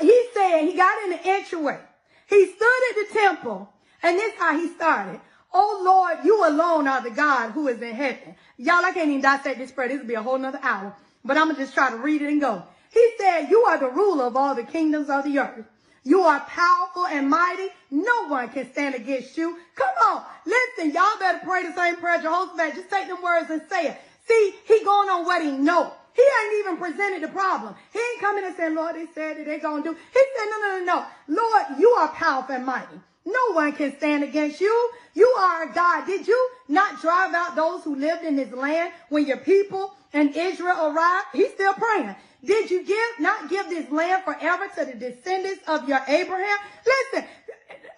He 0.00 0.26
said 0.32 0.62
he 0.62 0.76
got 0.76 1.02
in 1.04 1.10
the 1.10 1.20
entryway. 1.24 1.80
He 2.28 2.46
stood 2.46 2.82
at 2.90 3.08
the 3.08 3.14
temple, 3.18 3.68
and 4.02 4.18
this 4.18 4.34
how 4.38 4.58
he 4.58 4.68
started. 4.68 5.20
Oh 5.56 5.80
Lord, 5.84 6.24
you 6.24 6.44
alone 6.46 6.88
are 6.88 7.00
the 7.00 7.10
God 7.10 7.52
who 7.52 7.68
is 7.68 7.80
in 7.80 7.94
heaven. 7.94 8.34
Y'all, 8.58 8.84
I 8.84 8.90
can't 8.92 9.08
even 9.08 9.22
dissect 9.22 9.58
this 9.58 9.70
prayer. 9.70 9.88
This 9.88 10.00
will 10.00 10.08
be 10.08 10.14
a 10.14 10.22
whole 10.22 10.36
nother 10.36 10.58
hour, 10.62 10.92
but 11.24 11.36
I'm 11.36 11.46
gonna 11.46 11.58
just 11.58 11.74
try 11.74 11.90
to 11.90 11.96
read 11.96 12.22
it 12.22 12.28
and 12.28 12.40
go. 12.40 12.64
He 12.92 13.10
said, 13.18 13.48
you 13.48 13.62
are 13.62 13.78
the 13.78 13.88
ruler 13.88 14.24
of 14.24 14.36
all 14.36 14.54
the 14.54 14.64
kingdoms 14.64 15.08
of 15.08 15.24
the 15.24 15.38
earth. 15.38 15.64
You 16.04 16.20
are 16.22 16.40
powerful 16.40 17.06
and 17.06 17.30
mighty. 17.30 17.68
No 17.90 18.26
one 18.28 18.48
can 18.50 18.70
stand 18.70 18.94
against 18.94 19.38
you. 19.38 19.56
Come 19.74 19.94
on. 20.06 20.24
Listen, 20.44 20.92
y'all 20.92 21.18
better 21.18 21.40
pray 21.42 21.66
the 21.66 21.72
same 21.72 21.96
prayer 21.96 22.20
Jehoshaphat. 22.20 22.74
Just 22.74 22.90
take 22.90 23.08
them 23.08 23.22
words 23.22 23.50
and 23.50 23.62
say 23.70 23.88
it. 23.88 23.96
See, 24.26 24.54
he 24.66 24.84
going 24.84 25.08
on 25.08 25.24
what 25.24 25.42
he 25.42 25.52
know. 25.52 25.92
He 26.12 26.22
ain't 26.22 26.54
even 26.60 26.76
presented 26.76 27.22
the 27.22 27.32
problem. 27.32 27.74
He 27.92 27.98
ain't 27.98 28.20
coming 28.20 28.44
and 28.44 28.54
saying, 28.54 28.74
Lord, 28.74 28.96
they 28.96 29.06
said 29.14 29.38
that 29.38 29.46
they 29.46 29.58
gonna 29.58 29.82
do. 29.82 29.92
He 29.92 30.20
said, 30.36 30.46
no, 30.50 30.58
no, 30.60 30.78
no, 30.78 30.84
no. 30.84 31.42
Lord, 31.42 31.80
you 31.80 31.90
are 31.90 32.08
powerful 32.08 32.54
and 32.54 32.66
mighty. 32.66 33.00
No 33.26 33.52
one 33.52 33.72
can 33.72 33.96
stand 33.96 34.22
against 34.22 34.60
you. 34.60 34.90
You 35.14 35.26
are 35.38 35.70
a 35.70 35.72
God. 35.72 36.06
Did 36.06 36.26
you 36.26 36.50
not 36.68 37.00
drive 37.00 37.34
out 37.34 37.56
those 37.56 37.82
who 37.84 37.96
lived 37.96 38.24
in 38.24 38.36
this 38.36 38.52
land 38.52 38.92
when 39.08 39.26
your 39.26 39.38
people 39.38 39.94
and 40.12 40.34
Israel 40.36 40.92
arrived? 40.92 41.26
He's 41.32 41.52
still 41.52 41.72
praying. 41.74 42.14
Did 42.44 42.70
you 42.70 42.84
give 42.84 43.20
not 43.20 43.48
give 43.48 43.70
this 43.70 43.90
land 43.90 44.24
forever 44.24 44.68
to 44.76 44.84
the 44.84 44.94
descendants 44.94 45.62
of 45.66 45.88
your 45.88 46.00
Abraham? 46.06 46.58
Listen, 46.84 47.28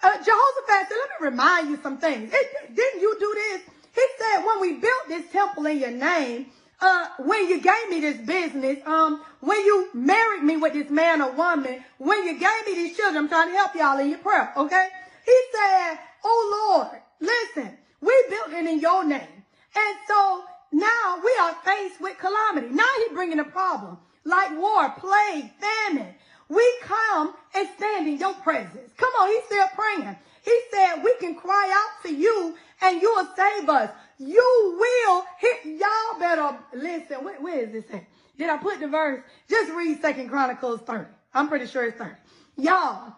uh, 0.02 0.10
Jehoshaphat 0.24 0.88
said, 0.88 0.96
let 0.96 1.20
me 1.20 1.30
remind 1.30 1.70
you 1.70 1.78
some 1.82 1.98
things. 1.98 2.32
It, 2.32 2.76
didn't 2.76 3.00
you 3.00 3.16
do 3.18 3.34
this? 3.34 3.62
He 3.94 4.06
said, 4.18 4.44
when 4.44 4.60
we 4.60 4.74
built 4.74 5.08
this 5.08 5.26
temple 5.32 5.66
in 5.66 5.78
your 5.78 5.90
name, 5.90 6.46
uh, 6.80 7.06
when 7.18 7.48
you 7.48 7.60
gave 7.60 7.88
me 7.88 8.00
this 8.00 8.18
business, 8.18 8.78
um, 8.86 9.22
when 9.40 9.58
you 9.58 9.88
married 9.94 10.44
me 10.44 10.58
with 10.58 10.74
this 10.74 10.90
man 10.90 11.22
or 11.22 11.32
woman, 11.32 11.82
when 11.98 12.24
you 12.24 12.38
gave 12.38 12.66
me 12.66 12.74
these 12.74 12.96
children, 12.96 13.24
I'm 13.24 13.28
trying 13.28 13.48
to 13.48 13.56
help 13.56 13.74
y'all 13.74 13.98
in 13.98 14.10
your 14.10 14.18
prayer, 14.18 14.52
okay? 14.56 14.88
He 15.26 15.38
said, 15.52 15.98
oh 16.24 16.78
Lord, 16.78 17.02
listen, 17.20 17.76
we 18.00 18.24
built 18.30 18.52
it 18.52 18.66
in 18.66 18.80
your 18.80 19.04
name. 19.04 19.44
And 19.76 19.96
so 20.08 20.44
now 20.72 21.20
we 21.22 21.32
are 21.42 21.54
faced 21.64 22.00
with 22.00 22.16
calamity. 22.18 22.68
Now 22.70 22.88
he's 22.98 23.12
bringing 23.12 23.40
a 23.40 23.44
problem 23.44 23.98
like 24.24 24.58
war, 24.58 24.90
plague, 24.98 25.50
famine. 25.58 26.14
We 26.48 26.78
come 26.82 27.34
and 27.54 27.68
stand 27.76 28.06
in 28.06 28.18
your 28.18 28.34
presence. 28.34 28.92
Come 28.96 29.10
on, 29.20 29.28
he's 29.28 29.44
still 29.44 29.66
praying. 29.74 30.16
He 30.44 30.60
said, 30.70 31.02
we 31.02 31.14
can 31.18 31.34
cry 31.34 31.72
out 31.74 32.08
to 32.08 32.14
you 32.14 32.54
and 32.82 33.02
you 33.02 33.12
will 33.16 33.28
save 33.36 33.68
us. 33.68 33.90
You 34.18 34.76
will 34.78 35.24
hit, 35.38 35.80
y'all 35.80 36.20
better 36.20 36.56
listen. 36.72 37.24
Where, 37.24 37.40
where 37.40 37.64
is 37.64 37.72
this 37.72 37.84
at? 37.92 38.04
Did 38.38 38.50
I 38.50 38.58
put 38.58 38.80
the 38.80 38.88
verse? 38.88 39.22
Just 39.48 39.72
read 39.72 40.00
Second 40.00 40.28
Chronicles 40.28 40.82
30. 40.82 41.06
I'm 41.34 41.48
pretty 41.48 41.66
sure 41.66 41.84
it's 41.86 41.98
30. 41.98 42.12
Y'all, 42.58 43.12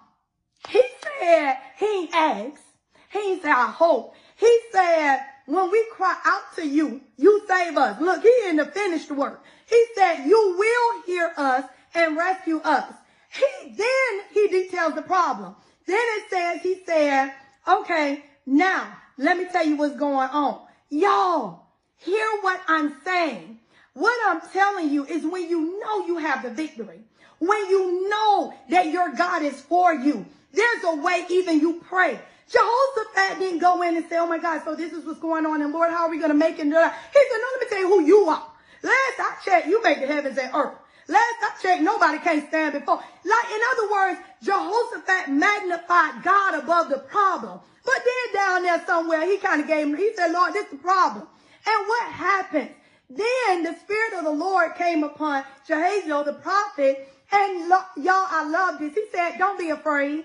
he 0.67 0.83
said, 1.21 1.57
he 1.79 2.09
asked, 2.13 2.63
he 3.11 3.41
said, 3.41 3.51
I 3.53 3.71
hope. 3.71 4.15
He 4.37 4.59
said, 4.73 5.21
when 5.47 5.71
we 5.71 5.85
cry 5.93 6.17
out 6.25 6.55
to 6.57 6.67
you, 6.67 7.01
you 7.17 7.43
save 7.49 7.77
us. 7.77 8.01
Look, 8.01 8.23
he 8.23 8.33
in 8.49 8.57
the 8.57 8.67
finished 8.67 9.11
work. 9.11 9.43
He 9.67 9.85
said, 9.95 10.25
you 10.25 10.57
will 10.59 11.03
hear 11.03 11.33
us 11.37 11.65
and 11.95 12.17
rescue 12.17 12.61
us. 12.63 12.93
He, 13.31 13.71
then 13.71 14.21
he 14.33 14.49
details 14.49 14.95
the 14.95 15.03
problem. 15.03 15.55
Then 15.87 15.99
it 16.01 16.25
says, 16.31 16.63
he 16.63 16.83
said, 16.85 17.33
okay, 17.67 18.25
now 18.47 18.97
let 19.17 19.37
me 19.37 19.47
tell 19.51 19.67
you 19.67 19.77
what's 19.77 19.97
going 19.97 20.29
on. 20.31 20.61
Y'all, 20.91 21.67
hear 21.97 22.27
what 22.43 22.61
I'm 22.69 22.95
saying. 23.05 23.59
What 23.95 24.17
I'm 24.27 24.41
telling 24.53 24.91
you 24.91 25.05
is 25.07 25.25
when 25.25 25.49
you 25.49 25.81
know 25.81 26.07
you 26.07 26.19
have 26.19 26.43
the 26.43 26.51
victory, 26.51 27.01
when 27.39 27.67
you 27.69 28.09
know 28.09 28.55
that 28.71 28.87
your 28.87 29.13
God 29.13 29.43
is 29.43 29.61
for 29.61 29.93
you, 29.93 30.25
there's 30.59 30.85
a 30.85 30.97
way 30.97 31.25
even 31.31 31.61
you 31.61 31.81
pray. 31.89 32.19
Jehoshaphat 32.51 33.39
didn't 33.39 33.61
go 33.61 33.83
in 33.83 33.97
and 33.97 34.07
say, 34.09 34.17
oh 34.19 34.27
my 34.27 34.39
God, 34.39 34.63
so 34.65 34.75
this 34.75 34.93
is 34.93 35.05
what's 35.05 35.21
going 35.21 35.47
on. 35.47 35.63
And 35.63 35.73
Lord, 35.73 35.91
how 35.91 36.05
are 36.05 36.11
we 36.11 36.19
going 36.19 36.31
to 36.31 36.37
make 36.37 36.59
it? 36.59 36.65
He 36.65 36.71
said, 36.71 36.73
no, 36.73 37.49
let 37.53 37.61
me 37.61 37.67
tell 37.69 37.79
you 37.81 37.89
who 37.89 38.03
you 38.03 38.29
are. 38.29 38.47
Last 38.83 39.19
I 39.19 39.37
checked, 39.45 39.67
you 39.67 39.83
make 39.83 40.01
the 40.01 40.07
heavens 40.07 40.39
and 40.39 40.55
earth. 40.55 40.75
Last 41.09 41.37
I 41.43 41.51
checked, 41.63 41.83
nobody 41.83 42.19
can't 42.19 42.47
stand 42.49 42.73
before. 42.75 42.97
Like, 42.97 43.51
in 43.53 43.61
other 43.73 43.93
words, 43.93 44.21
Jehoshaphat 44.43 45.31
magnified 45.31 46.23
God 46.23 46.63
above 46.63 46.89
the 46.89 46.99
problem. 46.99 47.61
But 47.85 48.03
then 48.05 48.35
down 48.35 48.63
there 48.63 48.85
somewhere, 48.87 49.27
he 49.27 49.39
kind 49.39 49.61
of 49.61 49.67
gave 49.67 49.87
him, 49.87 49.97
he 49.97 50.13
said, 50.15 50.33
Lord, 50.33 50.53
this 50.53 50.67
is 50.67 50.73
the 50.73 50.79
problem. 50.79 51.27
And 51.67 51.89
what 51.89 52.13
happened? 52.13 52.71
Then 53.11 53.63
the 53.63 53.75
Spirit 53.75 54.15
of 54.19 54.25
the 54.25 54.31
Lord 54.31 54.75
came 54.77 55.03
upon 55.03 55.45
Jahaziel, 55.67 56.25
the 56.25 56.35
prophet, 56.35 57.09
and 57.33 57.69
y'all, 57.69 57.85
I 57.97 58.49
love 58.49 58.79
this. 58.79 58.95
He 58.95 59.05
said, 59.13 59.39
don't 59.39 59.59
be 59.59 59.71
afraid. 59.71 60.25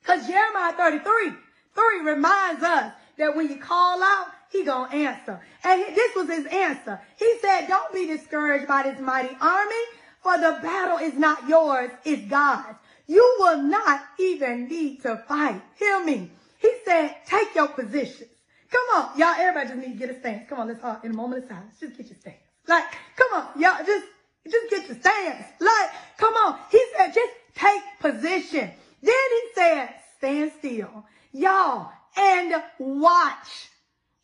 Because 0.00 0.26
Jeremiah 0.26 0.72
33, 0.72 1.32
3 1.74 2.00
reminds 2.04 2.62
us 2.62 2.92
that 3.18 3.36
when 3.36 3.48
you 3.48 3.56
call 3.56 4.02
out, 4.02 4.28
he 4.50 4.64
gonna 4.64 4.94
answer. 4.94 5.40
And 5.64 5.94
this 5.94 6.14
was 6.16 6.28
his 6.28 6.46
answer. 6.46 7.00
He 7.18 7.38
said, 7.40 7.66
don't 7.66 7.92
be 7.92 8.06
discouraged 8.06 8.66
by 8.66 8.84
this 8.84 9.00
mighty 9.00 9.36
army, 9.40 9.74
for 10.22 10.36
the 10.38 10.58
battle 10.62 10.98
is 10.98 11.14
not 11.14 11.48
yours, 11.48 11.90
it's 12.04 12.28
God's. 12.28 12.78
You 13.06 13.36
will 13.38 13.62
not 13.62 14.02
even 14.18 14.68
need 14.68 15.02
to 15.02 15.16
fight. 15.28 15.60
Hear 15.78 16.04
me. 16.04 16.30
He 16.58 16.72
said, 16.84 17.16
take 17.26 17.54
your 17.54 17.68
positions. 17.68 18.30
Come 18.70 18.84
on, 18.96 19.18
y'all, 19.18 19.34
everybody 19.38 19.68
just 19.68 19.80
need 19.80 19.98
to 19.98 20.06
get 20.06 20.14
a 20.14 20.18
stance. 20.20 20.48
Come 20.48 20.60
on, 20.60 20.68
let's 20.68 20.80
talk 20.80 21.04
in 21.04 21.12
a 21.12 21.14
moment 21.14 21.44
of 21.44 21.48
silence. 21.48 21.74
Just 21.80 21.96
get 21.96 22.06
your 22.06 22.18
stance. 22.18 22.36
Like, 22.66 22.84
come 23.16 23.28
on, 23.32 23.60
y'all, 23.60 23.84
just, 23.84 24.06
just 24.50 24.70
get 24.70 24.88
your 24.88 24.98
stance. 24.98 25.46
Like, 25.58 25.90
come 26.18 26.34
on. 26.34 26.58
He 26.70 26.84
said, 26.96 27.14
just 27.14 27.32
take 27.54 27.82
position. 27.98 28.70
Then 29.02 29.14
he 29.14 29.42
said, 29.54 29.94
stand 30.16 30.52
still. 30.58 31.04
Y'all, 31.32 31.90
and 32.16 32.54
watch 32.78 33.68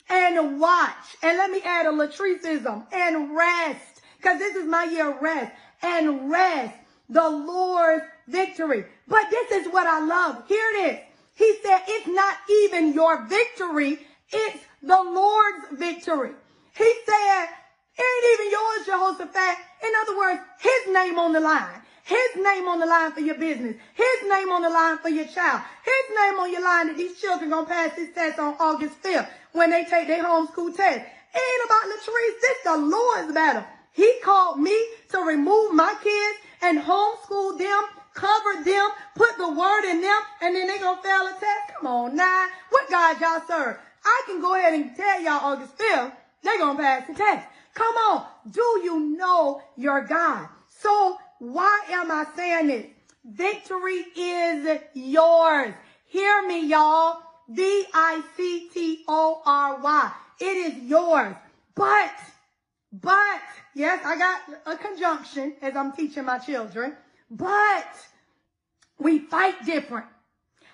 and 0.09 0.61
watch. 0.61 1.17
And 1.23 1.39
let 1.39 1.51
me 1.51 1.61
add 1.65 1.87
a 1.87 1.91
Latricism 1.91 2.87
and 2.93 3.37
rest. 3.37 4.03
Because 4.17 4.39
this 4.39 4.57
is 4.57 4.67
my 4.67 4.85
year 4.85 5.15
of 5.15 5.23
rest. 5.23 5.53
And 5.83 6.31
rest 6.31 6.75
the 7.09 7.29
Lord's 7.29 8.05
victory. 8.27 8.85
But 9.07 9.31
this 9.31 9.53
is 9.53 9.73
what 9.73 9.87
I 9.87 10.05
love. 10.05 10.45
Here 10.49 10.71
it 10.75 10.95
is. 10.95 10.99
He 11.35 11.57
said, 11.63 11.83
it's 11.87 12.07
not 12.07 12.37
even 12.49 12.93
your 12.95 13.25
victory. 13.27 13.99
It's 14.33 14.65
the 14.83 15.03
Lord's 15.03 15.79
victory. 15.79 16.31
He 16.77 16.93
said, 17.07 17.47
It 17.97 18.03
ain't 18.03 18.41
even 18.41 18.51
yours, 18.51 18.87
Jehoshaphat. 18.87 19.59
In 19.85 19.93
other 20.03 20.17
words, 20.19 20.41
his 20.61 20.95
name 20.95 21.19
on 21.19 21.33
the 21.33 21.41
line. 21.41 21.83
His 22.05 22.37
name 22.37 22.69
on 22.69 22.81
the 22.81 22.87
line 22.87 23.13
for 23.13 23.21
your 23.21 23.37
business. 23.37 23.77
His 23.95 24.29
name 24.29 24.51
on 24.51 24.61
the 24.61 24.69
line 24.69 24.99
for 24.99 25.09
your 25.09 25.25
child. 25.25 25.63
His 25.83 26.17
name 26.17 26.39
on 26.39 26.53
your 26.53 26.63
line 26.63 26.89
that 26.89 26.99
these 26.99 27.19
children 27.19 27.49
gonna 27.49 27.67
pass 27.67 27.97
this 27.97 28.13
test 28.15 28.39
on 28.39 28.57
August 28.61 29.03
5th 29.03 29.27
when 29.53 29.71
they 29.71 29.85
take 29.85 30.07
their 30.07 30.23
homeschool 30.23 30.77
test. 30.77 31.01
Ain't 31.01 31.65
about 31.65 31.83
Latrice. 31.89 32.41
This 32.43 32.59
the 32.65 32.77
Lord's 32.77 33.33
battle. 33.33 33.65
He 33.93 34.13
called 34.23 34.61
me 34.61 34.77
to 35.13 35.19
remove 35.21 35.73
my 35.73 35.95
kids 36.03 36.39
and 36.61 36.79
homeschool 36.79 37.59
them, 37.59 37.83
cover 38.13 38.63
them, 38.63 38.91
put 39.15 39.39
the 39.39 39.49
word 39.49 39.91
in 39.91 40.03
them, 40.03 40.21
and 40.43 40.55
then 40.55 40.67
they 40.67 40.79
gonna 40.79 41.01
fail 41.01 41.27
a 41.27 41.33
test. 41.33 41.75
Come 41.75 41.87
on 41.87 42.17
now. 42.17 42.49
What 42.69 42.91
God 42.91 43.19
y'all 43.19 43.41
serve? 43.49 43.79
I 44.05 44.23
can 44.27 44.43
go 44.43 44.55
ahead 44.55 44.75
and 44.75 44.95
tell 44.95 45.23
y'all 45.23 45.53
August 45.53 45.79
5th, 45.79 46.13
they 46.43 46.59
gonna 46.59 46.79
pass 46.79 47.07
the 47.07 47.15
test. 47.15 47.49
Come 47.73 47.95
on. 47.97 48.27
Do 48.51 48.81
you 48.85 49.17
know 49.17 49.63
your 49.77 50.03
God? 50.03 50.49
So 50.69 51.19
why 51.39 51.81
am 51.91 52.11
I 52.11 52.27
saying 52.37 52.67
this? 52.69 52.87
Victory 53.25 54.05
is 54.17 54.81
yours. 54.95 55.75
Hear 56.07 56.47
me, 56.47 56.67
y'all. 56.67 57.21
V-I-C-T-O-R-Y. 57.49 58.13
It 60.41 60.45
is 60.45 60.83
yours. 60.85 61.35
But, 61.75 62.13
but, 62.93 63.41
yes, 63.75 64.05
I 64.05 64.17
got 64.17 64.41
a 64.67 64.77
conjunction 64.77 65.55
as 65.63 65.75
I'm 65.77 65.93
teaching 65.93 66.25
my 66.25 66.39
children, 66.39 66.95
but 67.31 67.89
we 68.99 69.19
fight 69.19 69.65
different. 69.65 70.07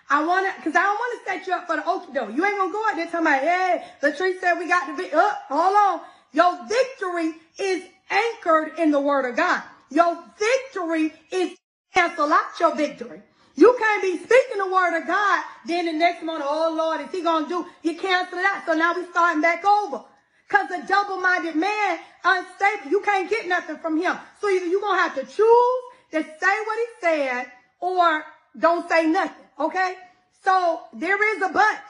I 0.08 0.24
want 0.24 0.46
to, 0.46 0.52
cause 0.62 0.74
I 0.74 0.82
don't 0.82 0.96
want 0.96 1.24
to 1.24 1.30
set 1.30 1.46
you 1.46 1.54
up 1.54 1.66
for 1.66 1.76
the 1.76 1.82
okie 1.82 2.12
doke. 2.12 2.36
You 2.36 2.44
ain't 2.44 2.56
gonna 2.58 2.72
go 2.72 2.84
out 2.88 2.96
there 2.96 3.06
talking 3.06 3.20
about, 3.20 3.42
hey, 3.42 3.84
Latrice 4.02 4.40
said 4.40 4.54
we 4.58 4.66
got 4.66 4.88
the, 4.88 5.02
vi- 5.02 5.12
uh, 5.12 5.34
hold 5.48 5.76
on. 5.76 6.00
Your 6.32 6.66
victory 6.66 7.34
is 7.58 7.84
anchored 8.10 8.78
in 8.78 8.90
the 8.90 9.00
word 9.00 9.24
of 9.24 9.36
God. 9.36 9.62
Your 9.90 10.22
victory 10.38 11.12
is 11.30 11.56
cancel 11.92 12.32
out 12.32 12.58
your 12.58 12.74
victory. 12.74 13.22
You 13.56 13.76
can't 13.78 14.02
be 14.02 14.16
speaking 14.16 14.58
the 14.58 14.72
word 14.72 14.98
of 15.00 15.06
God. 15.06 15.44
Then 15.66 15.86
the 15.86 15.92
next 15.92 16.22
morning, 16.22 16.46
oh 16.48 16.74
Lord, 16.76 17.00
is 17.00 17.10
he 17.12 17.22
going 17.22 17.44
to 17.44 17.48
do? 17.48 17.66
You 17.82 17.96
cancel 17.96 18.38
it 18.38 18.44
out. 18.44 18.64
So 18.66 18.74
now 18.74 18.94
we 18.94 19.04
starting 19.06 19.42
back 19.42 19.64
over. 19.64 20.04
Cause 20.48 20.70
a 20.70 20.86
double-minded 20.86 21.54
man, 21.54 21.98
unstable, 22.24 22.90
you 22.90 23.00
can't 23.02 23.30
get 23.30 23.46
nothing 23.46 23.76
from 23.78 24.00
him. 24.00 24.16
So 24.40 24.48
either 24.48 24.66
you're 24.66 24.80
going 24.80 24.96
to 24.96 25.02
have 25.02 25.14
to 25.14 25.22
choose 25.22 25.82
to 26.12 26.22
say 26.22 26.60
what 26.64 26.78
he 26.78 26.86
said 27.00 27.46
or 27.80 28.24
don't 28.58 28.88
say 28.88 29.06
nothing. 29.06 29.44
Okay. 29.58 29.94
So 30.42 30.80
there 30.92 31.36
is 31.36 31.42
a 31.42 31.52
but. 31.52 31.82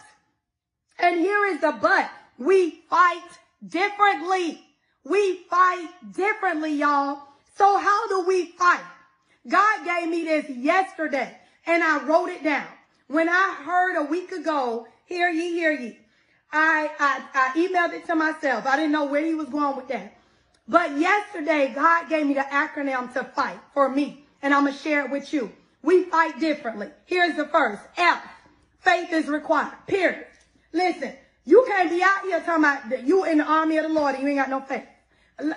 And 0.98 1.20
here 1.20 1.46
is 1.46 1.60
the 1.60 1.72
but. 1.80 2.10
We 2.38 2.82
fight 2.90 3.38
differently. 3.66 4.60
We 5.04 5.36
fight 5.48 5.88
differently, 6.12 6.74
y'all. 6.74 7.22
So 7.60 7.76
how 7.76 8.08
do 8.08 8.24
we 8.26 8.46
fight? 8.46 8.80
God 9.46 9.84
gave 9.84 10.08
me 10.08 10.24
this 10.24 10.48
yesterday 10.48 11.36
and 11.66 11.84
I 11.84 12.02
wrote 12.04 12.30
it 12.30 12.42
down. 12.42 12.66
When 13.06 13.28
I 13.28 13.54
heard 13.62 13.98
a 13.98 14.04
week 14.04 14.32
ago, 14.32 14.86
hear 15.04 15.28
ye, 15.28 15.50
hear 15.50 15.70
ye. 15.70 15.98
I, 16.50 16.90
I, 16.98 17.22
I 17.34 17.58
emailed 17.58 17.92
it 17.92 18.06
to 18.06 18.14
myself. 18.14 18.64
I 18.64 18.76
didn't 18.76 18.92
know 18.92 19.04
where 19.04 19.22
he 19.26 19.34
was 19.34 19.50
going 19.50 19.76
with 19.76 19.88
that. 19.88 20.16
But 20.68 20.96
yesterday, 20.96 21.70
God 21.74 22.08
gave 22.08 22.26
me 22.26 22.32
the 22.32 22.40
acronym 22.40 23.12
to 23.12 23.24
fight 23.24 23.60
for 23.74 23.90
me. 23.90 24.24
And 24.40 24.54
I'm 24.54 24.64
going 24.64 24.74
to 24.74 24.82
share 24.82 25.04
it 25.04 25.10
with 25.10 25.30
you. 25.34 25.52
We 25.82 26.04
fight 26.04 26.40
differently. 26.40 26.88
Here's 27.04 27.36
the 27.36 27.44
first. 27.44 27.82
F. 27.98 28.26
Faith 28.78 29.12
is 29.12 29.26
required. 29.28 29.74
Period. 29.86 30.24
Listen, 30.72 31.12
you 31.44 31.62
can't 31.68 31.90
be 31.90 32.02
out 32.02 32.22
here 32.22 32.40
talking 32.40 32.64
about 32.64 33.06
you 33.06 33.26
in 33.26 33.36
the 33.36 33.44
army 33.44 33.76
of 33.76 33.82
the 33.82 33.92
Lord 33.92 34.14
and 34.14 34.22
you 34.22 34.30
ain't 34.30 34.38
got 34.38 34.48
no 34.48 34.60
faith. 34.60 34.86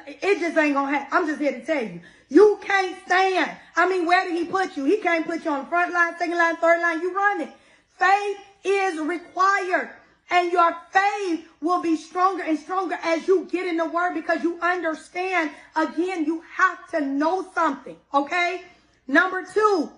It 0.07 0.39
just 0.39 0.57
ain't 0.57 0.73
gonna 0.73 0.91
happen. 0.91 1.07
I'm 1.11 1.27
just 1.27 1.39
here 1.39 1.51
to 1.51 1.65
tell 1.65 1.84
you. 1.84 2.01
You 2.29 2.59
can't 2.61 2.97
stand. 3.05 3.51
I 3.75 3.88
mean, 3.88 4.05
where 4.05 4.23
did 4.25 4.36
he 4.36 4.45
put 4.45 4.75
you? 4.75 4.86
He 4.86 4.97
can't 4.97 5.25
put 5.25 5.45
you 5.45 5.51
on 5.51 5.61
the 5.61 5.65
front 5.67 5.93
line, 5.93 6.17
second 6.17 6.38
line, 6.38 6.55
third 6.57 6.81
line. 6.81 7.01
You 7.01 7.15
run 7.15 7.41
it. 7.41 7.49
Faith 7.97 8.38
is 8.63 8.99
required. 8.99 9.89
And 10.31 10.51
your 10.51 10.75
faith 10.91 11.47
will 11.61 11.81
be 11.81 11.95
stronger 11.95 12.43
and 12.43 12.57
stronger 12.57 12.97
as 13.03 13.27
you 13.27 13.45
get 13.51 13.67
in 13.67 13.77
the 13.77 13.86
word 13.86 14.15
because 14.15 14.41
you 14.41 14.59
understand. 14.61 15.51
Again, 15.75 16.25
you 16.25 16.43
have 16.55 16.89
to 16.91 17.01
know 17.01 17.45
something. 17.53 17.97
Okay. 18.13 18.61
Number 19.07 19.45
two, 19.53 19.91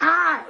I, 0.00 0.44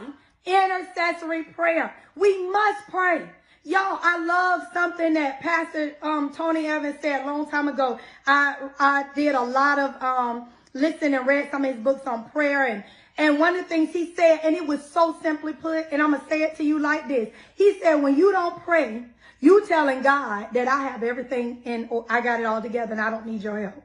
intercessory 0.44 1.44
prayer. 1.44 1.94
We 2.16 2.50
must 2.50 2.88
pray. 2.88 3.28
Y'all, 3.66 3.98
I 4.02 4.18
love 4.18 4.68
something 4.74 5.14
that 5.14 5.40
Pastor 5.40 5.96
um, 6.02 6.30
Tony 6.34 6.66
Evans 6.66 6.96
said 7.00 7.22
a 7.22 7.26
long 7.26 7.48
time 7.50 7.66
ago. 7.68 7.98
I 8.26 8.56
I 8.78 9.06
did 9.14 9.34
a 9.34 9.40
lot 9.42 9.78
of 9.78 10.02
um, 10.02 10.48
listening 10.74 11.14
and 11.14 11.26
read 11.26 11.50
some 11.50 11.64
of 11.64 11.74
his 11.74 11.82
books 11.82 12.06
on 12.06 12.28
prayer 12.28 12.66
and 12.66 12.84
and 13.16 13.38
one 13.38 13.56
of 13.56 13.62
the 13.62 13.68
things 13.68 13.92
he 13.92 14.14
said, 14.14 14.40
and 14.42 14.54
it 14.54 14.66
was 14.66 14.84
so 14.84 15.16
simply 15.22 15.54
put, 15.54 15.86
and 15.92 16.02
I'm 16.02 16.10
gonna 16.10 16.28
say 16.28 16.42
it 16.42 16.56
to 16.56 16.64
you 16.64 16.78
like 16.78 17.08
this. 17.08 17.30
He 17.54 17.78
said, 17.80 18.02
when 18.02 18.18
you 18.18 18.32
don't 18.32 18.62
pray, 18.64 19.04
you 19.40 19.64
telling 19.66 20.02
God 20.02 20.48
that 20.52 20.68
I 20.68 20.82
have 20.82 21.02
everything 21.02 21.62
and 21.64 21.88
I 22.10 22.20
got 22.20 22.40
it 22.40 22.46
all 22.46 22.60
together 22.60 22.92
and 22.92 23.00
I 23.00 23.10
don't 23.10 23.24
need 23.24 23.42
your 23.42 23.60
help. 23.60 23.82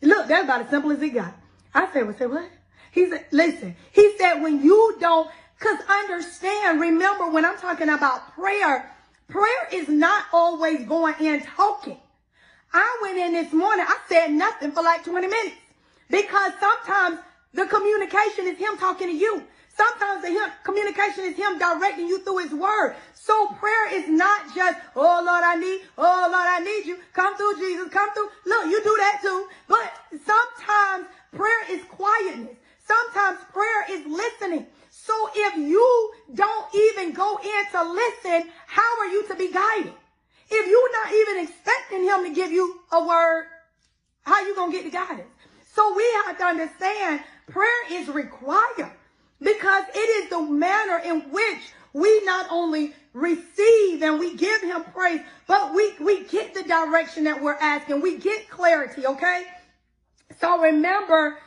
Look, 0.00 0.28
that's 0.28 0.44
about 0.44 0.62
as 0.62 0.70
simple 0.70 0.92
as 0.92 1.02
it 1.02 1.10
got. 1.10 1.34
I 1.74 1.92
said, 1.92 2.06
well, 2.06 2.16
say 2.16 2.26
what? 2.26 2.48
He 2.92 3.10
said, 3.10 3.26
listen, 3.32 3.76
he 3.92 4.16
said, 4.16 4.40
when 4.40 4.62
you 4.62 4.96
don't 5.00 5.28
because 5.58 5.78
understand, 5.88 6.80
remember 6.80 7.30
when 7.30 7.44
I'm 7.44 7.56
talking 7.58 7.88
about 7.88 8.32
prayer, 8.34 8.90
prayer 9.28 9.68
is 9.72 9.88
not 9.88 10.24
always 10.32 10.84
going 10.84 11.14
in 11.20 11.42
talking. 11.42 11.98
I 12.72 12.98
went 13.02 13.16
in 13.18 13.32
this 13.32 13.52
morning, 13.52 13.86
I 13.88 13.96
said 14.08 14.32
nothing 14.32 14.72
for 14.72 14.82
like 14.82 15.04
20 15.04 15.26
minutes 15.26 15.56
because 16.10 16.52
sometimes 16.60 17.18
the 17.54 17.66
communication 17.66 18.46
is 18.46 18.58
him 18.58 18.76
talking 18.76 19.08
to 19.08 19.14
you. 19.14 19.42
Sometimes 19.74 20.22
the 20.22 20.28
him, 20.28 20.50
communication 20.64 21.24
is 21.24 21.36
him 21.36 21.58
directing 21.58 22.06
you 22.06 22.18
through 22.20 22.38
his 22.38 22.52
word. 22.52 22.96
So 23.14 23.48
prayer 23.58 23.94
is 23.94 24.08
not 24.08 24.54
just, 24.54 24.78
oh 24.94 25.22
Lord, 25.24 25.44
I 25.44 25.56
need, 25.56 25.80
oh 25.98 26.28
Lord, 26.30 26.46
I 26.46 26.60
need 26.60 26.86
you. 26.86 26.98
Come 27.12 27.36
through, 27.36 27.56
Jesus, 27.56 27.88
come 27.90 28.12
through. 28.14 28.28
Look, 28.46 28.66
you 28.66 28.82
do 28.82 28.96
that 28.98 29.18
too. 29.22 29.48
But 29.68 29.92
sometimes 30.24 31.06
prayer 31.32 31.70
is 31.70 31.82
quietness. 31.84 32.56
Sometimes 32.84 33.38
prayer 33.52 33.84
is 33.90 34.06
listening. 34.06 34.66
So 35.06 35.30
if 35.32 35.56
you 35.56 36.12
don't 36.34 36.74
even 36.74 37.12
go 37.12 37.38
in 37.38 37.70
to 37.72 37.82
listen, 37.84 38.50
how 38.66 38.98
are 39.00 39.06
you 39.06 39.26
to 39.28 39.36
be 39.36 39.52
guided? 39.52 39.92
If 40.50 40.66
you're 40.66 40.92
not 40.92 41.12
even 41.12 41.44
expecting 41.44 42.02
him 42.04 42.24
to 42.24 42.34
give 42.34 42.50
you 42.50 42.80
a 42.90 43.06
word, 43.06 43.46
how 44.22 44.44
you 44.44 44.56
going 44.56 44.72
to 44.72 44.76
get 44.76 44.84
the 44.84 44.90
guidance? 44.90 45.30
So 45.74 45.94
we 45.94 46.04
have 46.24 46.38
to 46.38 46.44
understand 46.44 47.20
prayer 47.46 47.92
is 47.92 48.08
required 48.08 48.90
because 49.40 49.84
it 49.94 50.24
is 50.24 50.30
the 50.30 50.40
manner 50.40 51.00
in 51.04 51.20
which 51.30 51.62
we 51.92 52.24
not 52.24 52.46
only 52.50 52.92
receive 53.12 54.02
and 54.02 54.18
we 54.18 54.36
give 54.36 54.60
him 54.62 54.82
praise, 54.92 55.20
but 55.46 55.72
we, 55.72 55.92
we 56.00 56.24
get 56.24 56.52
the 56.52 56.64
direction 56.64 57.24
that 57.24 57.40
we're 57.40 57.54
asking. 57.54 58.00
We 58.00 58.18
get 58.18 58.50
clarity, 58.50 59.06
okay? 59.06 59.44
So 60.40 60.60
remember, 60.60 61.38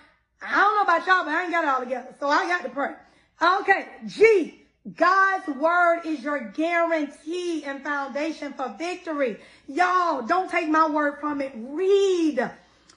I 0.42 0.56
don't 0.56 0.76
know 0.76 0.84
about 0.84 1.08
y'all, 1.08 1.26
but 1.26 1.34
I 1.34 1.44
ain't 1.44 1.52
got 1.52 1.66
it 1.66 1.70
all 1.70 1.82
together. 1.82 2.16
So 2.20 2.30
I 2.30 2.48
got 2.48 2.64
to 2.64 2.70
pray. 2.70 2.94
Okay, 3.42 3.86
G. 4.06 4.56
God's 4.96 5.48
word 5.48 6.02
is 6.06 6.24
your 6.24 6.40
guarantee 6.52 7.64
and 7.64 7.84
foundation 7.84 8.54
for 8.54 8.76
victory. 8.78 9.38
Y'all, 9.68 10.22
don't 10.24 10.50
take 10.50 10.68
my 10.68 10.90
word 10.90 11.20
from 11.20 11.42
it. 11.42 11.52
Read. 11.56 12.50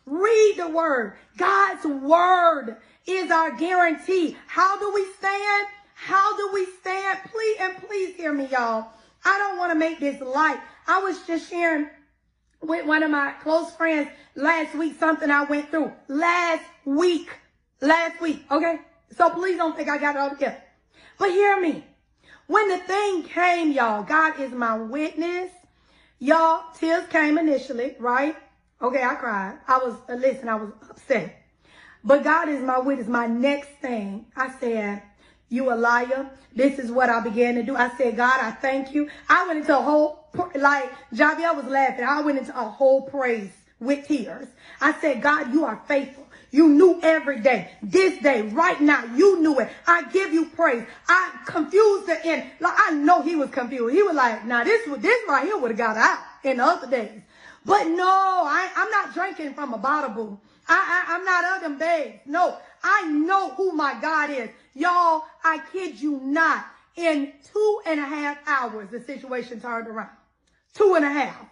Read 0.07 0.55
the 0.57 0.69
word. 0.69 1.15
God's 1.37 1.85
word 1.85 2.77
is 3.07 3.31
our 3.31 3.53
guarantee. 3.57 4.37
How 4.47 4.79
do 4.79 4.93
we 4.93 5.05
stand? 5.19 5.67
How 5.95 6.37
do 6.37 6.51
we 6.53 6.67
stand? 6.81 7.21
Please 7.31 7.57
and 7.61 7.77
please 7.87 8.17
hear 8.17 8.33
me, 8.33 8.47
y'all. 8.47 8.89
I 9.25 9.39
don't 9.39 9.59
want 9.59 9.73
to 9.73 9.79
make 9.79 10.01
this 10.01 10.21
light. 10.21 10.59
I 10.89 11.01
was 11.01 11.25
just 11.27 11.49
sharing 11.51 11.89
with 12.61 12.87
one 12.87 13.03
of 13.03 13.11
my 13.11 13.33
close 13.43 13.71
friends 13.73 14.09
last 14.35 14.75
week 14.75 14.99
something 14.99 15.31
I 15.31 15.45
went 15.45 15.71
through. 15.71 15.93
Last 16.09 16.65
week. 16.85 17.29
Last 17.81 18.21
week. 18.21 18.45
Okay. 18.51 18.79
So 19.17 19.31
please 19.31 19.57
don't 19.57 19.77
think 19.77 19.89
I 19.89 19.99
got 19.99 20.17
it 20.17 20.19
all 20.19 20.31
together. 20.31 20.63
But 21.19 21.31
hear 21.31 21.61
me. 21.61 21.85
When 22.47 22.69
the 22.69 22.79
thing 22.79 23.23
came, 23.23 23.73
y'all, 23.73 24.03
God 24.03 24.39
is 24.41 24.53
my 24.53 24.77
witness. 24.77 25.51
Y'all, 26.19 26.65
tears 26.79 27.07
came 27.09 27.39
initially, 27.39 27.97
right? 27.99 28.37
Okay, 28.81 29.03
I 29.03 29.15
cried. 29.15 29.59
I 29.69 29.79
was, 29.79 29.95
uh, 30.09 30.15
listen, 30.15 30.49
I 30.49 30.57
was 30.57 30.71
upset. 30.91 31.43
But 32.05 32.25
God 32.25 32.49
is 32.49 32.63
my 32.63 32.79
witness. 32.79 33.07
My 33.07 33.27
next 33.27 33.71
thing, 33.81 34.27
I 34.37 34.51
said, 34.59 35.03
you 35.49 35.73
a 35.73 35.77
liar. 35.77 36.31
This 36.55 36.79
is 36.79 36.91
what 36.91 37.09
I 37.09 37.21
began 37.21 37.55
to 37.55 37.63
do. 37.63 37.77
I 37.77 37.91
said, 37.97 38.17
God, 38.17 38.41
I 38.41 38.51
thank 38.51 38.93
you. 38.95 39.09
I 39.29 39.47
went 39.47 39.61
into 39.61 39.79
a 39.79 39.83
whole, 39.83 40.27
like, 40.55 40.93
Javier 41.15 41.55
was 41.55 41.67
laughing. 41.67 42.05
I 42.05 42.21
went 42.23 42.39
into 42.39 42.59
a 42.59 42.65
whole 42.65 43.03
praise 43.03 43.53
with 43.79 44.07
tears. 44.09 44.49
I 44.81 44.93
said, 45.01 45.23
God, 45.23 45.53
you 45.53 45.65
are 45.65 45.81
faithful. 45.87 46.27
You 46.53 46.69
knew 46.69 47.01
every 47.03 47.41
day. 47.41 47.71
This 47.83 48.23
day, 48.23 48.43
right 48.43 48.79
now, 48.79 49.05
you 49.17 49.41
knew 49.41 49.59
it. 49.59 49.71
I 49.87 50.05
give 50.11 50.35
you 50.35 50.47
praise. 50.47 50.85
I 51.09 51.33
confused 51.47 52.07
the 52.07 52.25
end. 52.25 52.51
Like 52.61 52.75
I 52.77 52.91
know 52.91 53.23
he 53.23 53.37
was 53.37 53.51
confused. 53.51 53.95
He 53.95 54.03
was 54.03 54.15
like, 54.15 54.45
now 54.45 54.63
this 54.63 54.87
this 54.99 55.19
right 55.27 55.47
here 55.47 55.57
would 55.57 55.71
have 55.71 55.79
got 55.79 55.97
out 55.97 56.19
in 56.45 56.59
the 56.59 56.65
other 56.65 56.89
days. 56.89 57.23
But 57.65 57.87
no, 57.87 58.05
I, 58.07 58.69
I'm 58.77 58.91
not 58.91 59.15
drinking 59.15 59.55
from 59.55 59.73
a 59.73 59.79
bottle, 59.79 60.11
boo. 60.11 60.39
I, 60.69 61.07
I, 61.09 61.15
I'm 61.15 61.25
not 61.25 61.57
of 61.57 61.63
them 61.63 61.79
babes. 61.79 62.21
No, 62.27 62.59
I 62.83 63.09
know 63.09 63.55
who 63.55 63.73
my 63.73 63.99
God 64.01 64.31
is. 64.31 64.51
Y'all, 64.75 65.25
I 65.43 65.63
kid 65.73 66.01
you 66.01 66.21
not. 66.23 66.67
In 66.97 67.33
two 67.51 67.81
and 67.87 67.99
a 67.99 68.05
half 68.05 68.37
hours, 68.47 68.91
the 68.91 69.01
situation 69.01 69.59
turned 69.59 69.89
around. 69.89 70.11
Two 70.75 70.95
and 70.97 71.05
a 71.07 71.11
half. 71.11 71.47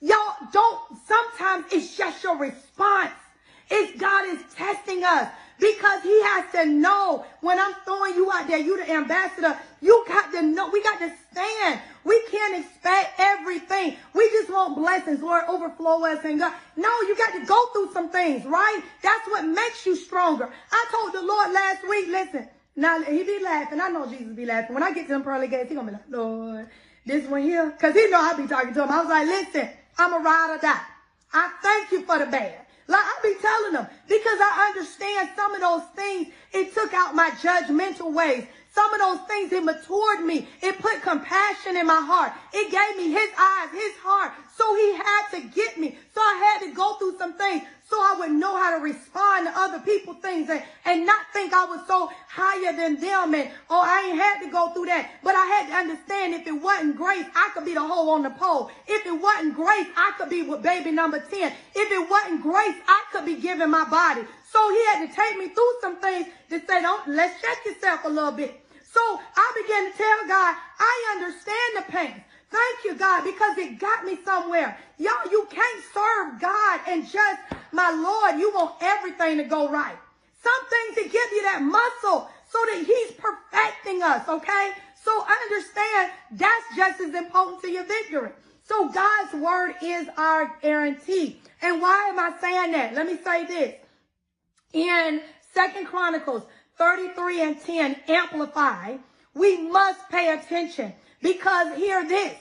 Y'all 0.00 0.36
don't, 0.52 0.80
sometimes 1.04 1.64
it's 1.72 1.96
just 1.96 2.22
your 2.22 2.36
response. 2.36 3.10
God 4.02 4.26
is 4.26 4.38
testing 4.54 5.02
us 5.04 5.28
because 5.58 6.02
he 6.02 6.22
has 6.22 6.50
to 6.52 6.66
know 6.66 7.24
when 7.40 7.58
I'm 7.58 7.74
throwing 7.84 8.14
you 8.14 8.30
out 8.32 8.48
there, 8.48 8.58
you 8.58 8.76
the 8.76 8.90
ambassador, 8.92 9.56
you 9.80 10.04
got 10.08 10.32
to 10.32 10.42
know, 10.42 10.68
we 10.70 10.82
got 10.82 10.98
to 10.98 11.12
stand. 11.30 11.80
We 12.04 12.20
can't 12.30 12.64
expect 12.64 13.14
everything. 13.18 13.96
We 14.12 14.28
just 14.30 14.50
want 14.50 14.76
blessings, 14.76 15.22
Lord, 15.22 15.44
overflow 15.48 16.04
us 16.04 16.24
and 16.24 16.40
God. 16.40 16.52
No, 16.76 16.90
you 17.02 17.16
got 17.16 17.32
to 17.38 17.46
go 17.46 17.66
through 17.72 17.92
some 17.92 18.10
things, 18.10 18.44
right? 18.44 18.82
That's 19.02 19.26
what 19.28 19.44
makes 19.44 19.86
you 19.86 19.94
stronger. 19.94 20.50
I 20.72 20.86
told 20.90 21.12
the 21.14 21.26
Lord 21.26 21.52
last 21.52 21.88
week, 21.88 22.08
listen, 22.08 22.48
now 22.74 23.00
he 23.02 23.22
be 23.22 23.38
laughing. 23.42 23.80
I 23.80 23.88
know 23.88 24.06
Jesus 24.06 24.34
be 24.34 24.46
laughing. 24.46 24.74
When 24.74 24.82
I 24.82 24.92
get 24.92 25.06
to 25.06 25.12
them 25.12 25.22
pearly 25.22 25.48
gates, 25.48 25.68
he 25.68 25.76
gonna 25.76 25.92
be 25.92 25.92
like, 25.92 26.10
Lord, 26.10 26.68
this 27.06 27.26
one 27.28 27.42
here. 27.42 27.70
Cause 27.80 27.94
he 27.94 28.08
know 28.10 28.20
I 28.20 28.34
be 28.34 28.46
talking 28.48 28.74
to 28.74 28.82
him. 28.82 28.90
I 28.90 29.00
was 29.00 29.08
like, 29.08 29.26
listen, 29.26 29.68
I'm 29.98 30.12
a 30.12 30.18
ride 30.18 30.56
or 30.56 30.58
die. 30.58 30.80
I 31.32 31.50
thank 31.62 31.92
you 31.92 32.02
for 32.02 32.18
the 32.18 32.26
bad. 32.26 32.66
Like 32.92 33.00
I 33.00 33.18
be 33.22 33.34
telling 33.40 33.72
them 33.72 33.86
because 34.06 34.38
I 34.38 34.68
understand 34.68 35.30
some 35.34 35.54
of 35.54 35.60
those 35.62 35.84
things. 35.96 36.28
It 36.52 36.74
took 36.74 36.92
out 36.92 37.14
my 37.14 37.30
judgmental 37.30 38.12
ways. 38.12 38.44
Some 38.74 38.92
of 38.92 39.00
those 39.00 39.26
things, 39.28 39.52
it 39.52 39.64
matured 39.64 40.24
me. 40.24 40.46
It 40.60 40.78
put 40.78 41.00
compassion 41.00 41.78
in 41.78 41.86
my 41.86 42.00
heart. 42.00 42.32
It 42.52 42.70
gave 42.70 42.96
me 42.96 43.10
his 43.10 43.30
eyes, 43.38 43.70
his 43.72 43.96
heart. 44.02 44.32
So 44.56 44.74
he 44.76 44.94
had 44.94 45.28
to 45.32 45.40
get 45.54 45.78
me. 45.78 45.96
So 46.14 46.20
I 46.20 46.58
had 46.60 46.68
to 46.68 46.74
go 46.74 46.94
through 46.94 47.16
some 47.16 47.32
things 47.34 47.62
so 47.92 47.98
I 47.98 48.16
would 48.20 48.30
know 48.30 48.56
how 48.56 48.74
to 48.78 48.82
respond 48.82 49.46
to 49.46 49.52
other 49.54 49.78
people 49.80 50.14
things 50.14 50.48
and, 50.48 50.62
and 50.86 51.04
not 51.04 51.26
think 51.34 51.52
I 51.52 51.66
was 51.66 51.86
so 51.86 52.10
higher 52.26 52.74
than 52.74 52.98
them 52.98 53.34
and, 53.34 53.50
oh, 53.68 53.82
I 53.84 54.08
ain't 54.08 54.18
had 54.18 54.40
to 54.46 54.50
go 54.50 54.72
through 54.72 54.86
that. 54.86 55.10
But 55.22 55.34
I 55.34 55.44
had 55.44 55.68
to 55.68 55.74
understand 55.74 56.32
if 56.32 56.46
it 56.46 56.52
wasn't 56.52 56.96
grace, 56.96 57.26
I 57.36 57.50
could 57.52 57.66
be 57.66 57.74
the 57.74 57.86
hole 57.86 58.08
on 58.08 58.22
the 58.22 58.30
pole. 58.30 58.70
If 58.88 59.04
it 59.04 59.12
wasn't 59.12 59.54
grace, 59.54 59.88
I 59.94 60.14
could 60.16 60.30
be 60.30 60.40
with 60.40 60.62
baby 60.62 60.90
number 60.90 61.20
10. 61.20 61.52
If 61.74 61.92
it 61.92 62.08
wasn't 62.08 62.40
grace, 62.40 62.80
I 62.88 63.04
could 63.12 63.26
be 63.26 63.36
giving 63.36 63.68
my 63.68 63.84
body. 63.84 64.22
So 64.50 64.70
he 64.70 64.80
had 64.86 65.06
to 65.06 65.14
take 65.14 65.36
me 65.36 65.48
through 65.48 65.74
some 65.82 65.96
things 65.96 66.28
to 66.48 66.60
say, 66.60 66.80
don't, 66.80 67.08
let's 67.08 67.42
check 67.42 67.58
yourself 67.66 68.06
a 68.06 68.08
little 68.08 68.32
bit. 68.32 68.58
So 68.90 69.00
I 69.04 69.46
began 69.60 69.92
to 69.92 69.98
tell 69.98 70.28
God, 70.28 70.56
I 70.80 71.16
understand 71.20 71.70
the 71.76 71.92
pain. 71.92 72.24
Thank 72.52 72.84
you, 72.84 72.94
God, 72.94 73.24
because 73.24 73.56
it 73.56 73.78
got 73.78 74.04
me 74.04 74.18
somewhere. 74.24 74.76
Y'all, 74.98 75.30
you 75.30 75.48
can't 75.50 75.82
serve 75.94 76.40
God 76.40 76.80
and 76.86 77.02
just, 77.08 77.40
my 77.72 77.90
Lord, 77.90 78.38
you 78.38 78.52
want 78.52 78.74
everything 78.82 79.38
to 79.38 79.44
go 79.44 79.70
right. 79.70 79.96
Some 80.42 80.68
things 80.68 80.96
to 80.96 81.02
give 81.04 81.32
you 81.32 81.42
that 81.44 81.62
muscle 81.62 82.28
so 82.50 82.58
that 82.66 82.84
he's 82.86 83.12
perfecting 83.12 84.02
us, 84.02 84.28
okay? 84.28 84.72
So 85.02 85.24
understand 85.24 86.12
that's 86.32 86.76
just 86.76 87.00
as 87.00 87.14
important 87.14 87.62
to 87.62 87.70
your 87.70 87.84
victory. 87.84 88.30
So 88.64 88.90
God's 88.90 89.32
word 89.34 89.74
is 89.82 90.08
our 90.18 90.52
guarantee. 90.60 91.40
And 91.62 91.80
why 91.80 92.10
am 92.10 92.18
I 92.18 92.38
saying 92.38 92.72
that? 92.72 92.94
Let 92.94 93.06
me 93.06 93.16
say 93.24 93.46
this. 93.46 93.74
In 94.74 95.22
Second 95.54 95.86
Chronicles 95.86 96.42
33 96.76 97.42
and 97.42 97.60
10, 97.60 97.96
amplify, 98.08 98.96
we 99.34 99.68
must 99.68 100.08
pay 100.10 100.34
attention 100.34 100.92
because 101.22 101.76
hear 101.76 102.06
this. 102.06 102.34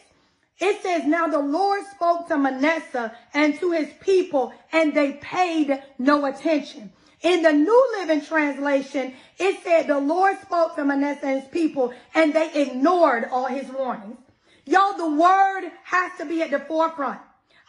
It 0.59 0.82
says, 0.84 1.05
now 1.05 1.27
the 1.27 1.39
Lord 1.39 1.84
spoke 1.88 2.27
to 2.27 2.38
Manasseh 2.38 3.15
and 3.34 3.57
to 3.59 3.71
his 3.71 3.89
people 3.99 4.53
and 4.71 4.93
they 4.93 5.13
paid 5.13 5.82
no 5.97 6.25
attention. 6.25 6.91
In 7.21 7.41
the 7.43 7.51
New 7.51 7.88
Living 7.99 8.21
Translation, 8.21 9.13
it 9.39 9.63
said 9.63 9.88
the 9.88 9.99
Lord 9.99 10.39
spoke 10.41 10.75
to 10.75 10.86
Manasseh 10.86 11.25
and 11.25 11.41
his 11.41 11.49
people 11.49 11.93
and 12.13 12.34
they 12.34 12.51
ignored 12.53 13.27
all 13.32 13.47
his 13.47 13.69
warnings. 13.69 14.17
Y'all, 14.65 14.97
the 14.97 15.09
word 15.09 15.71
has 15.84 16.11
to 16.19 16.25
be 16.25 16.43
at 16.43 16.51
the 16.51 16.59
forefront. 16.59 17.19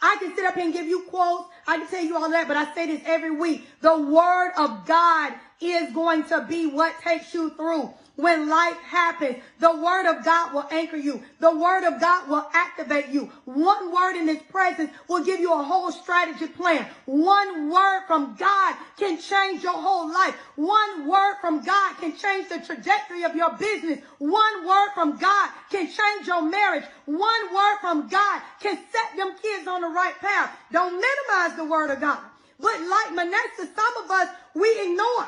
I 0.01 0.17
can 0.19 0.35
sit 0.35 0.45
up 0.45 0.57
and 0.57 0.73
give 0.73 0.85
you 0.85 1.03
quotes. 1.09 1.49
I 1.65 1.77
can 1.77 1.87
tell 1.87 2.03
you 2.03 2.15
all 2.15 2.29
that, 2.29 2.47
but 2.47 2.57
I 2.57 2.73
say 2.75 2.87
this 2.87 3.01
every 3.05 3.31
week. 3.31 3.65
The 3.81 3.99
word 3.99 4.51
of 4.57 4.85
God 4.85 5.33
is 5.61 5.93
going 5.93 6.25
to 6.25 6.45
be 6.47 6.67
what 6.67 6.93
takes 7.01 7.33
you 7.33 7.51
through 7.51 7.89
when 8.15 8.47
life 8.47 8.77
happens. 8.77 9.37
The 9.59 9.75
word 9.75 10.05
of 10.05 10.23
God 10.23 10.53
will 10.53 10.67
anchor 10.71 10.97
you. 10.97 11.23
The 11.39 11.55
word 11.55 11.83
of 11.83 11.99
God 11.99 12.29
will 12.29 12.47
activate 12.53 13.07
you. 13.09 13.31
One 13.45 13.93
word 13.93 14.15
in 14.15 14.27
his 14.27 14.41
presence 14.43 14.91
will 15.07 15.23
give 15.23 15.39
you 15.39 15.53
a 15.53 15.63
whole 15.63 15.91
strategy 15.91 16.47
plan. 16.47 16.85
One 17.05 17.71
word 17.71 18.03
from 18.07 18.35
God 18.35 18.75
can 18.97 19.17
change 19.19 19.63
your 19.63 19.73
whole 19.73 20.11
life. 20.11 20.35
One 20.55 21.07
word 21.07 21.35
from 21.41 21.63
God 21.63 21.97
can 21.97 22.15
change 22.15 22.49
the 22.49 22.59
trajectory 22.59 23.23
of 23.23 23.35
your 23.35 23.51
business. 23.53 23.99
One 24.19 24.67
word 24.67 24.89
from 24.93 25.17
God 25.17 25.49
can 25.71 25.87
change 25.87 26.27
your 26.27 26.43
marriage. 26.43 26.85
One 27.05 27.53
word 27.53 27.77
from 27.81 28.07
God 28.07 28.41
can 28.59 28.77
set 28.91 29.17
them 29.17 29.35
kids 29.41 29.67
on 29.67 29.81
the 29.81 29.87
right 29.87 30.17
path. 30.19 30.55
Don't 30.71 30.93
minimize 30.93 31.57
the 31.57 31.65
word 31.65 31.89
of 31.89 31.99
God. 31.99 32.19
But 32.59 32.79
like 32.79 33.15
Manasseh, 33.15 33.67
some 33.75 34.03
of 34.05 34.11
us, 34.11 34.29
we 34.53 34.69
ignore. 34.83 35.27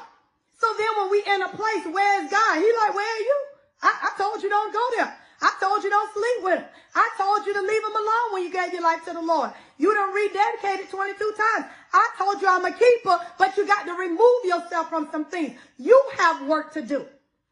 So 0.57 0.67
then 0.77 0.91
when 0.97 1.11
we 1.11 1.19
in 1.25 1.41
a 1.41 1.49
place, 1.49 1.85
where's 1.85 2.31
God? 2.31 2.55
He 2.57 2.67
like, 2.79 2.95
where 2.95 3.15
are 3.15 3.25
you? 3.25 3.39
I, 3.83 3.91
I 4.07 4.17
told 4.17 4.41
you 4.41 4.49
don't 4.49 4.73
go 4.73 4.85
there. 4.97 5.13
I 5.41 5.51
told 5.59 5.83
you 5.83 5.89
don't 5.89 6.13
sleep 6.13 6.43
with 6.43 6.59
him. 6.59 6.65
I 6.95 7.09
told 7.17 7.45
you 7.45 7.53
to 7.53 7.61
leave 7.61 7.83
him 7.83 7.95
alone 7.95 8.27
when 8.31 8.43
you 8.43 8.51
gave 8.51 8.71
your 8.71 8.81
life 8.81 9.03
to 9.05 9.13
the 9.13 9.21
Lord. 9.21 9.51
You 9.77 9.93
done 9.93 10.15
rededicated 10.15 10.89
22 10.89 11.33
times. 11.37 11.65
I 11.93 12.09
told 12.17 12.41
you 12.41 12.47
I'm 12.47 12.63
a 12.63 12.71
keeper, 12.71 13.19
but 13.37 13.57
you 13.57 13.67
got 13.67 13.85
to 13.85 13.93
remove 13.93 14.45
yourself 14.45 14.89
from 14.89 15.09
some 15.11 15.25
things. 15.25 15.57
You 15.77 16.01
have 16.17 16.47
work 16.47 16.73
to 16.73 16.81
do. 16.81 17.05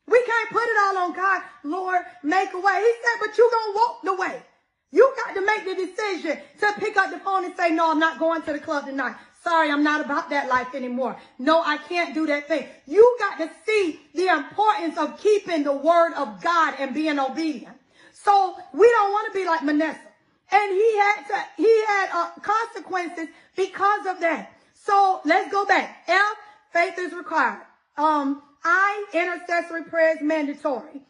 We 0.08 0.24
can't 0.26 0.50
put 0.50 0.64
it 0.64 0.78
all 0.86 0.98
on 1.10 1.14
God. 1.14 1.42
Lord, 1.64 2.02
make 2.24 2.54
a 2.54 2.60
way. 2.60 2.80
He 2.80 2.94
said, 3.04 3.20
but 3.20 3.38
you 3.38 3.50
gonna 3.52 3.76
walk 3.76 4.02
the 4.04 4.16
way. 4.16 4.42
You 4.92 5.14
got 5.26 5.34
to 5.34 5.46
make 5.46 5.66
the 5.66 5.76
decision 5.76 6.38
to 6.60 6.74
pick 6.80 6.98
up 6.98 7.10
the 7.10 7.18
phone 7.20 7.46
and 7.46 7.56
say, 7.56 7.72
no, 7.72 7.92
I'm 7.92 8.00
not 8.00 8.20
going 8.20 8.44
to 8.44 8.54
the 8.54 8.60
club 8.60 8.86
tonight. 8.86 9.16
Sorry, 9.44 9.70
I'm 9.70 9.84
not 9.84 10.06
about 10.06 10.30
that 10.30 10.48
life 10.48 10.74
anymore. 10.74 11.18
No, 11.38 11.62
I 11.62 11.78
can't 11.78 12.14
do 12.14 12.26
that 12.28 12.48
thing. 12.48 12.66
You 12.88 13.18
got 13.20 13.38
to 13.40 13.52
see 13.66 14.00
the 14.16 14.28
importance 14.28 14.98
of 14.98 15.20
keeping 15.20 15.64
the 15.64 15.74
word 15.74 16.14
of 16.14 16.42
God 16.42 16.76
and 16.80 16.94
being 16.94 17.20
obedient. 17.20 17.76
So 18.14 18.56
we 18.74 18.90
don't 18.90 19.12
want 19.12 19.34
to 19.34 19.38
be 19.38 19.46
like 19.46 19.62
Manasseh. 19.64 20.00
And 20.50 20.72
he 20.72 20.98
had 20.98 21.24
to, 21.28 21.46
he 21.58 21.86
had 21.88 22.10
uh, 22.14 22.30
consequences 22.42 23.28
because 23.58 24.06
of 24.08 24.22
that. 24.22 24.54
So 24.74 25.20
let's 25.26 25.52
go 25.52 25.66
back. 25.66 26.04
F, 26.08 26.38
faith 26.72 26.98
is 26.98 27.12
required. 27.12 27.64
Um, 27.98 28.42
I, 28.64 29.06
intercessory 29.14 29.84
prayer 29.86 30.16
is 30.16 30.22
mandatory. 30.22 31.02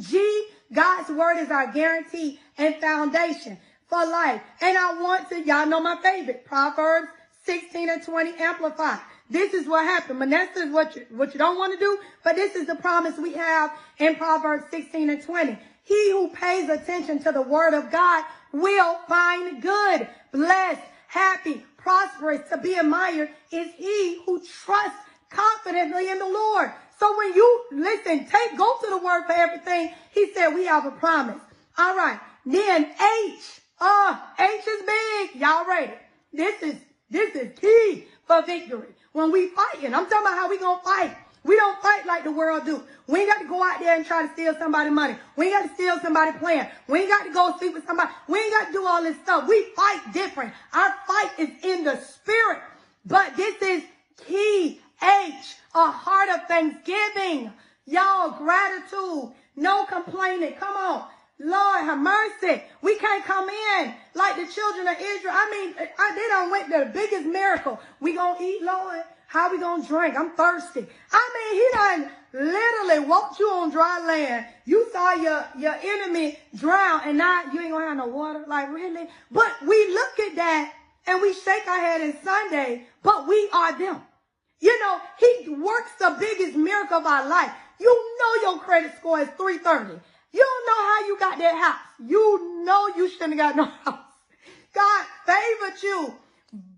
G, 0.00 0.46
God's 0.72 1.10
word 1.10 1.38
is 1.38 1.50
our 1.50 1.70
guarantee 1.70 2.40
and 2.58 2.74
foundation 2.76 3.58
for 3.88 4.04
life. 4.04 4.40
And 4.60 4.76
I 4.76 5.00
want 5.00 5.28
to, 5.28 5.40
y'all 5.40 5.66
know 5.66 5.80
my 5.80 5.96
favorite, 6.02 6.44
Proverbs 6.44 7.08
16 7.44 7.90
and 7.90 8.02
20 8.02 8.32
amplified. 8.38 9.00
This 9.30 9.54
is 9.54 9.66
what 9.66 9.84
happened. 9.84 10.18
Manasseh 10.18 10.60
is 10.60 10.72
what 10.72 10.94
you, 10.94 11.06
what 11.10 11.32
you 11.32 11.38
don't 11.38 11.56
want 11.56 11.72
to 11.72 11.78
do, 11.78 11.98
but 12.22 12.36
this 12.36 12.54
is 12.54 12.66
the 12.66 12.74
promise 12.74 13.16
we 13.18 13.32
have 13.32 13.72
in 13.98 14.16
Proverbs 14.16 14.64
16 14.70 15.10
and 15.10 15.22
20. 15.22 15.58
He 15.84 16.10
who 16.12 16.28
pays 16.28 16.68
attention 16.68 17.18
to 17.20 17.32
the 17.32 17.42
word 17.42 17.74
of 17.74 17.90
God 17.90 18.24
will 18.52 18.98
find 19.08 19.60
good, 19.60 20.06
blessed, 20.32 20.82
happy, 21.08 21.64
prosperous, 21.76 22.48
to 22.50 22.58
be 22.58 22.74
admired 22.74 23.30
is 23.50 23.72
he 23.76 24.22
who 24.24 24.40
trusts 24.40 24.98
confidently 25.30 26.10
in 26.10 26.18
the 26.18 26.28
Lord. 26.28 26.70
So 26.98 27.16
when 27.18 27.34
you 27.34 27.64
listen, 27.72 28.26
take, 28.26 28.56
go 28.56 28.76
to 28.82 28.90
the 28.90 28.98
word 28.98 29.24
for 29.26 29.32
everything. 29.32 29.92
He 30.12 30.32
said, 30.32 30.50
we 30.50 30.66
have 30.66 30.86
a 30.86 30.92
promise. 30.92 31.40
All 31.76 31.96
right. 31.96 32.20
Then 32.44 32.84
H. 32.84 33.60
Oh, 33.80 34.22
H 34.38 34.66
is 34.66 34.82
big. 34.86 35.40
Y'all 35.40 35.66
ready? 35.66 35.92
This 36.32 36.62
is 36.62 36.76
this 37.12 37.34
is 37.36 37.58
key 37.58 38.06
for 38.26 38.42
victory. 38.42 38.88
When 39.12 39.30
we 39.30 39.48
fighting, 39.48 39.94
I'm 39.94 40.08
talking 40.08 40.26
about 40.26 40.34
how 40.34 40.48
we 40.50 40.58
gonna 40.58 40.80
fight. 40.82 41.16
We 41.44 41.56
don't 41.56 41.80
fight 41.82 42.06
like 42.06 42.24
the 42.24 42.32
world 42.32 42.64
do. 42.64 42.82
We 43.08 43.20
ain't 43.20 43.28
got 43.28 43.42
to 43.42 43.48
go 43.48 43.62
out 43.62 43.80
there 43.80 43.96
and 43.96 44.06
try 44.06 44.26
to 44.26 44.32
steal 44.32 44.54
somebody's 44.58 44.92
money. 44.92 45.16
We 45.36 45.46
ain't 45.46 45.62
got 45.62 45.68
to 45.68 45.74
steal 45.74 45.98
somebody's 46.00 46.38
plan. 46.38 46.68
We 46.88 47.00
ain't 47.00 47.10
got 47.10 47.24
to 47.24 47.32
go 47.32 47.56
sleep 47.58 47.74
with 47.74 47.84
somebody. 47.86 48.10
We 48.28 48.38
ain't 48.38 48.52
got 48.52 48.66
to 48.68 48.72
do 48.72 48.86
all 48.86 49.02
this 49.02 49.16
stuff. 49.16 49.48
We 49.48 49.64
fight 49.74 50.12
different. 50.12 50.52
Our 50.72 50.94
fight 51.06 51.30
is 51.38 51.50
in 51.64 51.84
the 51.84 51.96
spirit. 51.96 52.60
But 53.04 53.36
this 53.36 53.60
is 53.60 53.82
key. 54.24 54.80
H, 55.02 55.56
a 55.74 55.90
heart 55.90 56.28
of 56.30 56.46
thanksgiving. 56.46 57.52
Y'all, 57.86 58.30
gratitude. 58.38 59.32
No 59.56 59.84
complaining. 59.86 60.54
Come 60.54 60.76
on. 60.76 61.08
Lord 61.42 61.80
have 61.84 61.98
mercy. 61.98 62.62
We 62.82 62.96
can't 62.98 63.24
come 63.24 63.48
in 63.48 63.94
like 64.14 64.36
the 64.36 64.46
children 64.52 64.86
of 64.88 64.96
Israel. 65.00 65.34
I 65.34 65.50
mean, 65.50 65.88
I, 65.98 66.14
they 66.14 66.28
don't 66.28 66.50
went 66.50 66.68
the 66.68 66.90
biggest 66.92 67.26
miracle. 67.26 67.80
We 68.00 68.14
gonna 68.14 68.38
eat, 68.40 68.62
Lord. 68.62 69.02
How 69.26 69.50
we 69.50 69.58
gonna 69.58 69.86
drink? 69.86 70.14
I'm 70.16 70.30
thirsty. 70.32 70.86
I 71.10 71.30
mean, 71.34 71.54
he 71.54 71.68
done 71.72 72.10
literally 72.34 73.08
walked 73.08 73.40
you 73.40 73.48
on 73.48 73.70
dry 73.70 74.04
land. 74.06 74.46
You 74.66 74.88
saw 74.92 75.14
your, 75.14 75.44
your 75.58 75.74
enemy 75.82 76.38
drown 76.56 77.00
and 77.06 77.18
now 77.18 77.44
you 77.52 77.60
ain't 77.60 77.72
gonna 77.72 77.88
have 77.88 77.96
no 77.96 78.06
water. 78.06 78.44
Like 78.46 78.68
really? 78.70 79.08
But 79.30 79.52
we 79.66 79.88
look 79.88 80.18
at 80.20 80.36
that 80.36 80.74
and 81.06 81.22
we 81.22 81.32
shake 81.32 81.66
our 81.66 81.80
head 81.80 82.02
in 82.02 82.14
Sunday, 82.22 82.86
but 83.02 83.26
we 83.26 83.48
are 83.52 83.76
them. 83.78 84.02
You 84.60 84.78
know, 84.80 85.00
he 85.18 85.48
works 85.48 85.92
the 85.98 86.16
biggest 86.20 86.56
miracle 86.56 86.98
of 86.98 87.06
our 87.06 87.28
life. 87.28 87.50
You 87.80 88.16
know 88.20 88.50
your 88.50 88.60
credit 88.60 88.92
score 88.98 89.20
is 89.20 89.28
330. 89.36 90.00
You 90.32 90.40
don't 90.40 90.66
know 90.66 90.82
how 90.90 91.06
you 91.06 91.18
got 91.18 91.38
that 91.38 91.56
house. 91.56 92.08
You 92.08 92.64
know 92.64 92.88
you 92.96 93.08
shouldn't 93.08 93.38
have 93.38 93.54
got 93.54 93.56
no 93.56 93.64
house. 93.84 94.00
God 94.74 95.06
favored 95.26 95.82
you. 95.82 96.14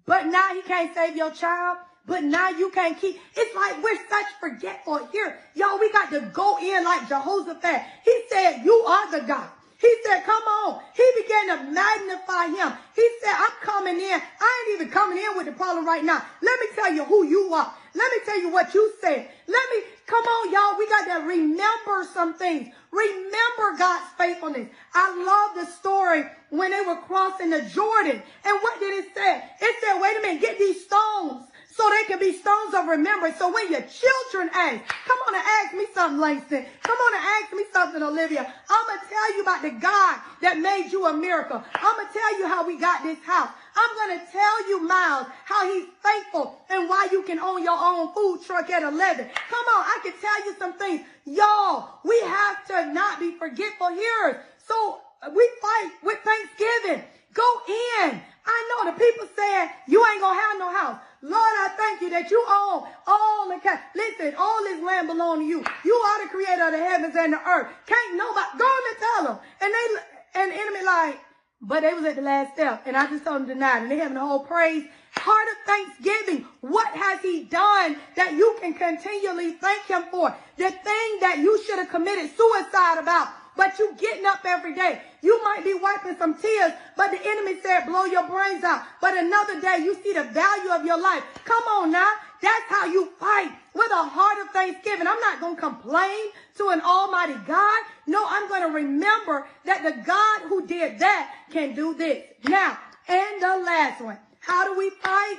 But 0.06 0.26
now 0.26 0.54
he 0.54 0.62
can't 0.62 0.94
save 0.94 1.16
your 1.16 1.30
child. 1.30 1.78
But 2.06 2.22
now 2.22 2.50
you 2.50 2.70
can't 2.70 2.98
keep. 3.00 3.18
It's 3.34 3.54
like 3.54 3.82
we're 3.82 3.96
such 4.10 4.26
forgetful 4.38 5.06
here. 5.06 5.38
Y'all, 5.54 5.78
we 5.78 5.90
got 5.90 6.10
to 6.10 6.20
go 6.32 6.58
in 6.58 6.84
like 6.84 7.08
Jehoshaphat. 7.08 7.82
He 8.04 8.22
said, 8.28 8.62
you 8.62 8.74
are 8.74 9.10
the 9.10 9.26
God. 9.26 9.48
He 9.78 9.94
said, 10.04 10.22
come 10.24 10.42
on. 10.42 10.82
He 10.94 11.04
began 11.22 11.46
to 11.48 11.64
magnify 11.72 12.46
him. 12.46 12.72
He 12.94 13.08
said, 13.22 13.34
I'm 13.36 13.52
coming 13.62 13.96
in. 13.96 14.20
I 14.40 14.64
ain't 14.68 14.80
even 14.80 14.92
coming 14.92 15.18
in 15.18 15.36
with 15.36 15.46
the 15.46 15.52
problem 15.52 15.86
right 15.86 16.04
now. 16.04 16.22
Let 16.42 16.60
me 16.60 16.66
tell 16.74 16.92
you 16.92 17.04
who 17.04 17.24
you 17.26 17.52
are. 17.54 17.72
Let 17.94 18.12
me 18.12 18.18
tell 18.24 18.40
you 18.40 18.50
what 18.50 18.74
you 18.74 18.92
said. 19.00 19.28
Let 19.46 19.70
me, 19.70 19.82
come 20.06 20.24
on, 20.24 20.52
y'all. 20.52 20.78
We 20.78 20.88
got 20.88 21.06
to 21.06 21.26
remember 21.26 22.06
some 22.12 22.34
things. 22.34 22.68
Remember 22.94 23.76
God's 23.76 24.06
faithfulness. 24.16 24.68
I 24.94 25.10
love 25.10 25.66
the 25.66 25.72
story 25.72 26.24
when 26.50 26.70
they 26.70 26.80
were 26.86 27.00
crossing 27.02 27.50
the 27.50 27.62
Jordan. 27.62 28.22
And 28.44 28.58
what 28.62 28.78
did 28.78 29.04
it 29.04 29.14
say? 29.14 29.42
It 29.60 29.76
said, 29.82 30.00
wait 30.00 30.16
a 30.16 30.22
minute, 30.22 30.40
get 30.40 30.58
these 30.58 30.84
stones 30.84 31.46
so 31.76 31.90
they 31.90 32.04
can 32.06 32.20
be 32.20 32.32
stones 32.32 32.72
of 32.72 32.86
remembrance. 32.86 33.36
So 33.36 33.52
when 33.52 33.70
your 33.70 33.82
children 33.82 34.48
ask, 34.54 34.86
come 35.06 35.18
on 35.26 35.34
and 35.34 35.42
ask 35.44 35.74
me 35.74 35.86
something, 35.92 36.20
Langston. 36.20 36.64
Come 36.82 36.96
on 36.96 37.14
and 37.14 37.24
ask 37.42 37.52
me 37.52 37.64
something, 37.72 38.02
Olivia. 38.02 38.54
I'm 38.70 38.86
going 38.86 39.00
to 39.00 39.08
tell 39.08 39.36
you 39.36 39.42
about 39.42 39.62
the 39.62 39.70
God 39.70 40.20
that 40.42 40.58
made 40.58 40.92
you 40.92 41.06
a 41.06 41.12
miracle. 41.12 41.60
I'm 41.74 41.96
going 41.96 42.06
to 42.06 42.12
tell 42.12 42.38
you 42.38 42.46
how 42.46 42.64
we 42.64 42.78
got 42.78 43.02
this 43.02 43.18
house. 43.24 43.50
I'm 43.76 43.96
going 43.96 44.18
to 44.18 44.32
tell 44.32 44.68
you, 44.68 44.86
Miles, 44.86 45.26
how 45.44 45.72
he's 45.72 45.86
faithful 46.02 46.58
and 46.70 46.88
why 46.88 47.08
you 47.10 47.22
can 47.22 47.38
own 47.38 47.62
your 47.62 47.76
own 47.78 48.12
food 48.14 48.40
truck 48.46 48.70
at 48.70 48.82
11. 48.82 49.26
Come 49.50 49.66
on, 49.76 49.84
I 49.84 49.98
can 50.02 50.12
tell 50.20 50.46
you 50.46 50.54
some 50.58 50.74
things. 50.74 51.00
Y'all, 51.24 51.98
we 52.04 52.18
have 52.20 52.66
to 52.68 52.92
not 52.92 53.18
be 53.18 53.32
forgetful 53.32 53.88
hearers. 53.88 54.36
So 54.66 55.00
uh, 55.22 55.30
we 55.34 55.48
fight 55.60 55.90
with 56.02 56.18
thanksgiving. 56.20 57.04
Go 57.32 57.48
in. 57.68 58.20
I 58.46 58.58
know 58.68 58.92
the 58.92 58.98
people 58.98 59.26
saying 59.34 59.70
you 59.88 60.04
ain't 60.06 60.20
going 60.20 60.36
to 60.36 60.42
have 60.42 60.58
no 60.58 60.70
house. 60.70 60.98
Lord, 61.22 61.54
I 61.64 61.68
thank 61.76 62.02
you 62.02 62.10
that 62.10 62.30
you 62.30 62.38
own 62.46 62.84
all 63.06 63.48
the 63.48 63.58
cat. 63.58 63.90
Listen, 63.96 64.34
all 64.36 64.62
this 64.62 64.82
land 64.84 65.08
belong 65.08 65.40
to 65.40 65.44
you. 65.44 65.64
You 65.84 65.94
are 65.94 66.22
the 66.22 66.28
creator 66.28 66.66
of 66.66 66.72
the 66.72 66.78
heavens 66.78 67.16
and 67.16 67.32
the 67.32 67.40
earth. 67.40 67.72
Can't 67.86 68.16
nobody 68.16 68.58
go 68.58 68.68
and 68.68 68.98
tell 69.00 69.24
them. 69.24 69.38
And 69.62 69.72
they 69.72 69.86
and 70.34 70.52
enemy 70.52 70.84
like, 70.84 71.18
but 71.66 71.80
they 71.80 71.94
was 71.94 72.04
at 72.04 72.16
the 72.16 72.22
last 72.22 72.54
step, 72.54 72.82
and 72.86 72.96
I 72.96 73.06
just 73.08 73.24
told 73.24 73.42
them 73.42 73.48
denied, 73.48 73.82
and 73.82 73.90
they 73.90 73.98
having 73.98 74.14
the 74.14 74.20
whole 74.20 74.40
praise 74.40 74.84
heart 75.16 75.48
of 75.48 75.66
thanksgiving. 75.66 76.46
What 76.60 76.88
has 76.88 77.20
he 77.20 77.44
done 77.44 77.96
that 78.16 78.32
you 78.32 78.56
can 78.60 78.74
continually 78.74 79.52
thank 79.52 79.86
him 79.86 80.04
for? 80.10 80.34
The 80.56 80.70
thing 80.70 81.10
that 81.20 81.38
you 81.38 81.62
should 81.64 81.78
have 81.78 81.88
committed 81.88 82.30
suicide 82.36 82.98
about 83.00 83.28
but 83.56 83.78
you 83.78 83.94
getting 83.98 84.26
up 84.26 84.40
every 84.44 84.74
day. 84.74 85.00
You 85.22 85.42
might 85.44 85.64
be 85.64 85.74
wiping 85.74 86.16
some 86.18 86.34
tears, 86.34 86.72
but 86.96 87.10
the 87.10 87.20
enemy 87.24 87.60
said, 87.62 87.86
blow 87.86 88.04
your 88.04 88.26
brains 88.26 88.64
out. 88.64 88.82
But 89.00 89.16
another 89.16 89.60
day, 89.60 89.78
you 89.78 89.94
see 90.02 90.12
the 90.12 90.24
value 90.24 90.70
of 90.70 90.84
your 90.84 91.00
life. 91.00 91.22
Come 91.44 91.62
on 91.64 91.92
now. 91.92 92.12
That's 92.42 92.66
how 92.68 92.86
you 92.86 93.10
fight 93.18 93.50
with 93.74 93.90
a 93.90 94.04
heart 94.04 94.38
of 94.42 94.52
thanksgiving. 94.52 95.06
I'm 95.06 95.20
not 95.20 95.40
going 95.40 95.56
to 95.56 95.60
complain 95.60 96.30
to 96.56 96.68
an 96.68 96.80
almighty 96.80 97.36
God. 97.46 97.82
No, 98.06 98.24
I'm 98.28 98.48
going 98.48 98.62
to 98.62 98.74
remember 98.74 99.46
that 99.64 99.82
the 99.82 100.02
God 100.04 100.48
who 100.48 100.66
did 100.66 100.98
that 100.98 101.34
can 101.50 101.74
do 101.74 101.94
this. 101.94 102.24
Now, 102.48 102.78
and 103.08 103.42
the 103.42 103.62
last 103.64 104.02
one. 104.02 104.18
How 104.40 104.64
do 104.64 104.78
we 104.78 104.90
fight? 104.90 105.36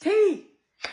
T 0.00 0.44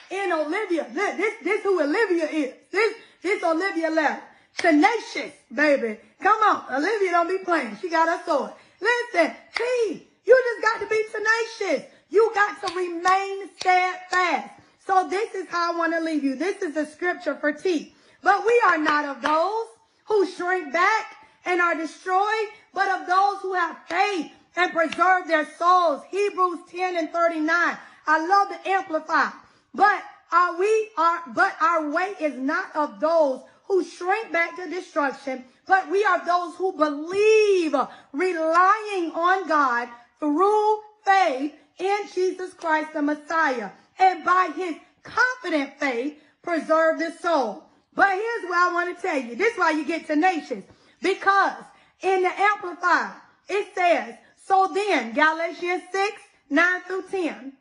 in 0.09 0.32
Olivia. 0.32 0.88
This, 0.93 1.34
this 1.43 1.63
who 1.63 1.82
Olivia 1.82 2.26
is. 2.26 2.53
This, 2.72 2.95
this 3.22 3.43
Olivia 3.43 3.89
left. 3.89 4.24
Tenacious, 4.57 5.34
baby. 5.53 5.97
Come 6.22 6.38
on. 6.43 6.76
Olivia 6.76 7.11
don't 7.11 7.28
be 7.28 7.43
playing. 7.43 7.78
She 7.82 7.89
got 7.89 8.07
a 8.07 8.24
sword. 8.26 8.51
Listen, 8.82 9.36
T, 9.55 10.07
you 10.26 10.43
just 10.43 10.61
got 10.61 10.82
to 10.82 10.88
be 10.88 11.03
tenacious. 11.11 11.91
You 12.09 12.32
got 12.34 12.68
to 12.68 12.76
remain 12.76 13.49
steadfast. 13.57 14.49
So 14.86 15.08
this 15.10 15.34
is 15.34 15.48
how 15.48 15.74
I 15.74 15.78
want 15.78 15.94
to 15.94 16.00
leave 16.00 16.24
you. 16.24 16.36
This 16.36 16.62
is 16.62 16.76
the 16.76 16.86
scripture 16.86 17.36
for 17.36 17.52
T. 17.52 17.94
But 18.22 18.46
we 18.46 18.62
are 18.68 18.78
not 18.78 19.06
of 19.06 19.22
those 19.22 19.68
who 20.06 20.28
shrink 20.32 20.72
back 20.72 21.16
and 21.46 21.62
are 21.62 21.76
destroyed, 21.76 22.48
but 22.74 22.90
of 22.90 23.08
those 23.08 23.42
who 23.42 23.54
have 23.54 23.78
faith 23.88 24.32
and 24.56 24.72
preserve 24.72 25.28
their 25.28 25.48
souls. 25.58 26.02
Hebrews 26.10 26.60
10 26.70 26.98
and 26.98 27.10
39. 27.10 27.78
I 28.08 28.28
love 28.28 28.50
the 28.50 28.70
amplify. 28.70 29.30
But 29.74 30.04
are 30.32 30.58
we 30.58 30.90
are 30.98 31.22
but 31.34 31.56
our 31.62 31.90
way 31.92 32.14
is 32.20 32.38
not 32.38 32.76
of 32.76 33.00
those 33.00 33.42
who 33.66 33.84
shrink 33.84 34.32
back 34.32 34.56
to 34.56 34.70
destruction, 34.70 35.44
but 35.68 35.90
we 35.90 36.04
are 36.04 36.26
those 36.26 36.56
who 36.56 36.72
believe, 36.74 37.76
relying 38.14 39.12
on 39.12 39.48
God 39.48 39.90
through 40.20 40.80
faith 41.04 41.54
in 41.80 41.98
Jesus 42.14 42.54
Christ 42.54 42.94
the 42.94 43.02
Messiah. 43.02 43.70
And 44.00 44.24
by 44.26 44.52
his 44.56 44.76
confident 45.04 45.80
faith, 45.80 46.22
preserve 46.41 47.00
the 47.00 47.12
soul. 47.22 47.64
But 47.93 48.10
here's 48.10 48.50
what 48.50 48.58
I 48.58 48.74
want 48.74 48.96
to 48.96 49.02
tell 49.02 49.20
you. 49.20 49.36
This 49.36 49.54
is 49.54 49.60
why 49.60 49.72
you 49.72 49.86
get 49.86 50.08
tenacious. 50.08 50.64
Because 51.02 51.64
in 52.02 52.24
the 52.24 52.32
Amplified, 52.38 53.16
it 53.48 53.74
says, 53.74 54.16
so 54.36 54.70
then, 54.74 55.14
Galatians 55.14 55.84
6, 55.91 56.22
9 56.50 56.82
through 56.88 57.04
10. 57.10 57.54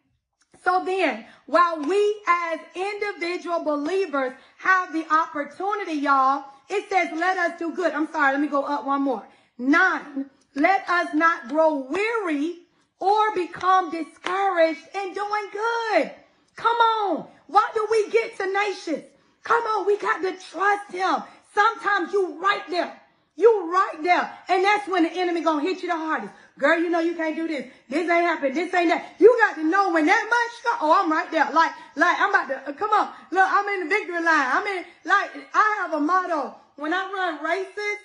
So 0.64 0.84
then, 0.84 1.24
while 1.46 1.80
we 1.82 2.22
as 2.26 2.60
individual 2.74 3.62
believers 3.64 4.32
have 4.58 4.92
the 4.92 5.06
opportunity, 5.12 5.92
y'all, 5.92 6.44
it 6.68 6.88
says, 6.88 7.08
let 7.14 7.36
us 7.38 7.58
do 7.58 7.74
good. 7.74 7.92
I'm 7.92 8.10
sorry, 8.10 8.32
let 8.32 8.40
me 8.40 8.48
go 8.48 8.64
up 8.64 8.86
one 8.86 9.02
more. 9.02 9.26
Nine, 9.58 10.30
let 10.54 10.88
us 10.88 11.08
not 11.14 11.48
grow 11.48 11.86
weary 11.90 12.56
or 12.98 13.34
become 13.34 13.90
discouraged 13.90 14.80
in 14.94 15.14
doing 15.14 15.48
good. 15.52 16.10
Come 16.56 16.76
on. 16.76 17.26
Why 17.46 17.68
do 17.74 17.86
we 17.90 18.10
get 18.10 18.36
tenacious? 18.36 19.04
Come 19.42 19.62
on, 19.64 19.86
we 19.86 19.98
got 19.98 20.22
to 20.22 20.32
trust 20.50 20.90
him. 20.90 21.22
Sometimes 21.54 22.12
you 22.12 22.40
right 22.40 22.62
there. 22.68 23.00
You 23.36 23.72
right 23.72 24.02
there. 24.02 24.30
And 24.48 24.64
that's 24.64 24.88
when 24.88 25.02
the 25.02 25.12
enemy 25.12 25.42
gonna 25.42 25.62
hit 25.62 25.82
you 25.82 25.88
the 25.88 25.96
hardest. 25.96 26.32
Girl, 26.58 26.78
you 26.78 26.88
know 26.88 27.00
you 27.00 27.14
can't 27.14 27.34
do 27.34 27.48
this. 27.48 27.66
This 27.88 28.02
ain't 28.02 28.26
happening. 28.26 28.54
This 28.54 28.72
ain't 28.72 28.90
that. 28.90 29.14
You 29.18 29.36
got 29.40 29.56
to 29.56 29.64
know 29.64 29.92
when 29.92 30.06
that 30.06 30.26
much. 30.30 30.78
Oh, 30.80 31.02
I'm 31.02 31.10
right 31.10 31.30
there. 31.32 31.50
Like, 31.52 31.72
like 31.96 32.16
I'm 32.20 32.30
about 32.30 32.48
to. 32.48 32.70
Uh, 32.70 32.72
come 32.72 32.90
on, 32.90 33.08
look. 33.32 33.46
I'm 33.46 33.68
in 33.68 33.88
the 33.88 33.94
victory 33.94 34.22
line. 34.22 34.24
I'm 34.26 34.66
in. 34.66 34.84
Like, 35.04 35.30
I 35.52 35.78
have 35.80 35.94
a 35.94 36.00
motto 36.00 36.54
when 36.76 36.94
I 36.94 37.10
run 37.12 37.44
races. 37.44 37.98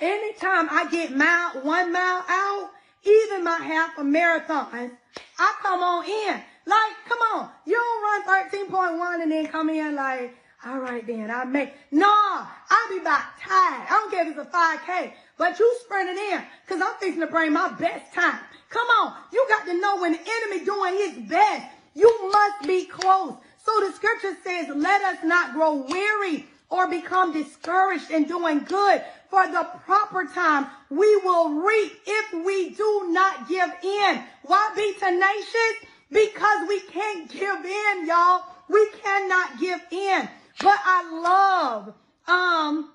Anytime 0.00 0.68
I 0.70 0.88
get 0.90 1.14
mile 1.16 1.62
one 1.62 1.92
mile 1.92 2.24
out, 2.28 2.70
even 3.04 3.44
my 3.44 3.58
half 3.58 3.96
a 3.98 4.04
marathon, 4.04 4.90
I 5.38 5.54
come 5.62 5.82
on 5.82 6.04
in. 6.04 6.42
Like, 6.66 6.92
come 7.08 7.18
on. 7.34 7.50
You 7.66 7.74
don't 7.74 8.26
run 8.26 8.98
13.1 8.98 9.22
and 9.22 9.32
then 9.32 9.46
come 9.46 9.70
in 9.70 9.94
like, 9.94 10.34
all 10.64 10.78
right 10.78 11.04
then, 11.04 11.30
I 11.30 11.44
make. 11.44 11.72
Nah, 11.90 12.06
I 12.06 12.86
be 12.88 12.98
about 12.98 13.22
tired. 13.40 13.86
I 13.88 13.90
don't 13.90 14.10
care 14.12 14.28
if 14.28 14.36
it's 14.36 14.46
a 14.46 14.50
5K. 14.50 15.12
But 15.36 15.58
you 15.58 15.76
sprinting 15.80 16.18
in 16.32 16.42
because 16.64 16.80
I'm 16.80 16.94
fixing 17.00 17.20
to 17.20 17.26
bring 17.26 17.52
my 17.52 17.72
best 17.72 18.14
time. 18.14 18.38
Come 18.68 18.86
on. 18.86 19.16
You 19.32 19.44
got 19.48 19.66
to 19.66 19.80
know 19.80 20.00
when 20.00 20.12
the 20.12 20.20
enemy 20.20 20.64
doing 20.64 20.94
his 20.94 21.28
best. 21.28 21.66
You 21.94 22.30
must 22.30 22.66
be 22.66 22.86
close. 22.86 23.34
So 23.64 23.80
the 23.80 23.92
scripture 23.92 24.36
says, 24.44 24.68
let 24.74 25.02
us 25.02 25.18
not 25.24 25.52
grow 25.52 25.84
weary 25.88 26.46
or 26.70 26.88
become 26.88 27.32
discouraged 27.32 28.10
in 28.10 28.24
doing 28.24 28.60
good. 28.60 29.02
For 29.30 29.46
the 29.46 29.68
proper 29.84 30.26
time 30.32 30.66
we 30.90 31.16
will 31.18 31.50
reap 31.50 31.92
if 32.06 32.44
we 32.44 32.70
do 32.70 33.08
not 33.08 33.48
give 33.48 33.70
in. 33.82 34.22
Why 34.42 34.72
be 34.76 34.94
tenacious? 34.98 35.88
Because 36.12 36.68
we 36.68 36.80
can't 36.80 37.30
give 37.30 37.64
in, 37.64 38.06
y'all. 38.06 38.42
We 38.68 38.86
cannot 39.02 39.58
give 39.58 39.80
in. 39.90 40.28
But 40.60 40.78
I 40.84 41.10
love, 41.22 41.94
um, 42.28 42.90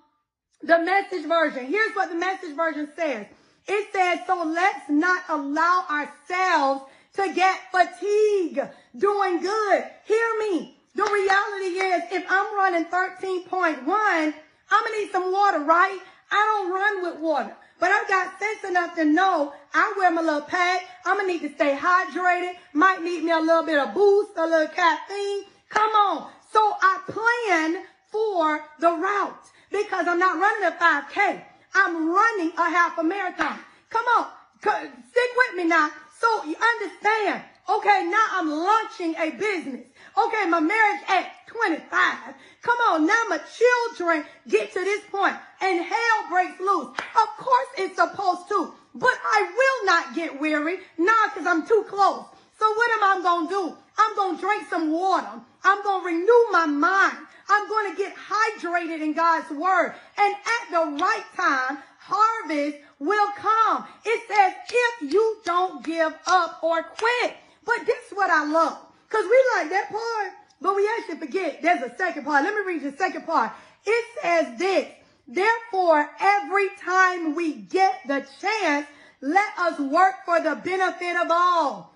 the 0.62 0.80
message 0.80 1.26
version. 1.28 1.66
Here's 1.66 1.96
what 1.96 2.10
the 2.10 2.16
message 2.16 2.56
version 2.56 2.88
says. 2.96 3.26
It 3.68 3.90
says, 3.92 4.20
so 4.28 4.44
let's 4.46 4.90
not 4.90 5.24
allow 5.30 5.86
ourselves 5.90 6.84
to 7.14 7.34
get 7.34 7.60
fatigued 7.72 8.62
doing 8.98 9.42
good. 9.42 9.84
Hear 10.06 10.40
me. 10.40 10.78
The 10.96 11.04
reality 11.04 11.80
is 11.80 12.04
if 12.12 12.26
I'm 12.30 12.56
running 12.56 12.86
13.1, 12.86 13.84
I'm 13.88 14.84
going 14.84 14.94
to 14.94 15.00
need 15.00 15.12
some 15.12 15.32
water, 15.32 15.60
right? 15.60 16.00
I 16.32 16.36
don't 16.36 16.72
run 16.72 17.04
with 17.04 17.22
water. 17.22 17.57
But 17.80 17.92
I've 17.92 18.08
got 18.08 18.40
sense 18.40 18.64
enough 18.64 18.96
to 18.96 19.06
know 19.06 19.54
I 19.74 19.94
wear 19.98 20.12
my 20.12 20.22
little 20.22 20.42
pack. 20.42 20.82
I'm 21.06 21.18
gonna 21.18 21.28
need 21.28 21.42
to 21.42 21.54
stay 21.54 21.78
hydrated. 21.80 22.54
Might 22.74 23.04
need 23.04 23.24
me 23.24 23.32
a 23.32 23.40
little 23.40 23.64
bit 23.64 23.78
of 23.78 23.94
boost, 23.94 24.32
a 24.38 24.46
little 24.46 24.68
caffeine. 24.68 25.44
Come 25.70 25.92
on. 25.92 26.32
So 26.52 26.60
I 26.82 27.02
plan 27.08 27.84
for 28.10 28.66
the 28.80 28.92
route 28.92 29.46
because 29.70 30.08
I'm 30.08 30.18
not 30.18 30.40
running 30.40 30.68
a 30.68 30.72
5K. 30.72 31.42
I'm 31.76 32.10
running 32.10 32.52
a 32.58 32.70
half 32.70 32.98
a 32.98 33.04
marathon. 33.04 33.60
Come 33.90 34.06
on. 34.18 34.28
Stick 34.60 35.32
with 35.38 35.58
me 35.58 35.66
now. 35.66 35.92
So 36.20 36.46
you 36.46 36.56
understand. 36.56 37.44
Okay, 37.70 38.08
now 38.10 38.26
I'm 38.32 38.50
launching 38.50 39.14
a 39.16 39.32
business. 39.32 39.86
Okay, 40.18 40.50
my 40.50 40.60
marriage 40.62 41.02
at 41.10 41.32
25. 41.58 42.36
Come 42.62 42.78
on, 42.90 43.06
now 43.06 43.24
my 43.30 43.40
children 43.40 44.26
get 44.48 44.72
to 44.74 44.80
this 44.80 45.04
point 45.12 45.36
and 45.62 45.84
hell 45.84 46.30
breaks 46.30 46.60
loose. 46.60 46.90
Of 46.90 47.28
course 47.38 47.68
it's 47.78 47.96
supposed 47.96 48.48
to, 48.50 48.74
but 48.96 49.14
I 49.24 49.42
will 49.44 49.86
not 49.86 50.16
get 50.16 50.40
weary, 50.40 50.78
not 50.98 51.34
because 51.34 51.48
I'm 51.48 51.68
too 51.68 51.86
close. 51.88 52.26
So 52.60 52.68
what 52.74 52.92
am 52.92 53.04
I 53.04 53.22
going 53.22 53.48
to 53.48 53.54
do? 53.54 53.78
I'm 53.98 54.16
going 54.16 54.36
to 54.36 54.42
drink 54.42 54.64
some 54.70 54.92
water. 54.92 55.42
I'm 55.64 55.84
going 55.84 56.02
to 56.02 56.06
renew 56.08 56.52
my 56.52 56.66
mind. 56.66 57.18
I'm 57.50 57.70
going 57.70 57.92
to 57.92 57.98
get 57.98 58.16
hydrated 58.16 59.02
in 59.02 59.14
God's 59.14 59.50
word. 59.52 59.94
And 60.18 60.36
at 60.36 60.72
the 60.72 61.04
right 61.04 61.24
time, 61.36 61.78
harvest 62.00 62.78
will 63.00 63.32
come. 63.38 63.86
It 64.06 64.28
says, 64.28 64.54
if 64.70 65.14
you 65.14 65.38
don't 65.46 65.84
give 65.84 66.14
up 66.28 66.64
or 66.64 66.84
quit. 66.84 67.36
But 67.66 67.86
this 67.86 68.12
is 68.12 68.18
what 68.18 68.30
I 68.30 68.46
love. 68.46 68.80
Because 69.08 69.26
we 69.26 69.46
like 69.56 69.70
that 69.70 69.90
part, 69.90 70.34
but 70.62 70.76
we 70.76 70.90
actually 70.98 71.20
forget 71.20 71.62
there's 71.62 71.84
a 71.84 71.96
second 71.98 72.26
part. 72.26 72.44
Let 72.44 72.54
me 72.54 72.62
read 72.74 72.84
the 72.84 72.98
second 72.98 73.26
part. 73.26 73.52
It 73.86 74.06
says 74.22 74.60
this, 74.60 74.88
therefore, 75.28 76.10
every 76.20 76.70
time 76.84 77.36
we 77.36 77.54
get 77.54 78.02
the 78.08 78.26
chance, 78.42 78.88
let 79.22 79.58
us 79.60 79.80
work 79.80 80.16
for 80.26 80.40
the 80.40 80.56
benefit 80.56 81.16
of 81.18 81.28
all. 81.32 81.94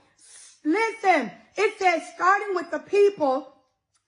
Listen, 0.63 1.31
it 1.55 1.79
says 1.79 2.01
starting 2.15 2.55
with 2.55 2.71
the 2.71 2.79
people 2.79 3.53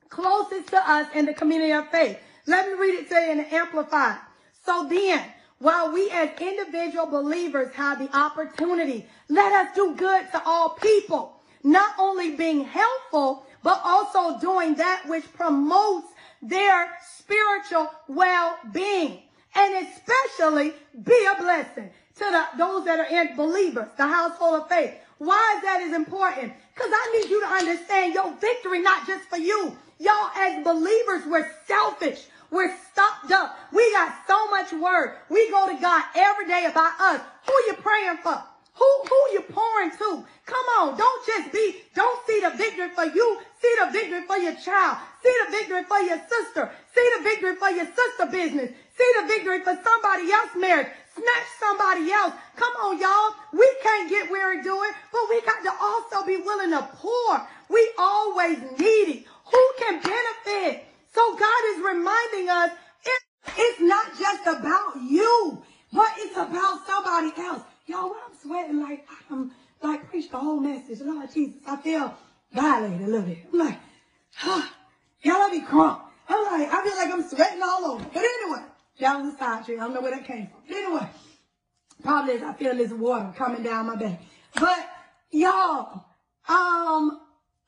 closest 0.10 0.68
to 0.68 0.91
us 0.91 1.08
in 1.16 1.26
the 1.26 1.34
community 1.34 1.72
of 1.72 1.89
faith. 1.89 2.20
Let 2.45 2.68
me 2.68 2.74
read 2.74 2.95
it 2.99 3.10
to 3.10 3.16
you 3.16 3.32
in 3.32 3.38
the 3.39 3.56
Amplified. 3.56 4.20
So 4.66 4.88
then, 4.88 5.24
while 5.58 5.91
we 5.91 6.10
as 6.12 6.30
individual 6.39 7.08
believers 7.08 7.74
have 7.74 7.99
the 7.99 8.16
opportunity, 8.16 9.08
let 9.30 9.51
us 9.54 9.76
do 9.76 9.95
good 9.95 10.32
to 10.32 10.41
all 10.45 10.70
people 10.70 11.39
not 11.64 11.95
only 11.97 12.36
being 12.36 12.66
helpful, 12.66 13.45
but 13.64 13.82
also 13.84 14.39
doing 14.39 14.76
that 14.76 15.03
which 15.07 15.32
promotes 15.34 16.07
their 16.41 16.91
spiritual 17.18 17.89
well-being. 18.07 19.22
And 19.55 19.88
especially 19.88 20.74
be 21.03 21.28
a 21.32 21.41
blessing 21.41 21.89
to 22.16 22.26
the, 22.26 22.45
those 22.57 22.86
that 22.86 22.99
are 22.99 23.05
in 23.05 23.36
believers, 23.36 23.88
the 23.97 24.07
household 24.07 24.61
of 24.61 24.70
faith. 24.70 24.93
Why 25.20 25.55
is 25.57 25.64
that 25.64 25.82
is 25.82 25.93
important? 25.93 26.53
Because 26.74 26.91
I 26.91 27.20
need 27.20 27.30
you 27.30 27.39
to 27.41 27.47
understand 27.47 28.14
your 28.14 28.34
victory, 28.34 28.82
not 28.82 29.07
just 29.07 29.30
for 29.30 29.38
you. 29.38 29.78
Y'all 29.99 30.30
as 30.36 30.64
believers, 30.64 31.24
we're 31.28 31.49
selfish. 31.68 32.26
We're 32.51 32.76
stopped 32.91 33.32
up. 33.32 33.57
We 33.72 33.91
got 33.93 34.14
so 34.28 34.47
much 34.49 34.74
word. 34.74 35.18
We 35.30 35.49
go 35.49 35.68
to 35.68 35.82
God 35.82 36.03
every 36.16 36.47
day 36.47 36.66
about 36.70 36.99
us. 36.99 37.22
Who 37.45 37.53
you 37.68 37.74
praying 37.74 38.18
for? 38.18 38.43
Who, 38.76 38.89
who 39.07 39.34
you 39.34 39.41
pouring 39.41 39.91
to? 39.91 40.26
Come 40.45 40.66
on, 40.80 40.97
don't 40.97 41.26
just 41.26 41.51
be, 41.51 41.76
don't 41.95 42.26
see 42.28 42.41
the 42.41 42.49
victory 42.51 42.89
for 42.89 43.05
you. 43.05 43.39
See 43.64 43.76
the 43.80 43.91
victory 43.91 44.24
for 44.28 44.36
your 44.36 44.55
child. 44.55 44.97
See 45.24 45.34
the 45.45 45.51
victory 45.51 45.84
for 45.86 45.99
your 45.99 46.20
sister. 46.28 46.70
See 46.93 47.09
the 47.16 47.24
victory 47.24 47.55
for 47.55 47.70
your 47.70 47.88
sister 47.88 48.26
business. 48.30 48.72
See 48.97 49.11
the 49.22 49.28
victory 49.28 49.59
for 49.64 49.80
somebody 49.82 50.30
else's 50.32 50.59
marriage. 50.59 50.88
Snatch 51.16 51.49
somebody 51.61 52.11
else. 52.11 52.34
Come 52.57 52.74
on, 52.84 52.99
y'all. 52.99 53.32
We 53.53 53.68
can't 53.82 54.09
get 54.09 54.30
where 54.30 54.61
doing, 54.61 54.91
but 55.14 55.22
we 55.30 55.41
got 55.43 55.64
to 55.64 55.72
also 55.80 56.26
be 56.28 56.38
willing 56.38 56.72
to 56.72 56.84
pour. 56.95 57.47
We 57.70 57.89
always 57.97 58.59
need 58.78 59.07
it. 59.16 59.26
Who 59.45 59.72
can 59.80 60.01
benefit? 60.01 60.84
So 61.14 61.36
God 61.38 61.64
is 61.72 61.86
reminding 61.86 62.49
us 62.49 62.72
it's 63.55 63.80
not 63.80 64.18
just 64.20 64.47
about 64.47 64.95
you, 65.09 65.64
but 65.93 66.11
it's 66.18 66.36
about 66.36 66.86
somebody 66.86 67.32
else. 67.38 67.61
Y'all, 67.86 68.11
I'm 68.26 68.36
sweating 68.41 68.82
like 68.82 69.07
I'm 69.30 69.51
like 69.82 70.09
preach 70.09 70.30
the 70.32 70.38
whole 70.38 70.59
message. 70.59 70.99
Lord 71.01 71.32
Jesus, 71.34 71.61
I 71.68 71.78
feel 71.78 72.14
violated 72.54 73.01
a 73.01 73.06
little 73.06 73.28
bit. 73.28 73.39
I'm 73.51 73.60
like, 73.60 73.80
huh, 74.36 74.68
y'all 75.22 75.39
let 75.39 75.51
me 75.51 75.62
crunk. 75.62 76.01
I'm 76.30 76.43
like, 76.45 76.74
I 76.74 76.84
feel 76.84 76.95
like 76.95 77.12
I'm 77.12 77.30
sweating 77.30 77.62
all 77.62 77.86
over. 77.91 78.06
But 78.14 78.24
anyway, 78.24 78.64
that 78.99 79.22
was 79.22 79.34
a 79.34 79.38
side 79.38 79.66
tree. 79.66 79.78
I 79.78 79.82
don't 79.82 79.93
know 79.93 80.01
where 80.01 80.12
that 80.12 80.26
came 80.26 80.47
from. 80.47 80.62
But 80.68 80.78
anyway, 80.78 81.08
probably 82.04 82.43
I 82.43 82.54
feel 82.54 82.76
this 82.76 82.91
water 82.91 83.34
coming 83.36 83.64
down 83.64 83.88
my 83.88 83.95
back. 83.95 84.22
But 84.56 84.89
y'all, 85.32 86.06
um, 86.47 87.20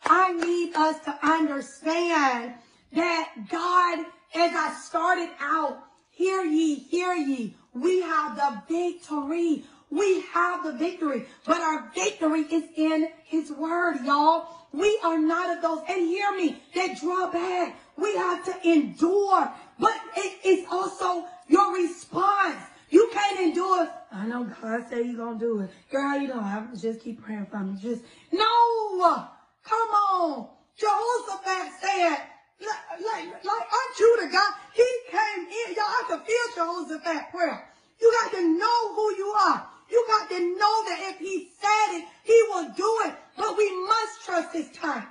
I 0.03 0.33
need 0.33 0.75
us 0.75 0.99
to 1.05 1.17
understand 1.25 2.53
that 2.93 3.33
God, 3.49 3.99
as 4.35 4.51
I 4.55 4.73
started 4.81 5.29
out, 5.39 5.79
hear 6.11 6.43
ye, 6.43 6.75
hear 6.75 7.13
ye, 7.13 7.55
we 7.73 8.01
have 8.01 8.35
the 8.35 8.61
victory. 8.69 9.65
We 9.91 10.21
have 10.33 10.63
the 10.63 10.73
victory, 10.73 11.25
but 11.45 11.61
our 11.61 11.91
victory 11.93 12.41
is 12.41 12.63
in 12.75 13.09
his 13.23 13.51
word, 13.51 13.97
y'all. 14.03 14.47
We 14.73 14.99
are 15.03 15.17
not 15.17 15.55
of 15.55 15.61
those, 15.61 15.79
and 15.87 16.01
hear 16.07 16.35
me, 16.35 16.61
that 16.73 16.99
draw 16.99 17.31
back. 17.31 17.77
We 17.97 18.15
have 18.15 18.43
to 18.45 18.69
endure, 18.69 19.49
but 19.79 19.95
it 20.17 20.45
is 20.45 20.65
also 20.69 21.25
your 21.47 21.73
response. 21.73 22.57
You 22.89 23.09
can't 23.13 23.39
endure. 23.39 23.89
I 24.11 24.25
know 24.25 24.43
God 24.43 24.85
said 24.89 25.15
going 25.15 25.39
to 25.39 25.45
do 25.45 25.59
it. 25.61 25.69
Girl, 25.91 26.19
you 26.19 26.27
know, 26.27 26.39
I 26.39 26.65
just 26.77 27.01
keep 27.01 27.21
praying 27.21 27.47
for 27.47 27.59
me. 27.59 27.77
Just, 27.81 28.03
no, 28.31 29.29
come 29.63 29.89
on. 29.89 30.49
Jehoshaphat 30.77 31.71
said, 31.81 32.17
like, 32.59 32.99
like, 32.99 33.43
like, 33.43 33.67
aren't 33.71 33.99
you 33.99 34.17
the 34.21 34.27
God? 34.31 34.53
He 34.73 34.87
came 35.09 35.47
in. 35.47 35.75
Y'all, 35.75 35.85
I 35.85 36.03
can 36.07 36.19
feel 36.19 36.55
Jehoshaphat 36.55 37.31
prayer. 37.31 37.69
You 38.01 38.13
got 38.23 38.31
to 38.33 38.57
know 38.57 38.95
who 38.95 39.15
you 39.15 39.27
are. 39.27 39.67
You 39.95 40.05
got 40.09 40.27
to 40.27 40.39
know 40.39 40.75
that 40.89 40.99
if 41.13 41.19
he 41.19 41.47
said 41.57 41.97
it, 41.97 42.05
he 42.25 42.43
will 42.49 42.67
do 42.75 42.99
it. 43.05 43.15
But 43.37 43.57
we 43.57 43.71
must 43.87 44.25
trust 44.25 44.53
his 44.53 44.69
time. 44.71 45.07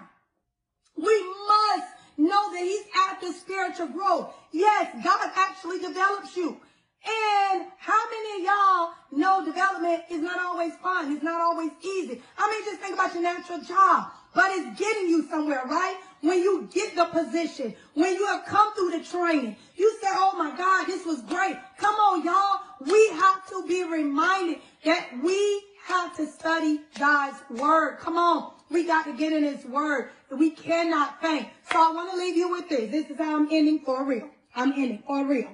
We 0.94 1.22
must 1.48 1.88
know 2.18 2.52
that 2.52 2.60
he's 2.60 2.84
after 3.08 3.32
spiritual 3.32 3.86
growth. 3.86 4.34
Yes, 4.52 4.94
God 5.02 5.30
actually 5.36 5.78
develops 5.78 6.36
you. 6.36 6.60
And 7.06 7.64
how 7.78 8.02
many 8.10 8.40
of 8.40 8.52
y'all 8.52 8.90
know 9.10 9.44
development 9.46 10.02
is 10.10 10.20
not 10.20 10.38
always 10.38 10.74
fun? 10.82 11.14
It's 11.14 11.24
not 11.24 11.40
always 11.40 11.70
easy. 11.82 12.20
I 12.36 12.50
mean, 12.50 12.64
just 12.66 12.82
think 12.82 12.92
about 12.92 13.14
your 13.14 13.22
natural 13.22 13.62
job, 13.62 14.12
but 14.34 14.50
it's 14.50 14.78
getting 14.78 15.08
you 15.08 15.26
somewhere, 15.30 15.62
right? 15.64 15.96
When 16.24 16.42
you 16.42 16.70
get 16.72 16.96
the 16.96 17.04
position, 17.04 17.74
when 17.92 18.14
you 18.14 18.24
have 18.28 18.46
come 18.46 18.74
through 18.74 18.92
the 18.92 19.04
training, 19.04 19.56
you 19.76 19.98
say, 20.00 20.08
oh 20.10 20.34
my 20.38 20.56
God, 20.56 20.86
this 20.86 21.04
was 21.04 21.20
great. 21.20 21.54
Come 21.76 21.94
on, 21.96 22.24
y'all. 22.24 22.60
We 22.80 23.08
have 23.10 23.46
to 23.50 23.62
be 23.68 23.84
reminded 23.84 24.60
that 24.86 25.10
we 25.22 25.62
have 25.84 26.16
to 26.16 26.26
study 26.26 26.80
God's 26.98 27.36
word. 27.50 27.98
Come 27.98 28.16
on. 28.16 28.52
We 28.70 28.86
got 28.86 29.04
to 29.04 29.12
get 29.12 29.34
in 29.34 29.44
his 29.44 29.66
word. 29.66 30.08
We 30.30 30.48
cannot 30.48 31.20
faint. 31.20 31.46
So 31.70 31.78
I 31.78 31.92
want 31.92 32.10
to 32.12 32.16
leave 32.16 32.38
you 32.38 32.50
with 32.50 32.70
this. 32.70 32.90
This 32.90 33.10
is 33.10 33.18
how 33.18 33.36
I'm 33.36 33.48
ending 33.50 33.80
for 33.80 34.02
real. 34.02 34.30
I'm 34.56 34.72
ending 34.72 35.02
for 35.06 35.26
real. 35.26 35.50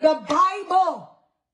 The 0.00 0.20
Bible, 0.28 1.10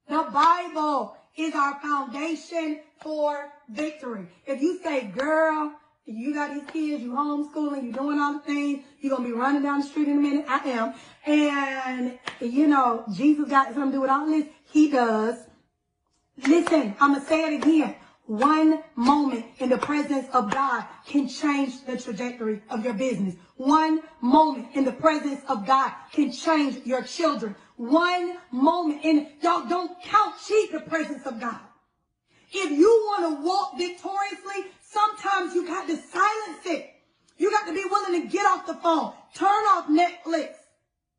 the 0.08 0.26
Bible 0.32 1.18
is 1.36 1.54
our 1.54 1.78
foundation 1.80 2.80
for 3.02 3.50
victory. 3.68 4.26
If 4.46 4.62
you 4.62 4.80
say, 4.82 5.02
girl, 5.02 5.74
you 6.06 6.34
got 6.34 6.54
these 6.54 6.70
kids, 6.70 7.02
you 7.02 7.12
homeschooling, 7.12 7.84
you 7.84 7.92
doing 7.92 8.18
all 8.18 8.34
the 8.34 8.40
things, 8.40 8.84
you're 9.00 9.16
to 9.16 9.22
be 9.22 9.32
running 9.32 9.62
down 9.62 9.80
the 9.80 9.86
street 9.86 10.08
in 10.08 10.18
a 10.18 10.20
minute. 10.20 10.44
I 10.48 10.58
am. 10.68 10.94
And, 11.26 12.18
you 12.40 12.66
know, 12.66 13.04
Jesus 13.14 13.48
got 13.48 13.72
something 13.74 13.92
to 13.92 13.96
do 13.96 14.00
with 14.02 14.10
all 14.10 14.26
this. 14.26 14.46
He 14.70 14.90
does. 14.90 15.36
Listen, 16.46 16.94
I'm 17.00 17.14
to 17.14 17.20
say 17.20 17.54
it 17.54 17.62
again. 17.62 17.96
One 18.26 18.82
moment 18.96 19.44
in 19.58 19.68
the 19.68 19.78
presence 19.78 20.26
of 20.32 20.50
God 20.50 20.84
can 21.06 21.28
change 21.28 21.84
the 21.84 21.98
trajectory 21.98 22.62
of 22.70 22.84
your 22.84 22.94
business. 22.94 23.34
One 23.56 24.00
moment 24.20 24.68
in 24.74 24.84
the 24.84 24.92
presence 24.92 25.42
of 25.48 25.66
God 25.66 25.92
can 26.12 26.32
change 26.32 26.86
your 26.86 27.02
children. 27.02 27.54
One 27.76 28.38
moment 28.50 29.04
in, 29.04 29.28
y'all 29.42 29.68
don't 29.68 30.02
count 30.02 30.34
cheap 30.46 30.72
the 30.72 30.80
presence 30.80 31.26
of 31.26 31.38
God. 31.38 31.60
If 32.50 32.70
you 32.70 32.88
want 32.88 33.36
to 33.36 33.44
walk 33.44 33.76
victoriously, 33.76 34.70
sometimes 34.94 35.54
you 35.54 35.66
got 35.66 35.88
to 35.88 35.96
silence 35.96 36.64
it. 36.66 36.90
You 37.36 37.50
got 37.50 37.66
to 37.66 37.74
be 37.74 37.84
willing 37.84 38.22
to 38.22 38.28
get 38.28 38.46
off 38.46 38.66
the 38.66 38.74
phone, 38.74 39.12
turn 39.34 39.64
off 39.74 39.88
Netflix. 39.88 40.54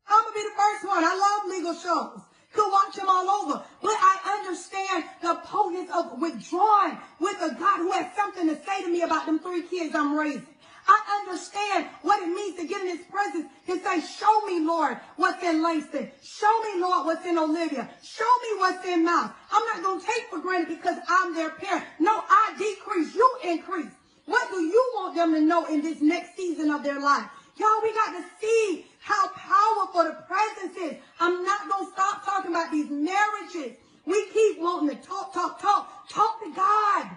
I'm 0.08 0.22
going 0.22 0.32
to 0.32 0.40
be 0.40 0.42
the 0.42 0.56
first 0.56 0.88
one. 0.88 1.04
I 1.04 1.14
love 1.14 1.50
legal 1.50 1.74
shows 1.74 2.20
could 2.56 2.72
watch 2.72 2.96
them 2.96 3.06
all 3.08 3.28
over. 3.28 3.62
But 3.82 3.92
I 3.92 4.38
understand 4.38 5.04
the 5.22 5.34
potence 5.44 5.90
of 5.94 6.20
withdrawing 6.20 6.98
with 7.20 7.36
a 7.42 7.54
God 7.54 7.78
who 7.78 7.92
has 7.92 8.14
something 8.16 8.48
to 8.48 8.56
say 8.64 8.82
to 8.82 8.88
me 8.90 9.02
about 9.02 9.26
them 9.26 9.38
three 9.38 9.62
kids 9.62 9.94
I'm 9.94 10.16
raising. 10.18 10.46
I 10.88 11.24
understand 11.26 11.86
what 12.02 12.22
it 12.22 12.28
means 12.28 12.56
to 12.60 12.66
get 12.66 12.82
in 12.82 12.96
his 12.96 13.06
presence 13.06 13.46
and 13.68 13.80
say, 13.82 14.00
show 14.00 14.40
me, 14.46 14.64
Lord, 14.64 14.98
what's 15.16 15.42
in 15.42 15.62
Langston. 15.62 16.10
Show 16.22 16.62
me, 16.62 16.80
Lord, 16.80 17.06
what's 17.06 17.26
in 17.26 17.38
Olivia. 17.38 17.88
Show 18.02 18.32
me 18.42 18.58
what's 18.58 18.86
in 18.86 19.04
Mouse. 19.04 19.30
I'm 19.50 19.64
not 19.66 19.82
going 19.82 20.00
to 20.00 20.06
take 20.06 20.26
for 20.30 20.38
granted 20.38 20.76
because 20.76 20.98
I'm 21.08 21.34
their 21.34 21.50
parent. 21.50 21.84
No, 21.98 22.22
I 22.28 22.54
decrease, 22.56 23.14
you 23.14 23.38
increase. 23.44 23.90
What 24.26 24.50
do 24.50 24.60
you 24.60 24.92
want 24.96 25.16
them 25.16 25.34
to 25.34 25.40
know 25.40 25.66
in 25.66 25.82
this 25.82 26.00
next 26.00 26.36
season 26.36 26.70
of 26.70 26.82
their 26.82 27.00
life? 27.00 27.26
Y'all, 27.56 27.82
we 27.82 27.92
got 27.94 28.12
to 28.12 28.24
see 28.40 28.86
how 29.00 29.28
powerful 29.28 30.04
the 30.04 30.24
presence 30.26 30.76
is. 30.76 30.96
I'm 31.20 31.44
not 31.44 31.68
going 31.68 31.86
to 31.86 31.92
stop 31.92 32.24
talking 32.24 32.50
about 32.50 32.70
these 32.70 32.90
marriages. 32.90 33.76
We 34.04 34.26
keep 34.32 34.60
wanting 34.60 34.96
to 34.96 35.02
talk, 35.06 35.32
talk, 35.32 35.60
talk. 35.60 36.08
Talk 36.08 36.42
to 36.42 36.52
God. 36.54 37.10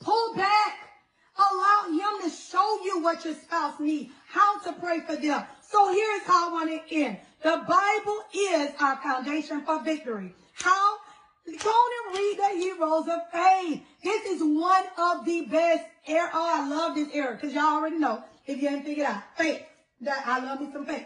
Pull 0.00 0.34
back. 0.34 0.93
Allow 1.36 1.88
him 1.88 2.22
to 2.22 2.30
show 2.30 2.78
you 2.84 3.02
what 3.02 3.24
your 3.24 3.34
spouse 3.34 3.80
needs, 3.80 4.12
how 4.28 4.60
to 4.60 4.72
pray 4.74 5.00
for 5.00 5.16
them. 5.16 5.44
So 5.62 5.92
here's 5.92 6.22
how 6.22 6.48
I 6.48 6.52
want 6.52 6.70
to 6.70 6.94
end. 6.94 7.18
The 7.42 7.64
Bible 7.66 8.24
is 8.32 8.70
our 8.80 8.96
foundation 9.02 9.62
for 9.62 9.82
victory. 9.82 10.34
How? 10.54 10.96
Go 11.46 11.74
and 12.06 12.16
read 12.16 12.38
the 12.38 12.58
heroes 12.58 13.08
of 13.08 13.20
faith. 13.30 13.82
This 14.02 14.24
is 14.26 14.42
one 14.42 14.84
of 14.96 15.24
the 15.26 15.42
best 15.42 15.84
era. 16.06 16.30
Oh, 16.32 16.62
I 16.62 16.68
love 16.68 16.94
this 16.94 17.08
era 17.12 17.34
because 17.34 17.52
y'all 17.52 17.74
already 17.74 17.98
know 17.98 18.22
if 18.46 18.62
you 18.62 18.68
haven't 18.68 18.84
figured 18.84 19.06
out 19.06 19.22
faith. 19.36 19.62
That 20.00 20.22
I 20.26 20.38
love 20.38 20.60
me 20.60 20.70
some 20.72 20.86
faith. 20.86 21.04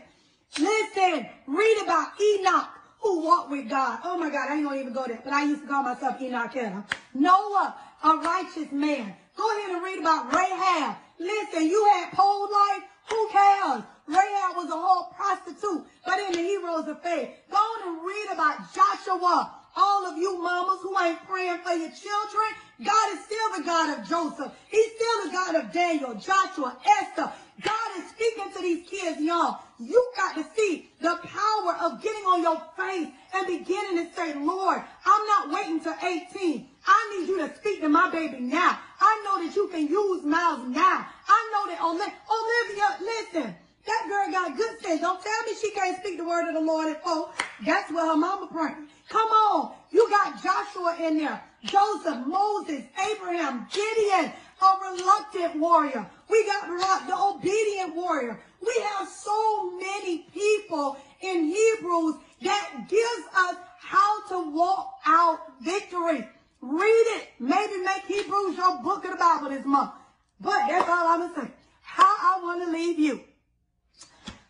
Listen, 0.59 1.27
read 1.47 1.83
about 1.83 2.21
Enoch 2.21 2.69
who 3.01 3.25
walked 3.25 3.51
with 3.51 3.69
God. 3.69 4.01
Oh 4.05 4.19
my 4.19 4.31
God, 4.31 4.49
I 4.49 4.55
ain't 4.55 4.65
gonna 4.65 4.81
even 4.81 4.93
go 4.93 5.07
there, 5.07 5.21
but 5.25 5.33
I 5.33 5.45
used 5.45 5.63
to 5.63 5.69
call 5.69 5.83
myself 5.83 6.21
Enoch 6.21 6.53
Kenner. 6.53 6.85
Noah, 7.15 7.77
a 8.05 8.17
righteous 8.17 8.71
man. 8.73 9.15
Go 9.39 9.47
ahead 9.57 9.71
and 9.71 9.85
read 9.85 10.01
about 10.01 10.35
Rahab. 10.35 10.97
Listen, 11.21 11.63
you 11.63 11.81
had 11.95 12.13
pole 12.13 12.51
life. 12.51 12.83
Who 13.09 13.29
cares? 13.31 13.83
Rahab 14.09 14.57
was 14.57 14.69
a 14.69 14.77
whole 14.77 15.15
prostitute, 15.15 15.87
but 16.05 16.19
in 16.19 16.33
the 16.33 16.39
heroes 16.39 16.89
of 16.89 17.01
faith. 17.03 17.31
Go 17.49 17.57
on 17.57 17.89
and 17.89 18.05
read 18.05 18.29
about 18.33 18.75
Joshua. 18.75 19.55
All 19.77 20.07
of 20.07 20.19
you 20.19 20.43
mamas 20.43 20.81
who 20.83 20.99
ain't 20.99 21.25
praying 21.29 21.59
for 21.59 21.71
your 21.71 21.91
children, 21.91 22.51
God 22.85 23.13
is 23.15 23.25
still 23.25 23.59
the 23.59 23.65
God 23.65 23.99
of 23.99 24.09
Joseph. 24.09 24.53
He's 24.67 24.91
still 24.97 25.27
the 25.27 25.33
God 25.33 25.55
of 25.55 25.73
Daniel, 25.73 26.15
Joshua, 26.15 26.77
Esther. 27.01 27.31
God 27.63 27.91
is 27.99 28.09
speaking 28.11 28.53
to 28.57 28.61
these 28.61 28.89
kids, 28.89 29.21
y'all. 29.21 29.61
You 29.79 30.13
got 30.17 30.35
to 30.35 30.45
see 30.57 30.91
the 31.01 31.17
power 31.23 31.77
of 31.81 32.03
getting 32.03 32.25
on 32.25 32.43
your 32.43 32.61
face 32.77 33.09
and 33.35 33.47
beginning 33.47 34.05
to 34.05 34.15
say, 34.15 34.35
Lord, 34.35 34.83
I'm 35.07 35.27
not 35.27 35.51
waiting 35.53 35.81
till 35.81 35.95
18. 35.95 36.67
I 36.87 37.19
need 37.21 37.29
you 37.29 37.47
to 37.47 37.55
speak 37.55 37.81
to 37.83 37.89
my 37.89 38.11
baby 38.11 38.41
now. 38.41 38.81
I 39.01 39.23
know 39.25 39.45
that 39.47 39.55
you 39.55 39.69
can 39.69 39.87
use 39.87 40.25
Miles 40.25 40.69
now. 40.69 41.07
I 41.29 41.51
know 41.53 41.67
that 41.69 42.15
Olivia, 42.31 42.97
listen, 43.01 43.55
that 43.87 44.07
girl 44.09 44.31
got 44.33 44.57
good 44.57 44.81
sense. 44.81 45.01
Don't 45.01 45.23
tell 45.23 45.43
me 45.47 45.53
she 45.61 45.71
can't 45.71 45.97
speak 45.99 46.19
the 46.19 46.25
word 46.25 46.49
of 46.49 46.55
the 46.55 46.61
Lord 46.61 46.89
at 46.89 47.01
all. 47.07 47.33
That's 47.65 47.91
what 47.93 48.07
her 48.07 48.17
mama 48.17 48.49
praying. 48.51 48.89
Come 49.09 49.29
on. 49.29 49.73
You 49.91 50.09
got 50.11 50.43
Joshua 50.43 50.97
in 51.01 51.19
there. 51.19 51.43
Joseph, 51.65 52.27
Moses, 52.27 52.83
Abraham, 53.11 53.67
Gideon, 53.73 54.33
a 54.61 54.93
reluctant 54.93 55.57
warrior. 55.61 56.07
We 56.29 56.47
got 56.47 57.07
the 57.07 57.17
obedient 57.17 57.97
warrior. 57.97 58.39
We 58.61 58.85
have 58.91 59.09
so 59.09 59.71
many 59.79 60.27
people 60.35 60.97
in 61.21 61.45
Hebrews 61.47 62.17
that 62.43 62.87
gives 62.89 63.25
us 63.37 63.57
how 63.81 64.29
to 64.29 64.51
walk 64.51 65.01
out 65.07 65.41
victory. 65.63 66.29
Read 66.61 67.05
it. 67.19 67.29
Maybe 67.39 67.79
make 67.79 68.05
Hebrews 68.07 68.57
your 68.57 68.83
book 68.83 69.05
of 69.05 69.13
the 69.13 69.17
Bible 69.17 69.51
this 69.51 69.65
month. 69.65 69.93
But 70.41 70.69
that's 70.69 70.89
all 70.89 71.09
I'm 71.09 71.21
going 71.21 71.35
to 71.35 71.41
say. 71.41 71.51
How 71.83 72.05
I 72.05 72.41
want 72.43 72.65
to 72.65 72.71
leave 72.71 72.99
you 72.99 73.21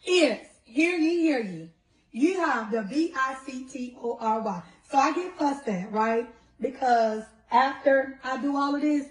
is, 0.06 0.38
hear 0.64 0.96
ye, 0.96 1.20
hear 1.20 1.40
ye. 1.40 1.70
You 2.10 2.40
have 2.40 2.70
the 2.70 2.82
V-I-C-T-O-R-Y. 2.82 4.62
So 4.90 4.98
I 4.98 5.12
get 5.12 5.38
fussed 5.38 5.68
at, 5.68 5.92
right? 5.92 6.26
Because 6.60 7.22
after 7.50 8.18
I 8.24 8.40
do 8.40 8.56
all 8.56 8.74
of 8.74 8.80
this, 8.80 9.06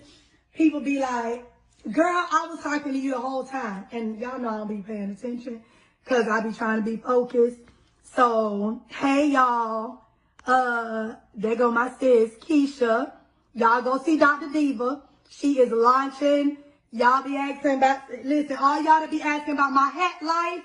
people 0.54 0.80
be 0.80 1.00
like, 1.00 1.45
girl, 1.91 2.28
I 2.32 2.48
was 2.50 2.62
talking 2.64 2.93
to 2.93 3.00
you 3.00 3.12
the 3.12 3.20
whole 3.20 3.45
time. 3.45 3.86
And 3.91 4.20
y'all 4.20 4.39
know 4.39 4.50
I 4.50 4.58
don't 4.58 4.68
be 4.68 4.82
paying 4.82 5.12
attention 5.12 5.62
because 6.04 6.28
I 6.28 6.41
be 6.41 6.52
trying 6.52 6.84
to 6.84 6.89
be 6.89 6.98
focused. 6.98 7.60
So, 8.04 8.82
hey, 8.88 9.28
y'all. 9.28 10.02
Uh, 10.48 11.16
there 11.36 11.58
go 11.58 11.70
my 11.70 11.91
sis, 12.00 12.32
Keisha. 12.36 13.12
Y'all 13.54 13.82
go 13.82 13.98
see 13.98 14.18
Dr. 14.18 14.50
Diva. 14.50 15.02
She 15.30 15.60
is 15.60 15.74
launching. 15.74 16.58
Y'all 16.93 17.22
be 17.22 17.36
asking 17.36 17.80
about, 17.80 18.00
listen, 18.24 18.56
all 18.56 18.82
y'all 18.82 19.02
to 19.02 19.12
be 19.12 19.22
asking 19.22 19.56
about 19.56 19.74
my 19.74 19.89
hat 19.89 20.16
life 20.22 20.64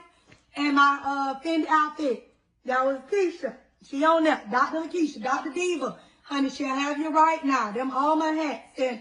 and 0.54 0.76
my 0.76 1.00
uh 1.04 1.40
Fendi 1.40 1.66
outfit. 1.68 2.28
That 2.64 2.86
was 2.86 2.98
Keisha. 3.10 3.56
She 3.84 4.04
on 4.04 4.22
there. 4.22 4.40
Dr. 4.52 4.88
Keisha, 4.88 5.20
Dr. 5.20 5.50
Diva. 5.50 5.98
Honey, 6.22 6.48
she'll 6.48 6.68
have 6.68 6.98
you 6.98 7.10
right 7.10 7.44
now. 7.44 7.72
Them 7.72 7.90
all 7.90 8.14
my 8.14 8.30
hats 8.30 8.78
and 8.78 9.00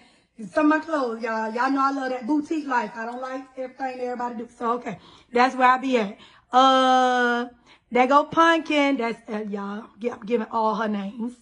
some 0.50 0.72
of 0.72 0.80
my 0.80 0.84
clothes, 0.84 1.22
y'all. 1.22 1.54
Y'all 1.54 1.70
know 1.70 1.82
I 1.84 1.92
love 1.92 2.10
that 2.10 2.26
boutique 2.26 2.68
life. 2.68 2.92
I 2.96 3.06
don't 3.06 3.22
like 3.22 3.44
everything 3.56 4.00
everybody 4.00 4.36
do. 4.36 4.50
So, 4.58 4.72
okay. 4.74 4.98
That's 5.32 5.56
where 5.56 5.70
I 5.70 5.78
be 5.78 6.00
at. 6.00 6.18
Uh, 6.52 7.46
there 7.92 8.08
go 8.08 8.24
Pumpkin. 8.24 8.98
That's, 8.98 9.20
uh, 9.30 9.44
y'all, 9.50 9.86
I'm 10.04 10.26
giving 10.26 10.48
all 10.52 10.76
her 10.76 10.88
names. 10.88 11.34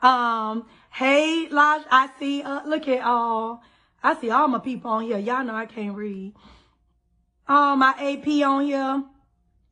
Um, 0.00 0.66
hey, 0.90 1.48
Lodge, 1.48 1.82
I 1.90 2.10
see, 2.18 2.42
uh, 2.42 2.66
look 2.66 2.88
at 2.88 3.02
all, 3.02 3.62
I 4.02 4.16
see 4.20 4.30
all 4.30 4.48
my 4.48 4.58
people 4.58 4.90
on 4.90 5.04
here. 5.04 5.18
Y'all 5.18 5.44
know 5.44 5.54
I 5.54 5.66
can't 5.66 5.96
read. 5.96 6.34
Um, 7.46 7.78
my 7.78 7.94
AP 7.98 8.44
on 8.44 8.64
here. 8.64 9.04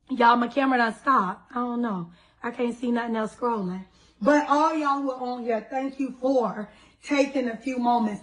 Y'all, 0.09 0.35
my 0.37 0.47
camera 0.47 0.77
done 0.77 0.95
stopped. 0.95 1.51
I 1.51 1.55
don't 1.55 1.81
know. 1.81 2.11
I 2.43 2.51
can't 2.51 2.77
see 2.77 2.91
nothing 2.91 3.15
else 3.15 3.35
scrolling. 3.35 3.85
But 4.21 4.47
all 4.47 4.73
y'all 4.75 5.01
who 5.01 5.11
are 5.11 5.19
on 5.19 5.43
here, 5.43 5.65
thank 5.69 5.99
you 5.99 6.15
for 6.21 6.69
taking 7.03 7.49
a 7.49 7.57
few 7.57 7.77
moments. 7.77 8.21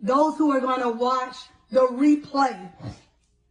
Those 0.00 0.36
who 0.38 0.52
are 0.52 0.60
going 0.60 0.80
to 0.80 0.90
watch 0.90 1.36
the 1.70 1.80
replay, 1.80 2.70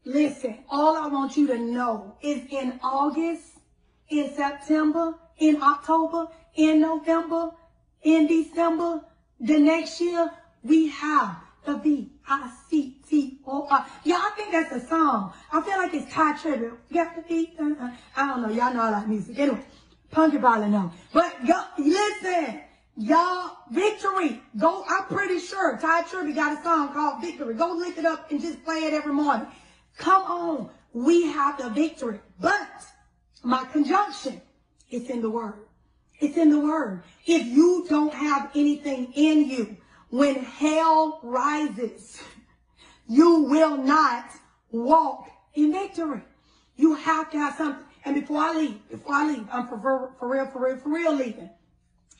listen, 0.05 0.59
all 0.69 0.97
I 0.97 1.07
want 1.07 1.37
you 1.37 1.47
to 1.47 1.57
know 1.57 2.15
is 2.21 2.41
in 2.49 2.79
August, 2.81 3.58
in 4.09 4.33
September, 4.35 5.15
in 5.37 5.61
October, 5.61 6.27
in 6.55 6.81
November, 6.81 7.51
in 8.03 8.27
December, 8.27 9.01
the 9.39 9.59
next 9.59 10.01
year, 10.01 10.29
we 10.63 10.89
have 10.89 11.37
the 11.65 11.77
V-I-C-T-O-R. 11.77 12.09
I 14.05 14.31
think 14.35 14.51
that's 14.51 14.71
a 14.71 14.81
song. 14.87 15.33
I 15.51 15.61
feel 15.61 15.77
like 15.77 15.93
it's 15.93 16.11
Tye 16.11 16.33
Tribbett. 16.33 16.75
Got 16.93 17.15
the 17.15 17.21
beat. 17.21 17.55
Uh, 17.59 17.73
uh, 17.79 17.91
I 18.15 18.27
don't 18.27 18.41
know. 18.41 18.49
Y'all 18.49 18.73
know 18.73 18.81
I 18.81 18.89
like 18.89 19.07
music. 19.07 19.37
Anyway, 19.39 19.61
Punky 20.11 20.37
probably 20.37 20.69
know. 20.69 20.91
But 21.13 21.45
y'all, 21.45 21.67
listen. 21.77 22.61
Y'all, 22.97 23.57
Victory. 23.71 24.41
Go, 24.57 24.83
I'm 24.89 25.05
pretty 25.05 25.39
sure 25.39 25.77
Tye 25.77 26.03
Tribbett 26.03 26.35
got 26.35 26.59
a 26.59 26.63
song 26.63 26.93
called 26.93 27.21
Victory. 27.21 27.53
Go 27.53 27.73
look 27.73 27.97
it 27.97 28.05
up 28.05 28.29
and 28.31 28.41
just 28.41 28.63
play 28.65 28.79
it 28.79 28.93
every 28.93 29.13
morning. 29.13 29.47
Come 29.97 30.23
on. 30.23 30.69
We 30.91 31.27
have 31.27 31.57
the 31.57 31.69
victory. 31.69 32.19
But 32.39 32.67
my 33.43 33.65
conjunction, 33.65 34.41
it's 34.89 35.09
in 35.09 35.21
the 35.21 35.29
word. 35.29 35.65
It's 36.19 36.37
in 36.37 36.49
the 36.49 36.59
word. 36.59 37.03
If 37.25 37.45
you 37.45 37.85
don't 37.89 38.13
have 38.13 38.51
anything 38.55 39.13
in 39.13 39.49
you, 39.49 39.77
when 40.09 40.35
hell 40.35 41.19
rises, 41.23 42.21
you 43.07 43.41
will 43.43 43.77
not 43.77 44.25
walk 44.71 45.29
in 45.53 45.71
victory. 45.71 46.21
You 46.75 46.95
have 46.95 47.31
to 47.31 47.37
have 47.37 47.55
something. 47.55 47.85
And 48.05 48.15
before 48.15 48.41
I 48.41 48.53
leave, 48.53 48.89
before 48.89 49.15
I 49.15 49.27
leave, 49.27 49.47
I'm 49.51 49.67
for, 49.67 49.79
for 50.19 50.27
real, 50.29 50.47
for 50.47 50.65
real, 50.65 50.77
for 50.77 50.89
real 50.89 51.15
leaving. 51.15 51.49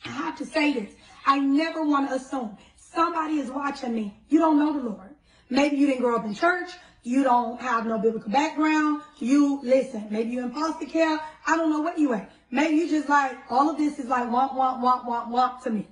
I 0.04 0.08
have 0.08 0.38
to 0.38 0.46
say 0.46 0.72
this. 0.72 0.92
I 1.26 1.38
never 1.38 1.84
want 1.84 2.08
to 2.08 2.16
assume 2.16 2.56
somebody 2.76 3.38
is 3.38 3.50
watching 3.50 3.94
me. 3.94 4.18
You 4.28 4.38
don't 4.38 4.58
know 4.58 4.72
the 4.72 4.88
Lord. 4.88 5.14
Maybe 5.48 5.76
you 5.76 5.86
didn't 5.86 6.02
grow 6.02 6.16
up 6.16 6.24
in 6.24 6.34
church. 6.34 6.70
You 7.02 7.24
don't 7.24 7.60
have 7.60 7.86
no 7.86 7.98
biblical 7.98 8.30
background. 8.30 9.02
You 9.18 9.60
listen. 9.62 10.08
Maybe 10.10 10.32
you're 10.32 10.44
in 10.44 10.52
foster 10.52 10.86
care. 10.86 11.18
I 11.46 11.56
don't 11.56 11.70
know 11.70 11.80
what 11.80 11.98
you 11.98 12.12
at. 12.12 12.30
Maybe 12.50 12.76
you 12.76 12.88
just 12.88 13.08
like 13.08 13.36
all 13.48 13.70
of 13.70 13.78
this 13.78 13.98
is 13.98 14.06
like 14.06 14.30
want, 14.30 14.54
want, 14.54 14.82
want, 14.82 15.06
want, 15.06 15.28
want 15.30 15.62
to 15.64 15.70
me. 15.70 15.88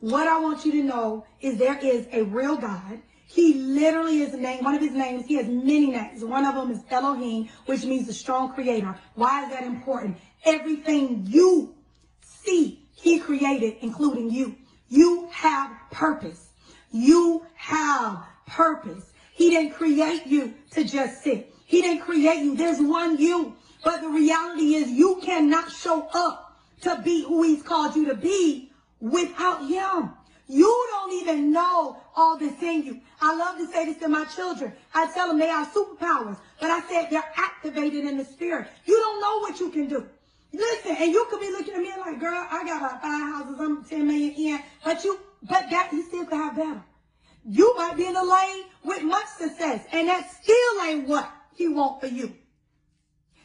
What 0.00 0.26
I 0.28 0.38
want 0.40 0.64
you 0.64 0.72
to 0.72 0.82
know 0.82 1.26
is 1.40 1.58
there 1.58 1.78
is 1.78 2.06
a 2.12 2.22
real 2.22 2.56
God. 2.56 3.00
He 3.26 3.54
literally 3.54 4.20
is 4.20 4.34
named, 4.34 4.62
one 4.64 4.74
of 4.74 4.82
his 4.82 4.92
names, 4.92 5.26
he 5.26 5.36
has 5.36 5.46
many 5.46 5.90
names. 5.90 6.22
One 6.22 6.44
of 6.44 6.54
them 6.54 6.70
is 6.70 6.80
Elohim, 6.90 7.48
which 7.64 7.84
means 7.84 8.06
the 8.06 8.12
strong 8.12 8.52
creator. 8.52 8.94
Why 9.14 9.44
is 9.44 9.50
that 9.50 9.64
important? 9.64 10.18
Everything 10.44 11.24
you 11.26 11.74
see, 12.20 12.86
he 12.94 13.20
created, 13.20 13.76
including 13.80 14.30
you. 14.30 14.56
You 14.88 15.28
have 15.30 15.70
purpose. 15.90 16.50
You 16.90 17.46
have 17.54 18.22
purpose. 18.46 19.11
He 19.42 19.50
didn't 19.50 19.72
create 19.72 20.24
you 20.24 20.54
to 20.70 20.84
just 20.84 21.24
sit. 21.24 21.52
He 21.66 21.82
didn't 21.82 22.02
create 22.02 22.44
you. 22.44 22.54
There's 22.54 22.80
one 22.80 23.18
you. 23.18 23.56
But 23.82 24.00
the 24.00 24.08
reality 24.08 24.76
is 24.76 24.88
you 24.88 25.20
cannot 25.20 25.68
show 25.68 26.08
up 26.14 26.56
to 26.82 27.02
be 27.02 27.24
who 27.24 27.42
he's 27.42 27.60
called 27.60 27.96
you 27.96 28.06
to 28.06 28.14
be 28.14 28.70
without 29.00 29.66
him. 29.66 30.10
You 30.46 30.86
don't 30.92 31.12
even 31.14 31.50
know 31.50 31.96
all 32.14 32.38
this 32.38 32.62
in 32.62 32.84
you. 32.84 33.00
I 33.20 33.34
love 33.34 33.58
to 33.58 33.66
say 33.66 33.84
this 33.84 33.96
to 33.96 34.08
my 34.08 34.26
children. 34.26 34.74
I 34.94 35.12
tell 35.12 35.26
them 35.26 35.40
they 35.40 35.48
have 35.48 35.72
superpowers, 35.72 36.38
but 36.60 36.70
I 36.70 36.80
said 36.82 37.08
they're 37.10 37.32
activated 37.34 38.04
in 38.04 38.18
the 38.18 38.24
spirit. 38.24 38.68
You 38.84 38.94
don't 38.94 39.20
know 39.20 39.38
what 39.40 39.58
you 39.58 39.70
can 39.70 39.88
do. 39.88 40.06
Listen, 40.52 40.94
and 41.00 41.10
you 41.10 41.26
could 41.28 41.40
be 41.40 41.50
looking 41.50 41.74
at 41.74 41.80
me 41.80 41.90
like, 41.98 42.20
girl, 42.20 42.46
I 42.48 42.62
got 42.64 42.76
about 42.76 43.02
five 43.02 43.22
houses, 43.32 43.56
I'm 43.58 43.84
10 43.84 44.06
million 44.06 44.34
in, 44.34 44.60
but 44.84 45.02
you, 45.02 45.18
but 45.42 45.68
that, 45.68 45.88
you 45.92 46.04
still 46.04 46.26
could 46.26 46.38
have 46.38 46.54
better. 46.54 46.84
You 47.44 47.74
might 47.76 47.96
be 47.96 48.06
in 48.06 48.16
a 48.16 48.22
lane 48.22 48.64
with 48.84 49.02
much 49.02 49.26
success, 49.26 49.84
and 49.92 50.08
that 50.08 50.30
still 50.30 50.82
ain't 50.84 51.08
what 51.08 51.30
he 51.54 51.68
want 51.68 52.00
for 52.00 52.06
you. 52.06 52.34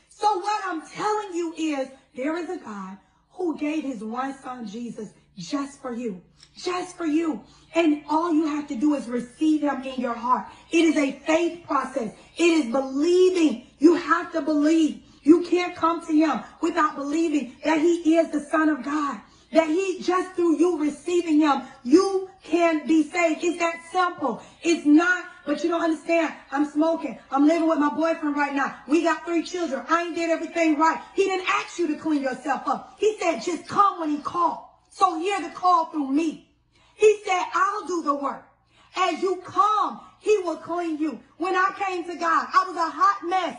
So 0.10 0.40
what 0.40 0.64
I'm 0.66 0.82
telling 0.88 1.34
you 1.34 1.54
is 1.58 1.90
there 2.16 2.38
is 2.38 2.50
a 2.50 2.58
God 2.58 2.98
who 3.32 3.58
gave 3.58 3.84
his 3.84 4.04
one 4.04 4.38
son 4.40 4.68
Jesus 4.68 5.10
just 5.38 5.82
for 5.82 5.94
you, 5.94 6.22
just 6.58 6.98
for 6.98 7.06
you. 7.06 7.44
And 7.76 8.04
all 8.10 8.34
you 8.34 8.48
have 8.48 8.68
to 8.70 8.76
do 8.76 8.96
is 8.96 9.08
receive 9.08 9.62
him 9.62 9.84
in 9.84 10.02
your 10.02 10.16
heart. 10.16 10.48
It 10.72 10.86
is 10.86 10.98
a 10.98 11.12
faith 11.20 11.64
process. 11.68 12.14
It 12.36 12.44
is 12.44 12.72
believing. 12.72 13.68
You 13.78 13.96
have 13.96 14.32
to 14.34 14.42
believe. 14.42 15.04
You 15.22 15.44
can't 15.44 15.76
come 15.76 16.06
to 16.08 16.14
him 16.14 16.42
without 16.62 16.96
believing 16.96 17.56
that 17.64 17.80
he 17.80 18.16
is 18.16 18.32
the 18.32 18.40
son 18.40 18.70
of 18.70 18.84
God. 18.84 19.20
That 19.58 19.70
he, 19.70 20.04
just 20.04 20.36
through 20.36 20.60
you 20.60 20.78
receiving 20.80 21.40
him, 21.40 21.64
you 21.84 22.30
can 22.44 22.86
be 22.86 23.02
saved. 23.02 23.44
It's 23.44 23.58
that 23.58 23.82
simple. 23.92 24.40
It's 24.62 24.86
not, 24.86 25.26
but 25.48 25.64
you 25.64 25.72
don't 25.72 25.82
understand. 25.82 26.32
I'm 26.52 26.70
smoking. 26.70 27.18
I'm 27.32 27.48
living 27.48 27.68
with 27.68 27.80
my 27.80 27.90
boyfriend 27.90 28.38
right 28.38 28.54
now. 28.54 28.76
We 28.88 29.02
got 29.02 29.26
three 29.26 29.42
children. 29.42 29.84
I 29.90 30.04
ain't 30.04 30.16
did 30.16 30.30
everything 30.30 30.78
right. 30.78 31.02
He 31.16 31.24
didn't 31.24 31.50
ask 31.50 31.80
you 31.80 31.88
to 31.88 31.96
clean 31.96 32.22
yourself 32.22 32.68
up. 32.68 32.98
He 33.00 33.18
said, 33.20 33.40
just 33.40 33.68
come 33.68 34.00
when 34.00 34.12
he 34.12 34.20
called. 34.20 34.60
So 34.92 35.18
hear 35.18 35.42
the 35.42 35.50
call 35.50 35.86
through 35.86 36.12
me. 36.12 36.52
He 36.94 37.20
said, 37.26 37.44
I'll 37.52 37.88
do 37.88 38.04
the 38.04 38.14
work. 38.14 38.48
As 38.96 39.24
you 39.24 39.38
come, 39.44 40.02
he 40.20 40.38
will 40.44 40.58
clean 40.58 41.00
you. 41.00 41.20
When 41.38 41.56
I 41.56 41.72
came 41.84 42.04
to 42.04 42.16
God, 42.16 42.48
I 42.54 42.64
was 42.68 42.78
a 42.78 42.92
hot 42.92 43.28
mess. 43.28 43.58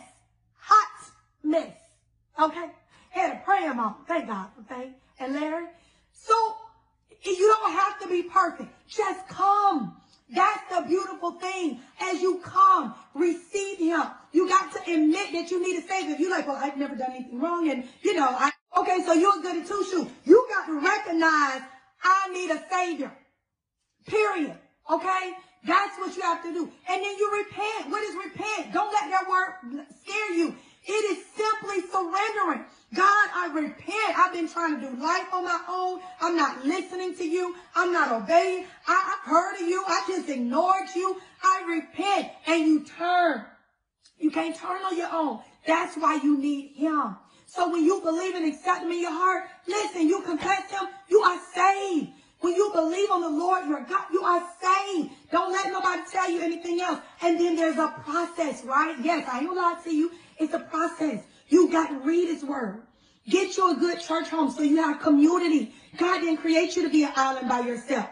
Hot 0.59 1.11
mess. 1.42 1.74
Okay? 2.40 2.70
Had 3.11 3.32
a 3.32 3.40
prayer 3.44 3.74
mom. 3.74 3.96
Thank 4.07 4.28
God 4.28 4.46
for 4.55 4.62
faith. 4.72 4.92
And 5.18 5.34
Larry. 5.34 5.66
So 6.24 6.54
you 7.24 7.46
don't 7.46 7.72
have 7.72 8.00
to 8.00 8.08
be 8.08 8.22
perfect. 8.22 8.70
Just 8.88 9.28
come. 9.28 9.96
That's 10.34 10.60
the 10.70 10.86
beautiful 10.86 11.32
thing. 11.32 11.80
As 12.00 12.20
you 12.20 12.40
come, 12.44 12.94
receive 13.14 13.78
him. 13.78 14.02
You 14.32 14.48
got 14.48 14.72
to 14.72 14.92
admit 14.92 15.32
that 15.32 15.50
you 15.50 15.62
need 15.62 15.78
a 15.78 15.86
savior. 15.86 16.16
You're 16.18 16.30
like, 16.30 16.46
well, 16.46 16.58
I've 16.60 16.76
never 16.76 16.94
done 16.94 17.10
anything 17.10 17.40
wrong. 17.40 17.70
And, 17.70 17.84
you 18.02 18.14
know, 18.14 18.28
I, 18.28 18.50
okay, 18.76 18.98
so 19.04 19.14
you're 19.14 19.40
good 19.40 19.62
at 19.62 19.66
two 19.66 19.84
shoes. 19.90 20.06
You 20.24 20.46
got 20.50 20.66
to 20.66 20.80
recognize 20.80 21.62
I 22.02 22.28
need 22.32 22.50
a 22.50 22.62
savior. 22.70 23.12
Period. 24.06 24.54
Okay? 24.90 25.32
That's 25.66 25.98
what 25.98 26.14
you 26.16 26.22
have 26.22 26.42
to 26.42 26.52
do. 26.52 26.70
And 26.88 27.02
then 27.02 27.16
you 27.18 27.44
repent. 27.44 27.90
What 27.90 28.02
is 28.04 28.14
repent? 28.14 28.72
Don't 28.72 28.92
let 28.92 29.10
that 29.10 29.26
word 29.28 29.84
scare 30.02 30.34
you. 30.34 30.54
It 30.89 31.18
is 31.18 31.24
simply 31.36 31.82
surrendering. 31.91 32.64
God, 32.95 33.28
I 33.34 33.51
repent. 33.55 34.18
I've 34.18 34.32
been 34.32 34.49
trying 34.49 34.80
to 34.80 34.89
do 34.89 35.03
life 35.03 35.26
on 35.34 35.45
my 35.45 35.61
own. 35.68 36.01
I'm 36.22 36.34
not 36.34 36.64
listening 36.64 37.14
to 37.16 37.24
you. 37.24 37.55
I'm 37.76 37.93
not 37.93 38.11
obeying. 38.11 38.64
I, 38.86 38.93
have 38.95 39.30
heard 39.30 39.55
of 39.57 39.68
you. 39.68 39.84
I 39.86 40.03
just 40.09 40.30
ignored 40.30 40.89
you. 40.97 41.20
I 41.45 41.76
repent. 41.76 42.32
And 42.47 42.66
you 42.66 42.84
turn. 42.84 43.45
You 44.18 44.30
can't 44.30 44.57
turn 44.57 44.82
on 44.82 44.97
your 44.97 45.12
own. 45.12 45.41
That's 45.66 45.97
why 45.97 46.20
you 46.22 46.39
need 46.39 46.72
him. 46.74 47.16
So 47.45 47.70
when 47.70 47.84
you 47.84 48.01
believe 48.01 48.34
and 48.34 48.47
accept 48.47 48.82
him 48.82 48.91
in 48.91 49.03
your 49.03 49.12
heart, 49.12 49.45
listen, 49.66 50.09
you 50.09 50.22
confess 50.22 50.70
him, 50.70 50.89
you 51.09 51.20
are 51.20 51.39
saved. 51.55 52.09
When 52.41 52.55
you 52.55 52.70
believe 52.72 53.11
on 53.11 53.20
the 53.20 53.28
Lord 53.28 53.66
your 53.66 53.82
God, 53.82 54.07
you 54.12 54.22
are 54.22 54.47
saved. 54.62 55.11
Don't 55.32 55.53
let 55.53 55.72
nobody 55.72 56.03
tell 56.11 56.30
you 56.30 56.41
anything 56.41 56.80
else. 56.80 57.01
And 57.20 57.39
then 57.39 57.57
there's 57.57 57.78
a 57.78 57.89
process, 58.05 58.64
right? 58.64 58.97
Yes, 59.03 59.28
I 59.30 59.41
ain't 59.41 59.49
gonna 59.49 59.61
lie 59.61 59.80
to 59.84 59.91
you. 59.91 60.12
It's 60.39 60.55
a 60.55 60.61
process. 60.61 61.22
You 61.49 61.70
got 61.70 61.89
to 61.89 61.99
read 62.01 62.28
his 62.28 62.45
word. 62.45 62.82
Get 63.28 63.57
you 63.57 63.72
a 63.72 63.74
good 63.74 64.01
church 64.01 64.28
home 64.28 64.51
so 64.51 64.62
you 64.62 64.76
have 64.76 65.01
community. 65.01 65.74
God 65.97 66.20
didn't 66.20 66.39
create 66.39 66.76
you 66.76 66.82
to 66.82 66.91
be 66.91 67.05
an 67.05 67.12
island 67.16 67.49
by 67.49 67.61
yourself. 67.61 68.09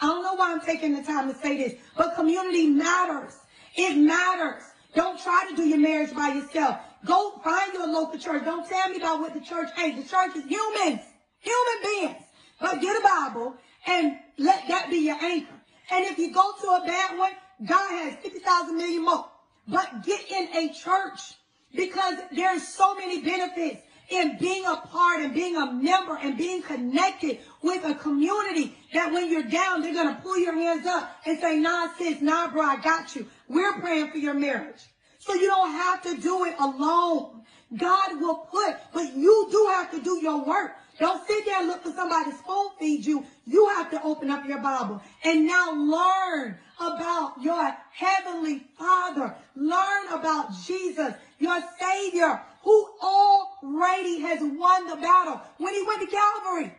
I 0.00 0.06
don't 0.06 0.22
know 0.22 0.34
why 0.34 0.52
I'm 0.52 0.60
taking 0.60 0.94
the 0.94 1.02
time 1.02 1.32
to 1.32 1.38
say 1.38 1.56
this, 1.56 1.74
but 1.96 2.14
community 2.14 2.68
matters. 2.68 3.36
It 3.76 3.96
matters. 3.96 4.62
Don't 4.94 5.20
try 5.20 5.46
to 5.50 5.56
do 5.56 5.62
your 5.62 5.78
marriage 5.78 6.14
by 6.14 6.28
yourself. 6.28 6.78
Go 7.04 7.40
find 7.42 7.72
your 7.72 7.86
local 7.88 8.18
church. 8.18 8.44
Don't 8.44 8.68
tell 8.68 8.88
me 8.88 8.96
about 8.96 9.20
what 9.20 9.34
the 9.34 9.40
church 9.40 9.68
ain't. 9.78 9.96
The 9.96 10.08
church 10.08 10.36
is 10.36 10.44
humans, 10.44 11.00
human 11.40 11.82
beings. 11.82 12.24
But 12.60 12.80
get 12.80 12.96
a 12.96 13.02
Bible 13.02 13.54
and 13.86 14.18
let 14.38 14.68
that 14.68 14.90
be 14.90 14.98
your 15.06 15.16
anchor. 15.20 15.54
And 15.90 16.04
if 16.04 16.18
you 16.18 16.32
go 16.32 16.52
to 16.60 16.66
a 16.66 16.86
bad 16.86 17.18
one, 17.18 17.32
God 17.66 17.90
has 17.90 18.14
50,000 18.16 18.76
million 18.76 19.04
more. 19.04 19.26
But 19.66 20.04
get 20.04 20.30
in 20.30 20.48
a 20.56 20.72
church 20.72 21.34
because 21.74 22.14
there's 22.32 22.66
so 22.66 22.94
many 22.94 23.22
benefits 23.22 23.82
in 24.10 24.36
being 24.38 24.66
a 24.66 24.76
part 24.76 25.20
and 25.20 25.32
being 25.32 25.56
a 25.56 25.72
member 25.72 26.18
and 26.20 26.36
being 26.36 26.62
connected 26.62 27.38
with 27.62 27.84
a 27.84 27.94
community 27.94 28.76
that 28.92 29.12
when 29.12 29.30
you're 29.30 29.44
down, 29.44 29.82
they're 29.82 29.94
going 29.94 30.14
to 30.14 30.20
pull 30.20 30.36
your 30.36 30.54
hands 30.54 30.86
up 30.86 31.16
and 31.24 31.38
say, 31.38 31.58
nah, 31.58 31.88
sis, 31.96 32.20
nah, 32.20 32.50
bro, 32.50 32.62
I 32.62 32.76
got 32.76 33.14
you. 33.14 33.26
We're 33.48 33.78
praying 33.80 34.10
for 34.10 34.18
your 34.18 34.34
marriage. 34.34 34.80
So 35.20 35.34
you 35.34 35.46
don't 35.46 35.70
have 35.70 36.02
to 36.02 36.16
do 36.20 36.44
it 36.44 36.56
alone. 36.58 37.42
God 37.76 38.20
will 38.20 38.36
put, 38.50 38.76
but 38.92 39.14
you 39.14 39.48
do 39.50 39.68
have 39.70 39.92
to 39.92 40.00
do 40.02 40.18
your 40.20 40.44
work. 40.44 40.72
Don't 40.98 41.26
sit 41.26 41.46
there 41.46 41.60
and 41.60 41.68
look 41.68 41.82
for 41.82 41.92
somebody 41.92 42.30
to 42.30 42.36
spoon 42.36 42.68
feed 42.78 43.06
you. 43.06 43.24
You 43.46 43.68
have 43.76 43.90
to 43.92 44.02
open 44.02 44.30
up 44.30 44.46
your 44.46 44.58
Bible 44.58 45.00
and 45.24 45.46
now 45.46 45.72
learn 45.72 46.58
about 46.80 47.34
your 47.40 47.74
heavenly 47.92 48.66
Father. 48.78 49.34
Learn 49.54 50.08
about 50.12 50.52
Jesus, 50.66 51.14
your 51.40 51.60
Savior, 51.80 52.40
who 52.62 52.88
already 53.02 54.20
has 54.20 54.40
won 54.40 54.86
the 54.86 54.96
battle 54.96 55.40
when 55.58 55.74
he 55.74 55.82
went 55.82 56.00
to 56.00 56.06
Calvary. 56.06 56.72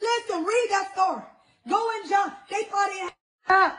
Listen, 0.00 0.44
read 0.44 0.66
that 0.70 0.90
story. 0.92 1.22
Go 1.68 1.90
and 2.00 2.10
John. 2.10 2.32
They 2.50 2.62
thought 2.64 2.90
he 2.92 3.08
had. 3.44 3.72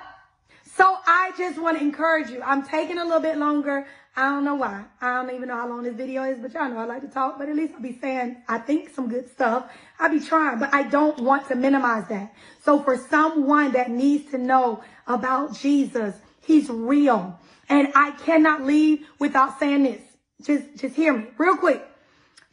So 0.75 0.97
I 1.05 1.31
just 1.37 1.61
want 1.61 1.77
to 1.77 1.83
encourage 1.83 2.29
you. 2.29 2.41
I'm 2.41 2.65
taking 2.67 2.97
a 2.97 3.03
little 3.03 3.19
bit 3.19 3.37
longer. 3.37 3.85
I 4.15 4.29
don't 4.29 4.43
know 4.43 4.55
why. 4.55 4.85
I 5.01 5.15
don't 5.15 5.35
even 5.35 5.49
know 5.49 5.55
how 5.55 5.67
long 5.67 5.83
this 5.83 5.95
video 5.95 6.23
is, 6.23 6.39
but 6.39 6.53
y'all 6.53 6.69
know 6.69 6.77
I 6.77 6.85
like 6.85 7.01
to 7.01 7.07
talk, 7.07 7.37
but 7.37 7.49
at 7.49 7.55
least 7.55 7.73
I'll 7.75 7.81
be 7.81 7.97
saying, 7.99 8.37
I 8.47 8.57
think 8.59 8.89
some 8.93 9.07
good 9.07 9.29
stuff. 9.29 9.71
I'll 9.99 10.09
be 10.09 10.19
trying, 10.19 10.59
but 10.59 10.73
I 10.73 10.83
don't 10.83 11.19
want 11.19 11.47
to 11.49 11.55
minimize 11.55 12.07
that. 12.09 12.33
So 12.63 12.81
for 12.81 12.97
someone 12.97 13.71
that 13.73 13.89
needs 13.89 14.31
to 14.31 14.37
know 14.37 14.83
about 15.07 15.55
Jesus, 15.57 16.15
he's 16.41 16.69
real. 16.69 17.39
And 17.69 17.89
I 17.95 18.11
cannot 18.11 18.63
leave 18.63 19.05
without 19.19 19.59
saying 19.59 19.83
this. 19.83 20.01
Just, 20.43 20.75
just 20.77 20.95
hear 20.95 21.13
me 21.13 21.25
real 21.37 21.57
quick 21.57 21.85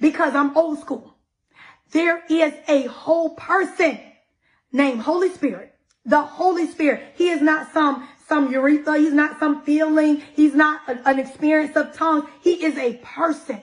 because 0.01 0.35
I'm 0.35 0.57
old 0.57 0.81
school. 0.81 1.15
There 1.93 2.23
is 2.29 2.53
a 2.69 2.87
whole 2.87 3.31
person 3.31 3.99
named 4.73 5.01
Holy 5.01 5.31
Spirit. 5.31 5.75
The 6.07 6.23
Holy 6.23 6.67
Spirit. 6.67 7.15
He 7.17 7.29
is 7.29 7.43
not 7.43 7.73
some 7.73 8.09
some 8.27 8.53
urethra. 8.53 8.97
He's 8.97 9.13
not 9.13 9.41
some 9.41 9.63
feeling. 9.63 10.23
He's 10.35 10.55
not 10.55 10.89
a, 10.89 11.09
an 11.09 11.19
experience 11.19 11.77
of 11.77 11.93
tongues. 11.95 12.29
He 12.43 12.65
is 12.65 12.79
a 12.79 12.95
person. 12.99 13.61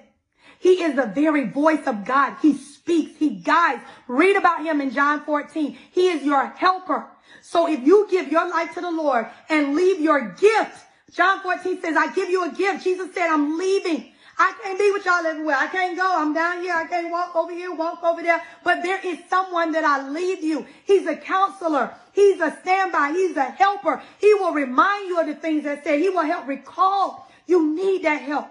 He 0.60 0.84
is 0.84 0.96
the 0.96 1.06
very 1.06 1.48
voice 1.48 1.88
of 1.88 2.04
God. 2.04 2.36
He 2.42 2.54
speaks. 2.54 3.18
He 3.18 3.30
guides. 3.30 3.82
Read 4.08 4.36
about 4.36 4.66
him 4.66 4.82
in 4.82 4.92
John 4.92 5.24
14. 5.24 5.78
He 5.92 6.10
is 6.10 6.24
your 6.24 6.48
helper. 6.48 7.08
So 7.42 7.70
if 7.70 7.86
you 7.86 8.08
give 8.10 8.30
your 8.30 8.50
life 8.50 8.74
to 8.74 8.82
the 8.82 8.92
Lord 8.92 9.28
and 9.50 9.74
leave 9.74 10.02
your 10.02 10.32
gift, 10.32 10.86
John 11.14 11.40
14 11.40 11.82
says, 11.82 11.96
I 11.96 12.14
give 12.14 12.30
you 12.30 12.44
a 12.44 12.52
gift. 12.52 12.84
Jesus 12.84 13.14
said, 13.14 13.30
I'm 13.30 13.58
leaving. 13.58 14.12
I 14.40 14.54
can't 14.62 14.78
be 14.78 14.92
with 14.92 15.04
y'all 15.06 15.26
everywhere. 15.26 15.56
I 15.58 15.68
can't 15.68 15.98
go. 15.98 16.08
I'm 16.08 16.34
down 16.34 16.62
here. 16.62 16.76
I 16.76 16.86
can't 16.86 17.12
walk 17.12 17.36
over 17.36 17.52
here, 17.52 17.74
walk 17.74 18.04
over 18.04 18.22
there. 18.22 18.42
But 18.64 18.84
there 18.84 19.00
is 19.04 19.18
someone 19.30 19.72
that 19.72 19.84
I 19.84 20.08
leave 20.10 20.44
you. 20.44 20.66
He's 20.86 21.08
a 21.08 21.16
counselor. 21.16 21.94
He's 22.14 22.40
a 22.40 22.56
standby. 22.62 23.14
He's 23.14 23.36
a 23.36 23.46
helper. 23.46 24.02
He 24.20 24.34
will 24.36 24.54
remind 24.54 25.08
you 25.08 25.20
of 25.20 25.28
the 25.28 25.36
things 25.36 25.64
that 25.64 25.84
said. 25.84 26.00
He 26.00 26.10
will 26.10 26.24
help 26.24 26.48
recall. 26.48 27.28
You 27.48 27.76
need 27.76 28.04
that 28.04 28.22
help. 28.22 28.48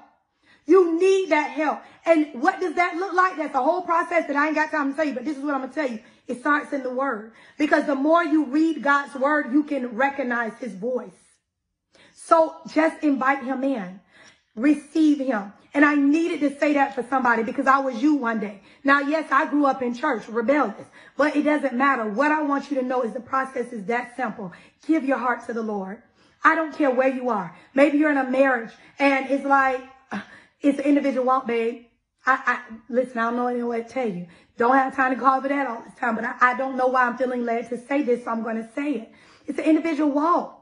You 0.67 0.99
need 0.99 1.31
that 1.31 1.51
help. 1.51 1.81
And 2.05 2.43
what 2.43 2.61
does 2.61 2.75
that 2.75 2.97
look 2.97 3.13
like? 3.13 3.37
That's 3.37 3.55
a 3.55 3.63
whole 3.63 3.83
process 3.83 4.27
that 4.27 4.35
I 4.37 4.47
ain't 4.47 4.57
got 4.57 4.73
time 4.73 4.91
to 4.91 4.97
tell 4.97 5.07
you, 5.07 5.15
but 5.15 5.25
this 5.25 5.37
is 5.37 5.43
what 5.45 5.55
I'm 5.55 5.61
going 5.61 5.73
to 5.73 5.75
tell 5.75 5.91
you. 5.91 6.01
It 6.27 6.41
starts 6.41 6.73
in 6.73 6.83
the 6.83 6.91
word. 6.91 7.33
Because 7.59 7.87
the 7.87 7.95
more 7.95 8.25
you 8.25 8.47
read 8.47 8.83
God's 8.83 9.15
word, 9.15 9.53
you 9.53 9.63
can 9.63 9.95
recognize 9.95 10.53
his 10.59 10.75
voice. 10.75 11.13
So 12.15 12.57
just 12.75 13.05
invite 13.05 13.45
him 13.45 13.63
in. 13.63 14.01
Receive 14.57 15.19
him. 15.19 15.53
And 15.77 15.85
I 15.85 15.95
needed 15.95 16.41
to 16.41 16.59
say 16.59 16.73
that 16.73 16.95
for 16.95 17.03
somebody 17.03 17.43
because 17.43 17.67
I 17.67 17.81
was 17.81 18.03
you 18.03 18.15
one 18.15 18.41
day. 18.41 18.63
Now, 18.83 19.01
yes, 19.01 19.31
I 19.31 19.45
grew 19.45 19.67
up 19.67 19.83
in 19.83 19.93
church, 19.93 20.27
rebellious, 20.27 20.87
but 21.19 21.37
it 21.37 21.43
doesn't 21.43 21.75
matter. 21.75 22.07
What 22.07 22.33
I 22.33 22.41
want 22.41 22.71
you 22.71 22.81
to 22.81 22.83
know 22.83 23.03
is 23.03 23.13
the 23.13 23.21
process 23.21 23.75
is 23.75 23.85
that 23.85 24.17
simple. 24.17 24.55
Give 24.87 25.05
your 25.05 25.19
heart 25.19 25.45
to 25.49 25.53
the 25.53 25.61
Lord. 25.61 26.01
I 26.43 26.55
don't 26.55 26.75
care 26.75 26.91
where 26.91 27.15
you 27.15 27.29
are. 27.29 27.55
Maybe 27.75 27.99
you're 27.99 28.11
in 28.11 28.17
a 28.17 28.25
marriage 28.25 28.73
and 28.99 29.31
it's 29.31 29.45
like, 29.45 29.83
it's 30.63 30.79
an 30.79 30.87
individual 30.87 31.27
walk, 31.27 31.47
babe. 31.47 31.85
I, 32.25 32.41
I, 32.47 32.75
listen, 32.89 33.19
I 33.19 33.25
don't 33.25 33.37
know 33.37 33.49
any 33.49 33.63
way 33.63 33.83
to 33.83 33.89
tell 33.89 34.09
you. 34.09 34.29
Don't 34.57 34.77
have 34.77 34.97
time 34.97 35.15
to 35.15 35.21
call 35.21 35.43
for 35.43 35.49
that 35.49 35.67
all 35.67 35.83
the 35.83 36.01
time, 36.01 36.15
but 36.15 36.25
I, 36.25 36.37
I 36.41 36.57
don't 36.57 36.79
know 36.79 36.87
why 36.87 37.03
I'm 37.03 37.19
feeling 37.19 37.45
led 37.45 37.69
to 37.69 37.77
say 37.77 38.01
this, 38.01 38.25
so 38.25 38.31
I'm 38.31 38.43
going 38.43 38.57
to 38.57 38.69
say 38.75 38.93
it. 38.93 39.13
It's 39.47 39.59
an 39.59 39.67
individual 39.67 40.11
walk. 40.11 40.56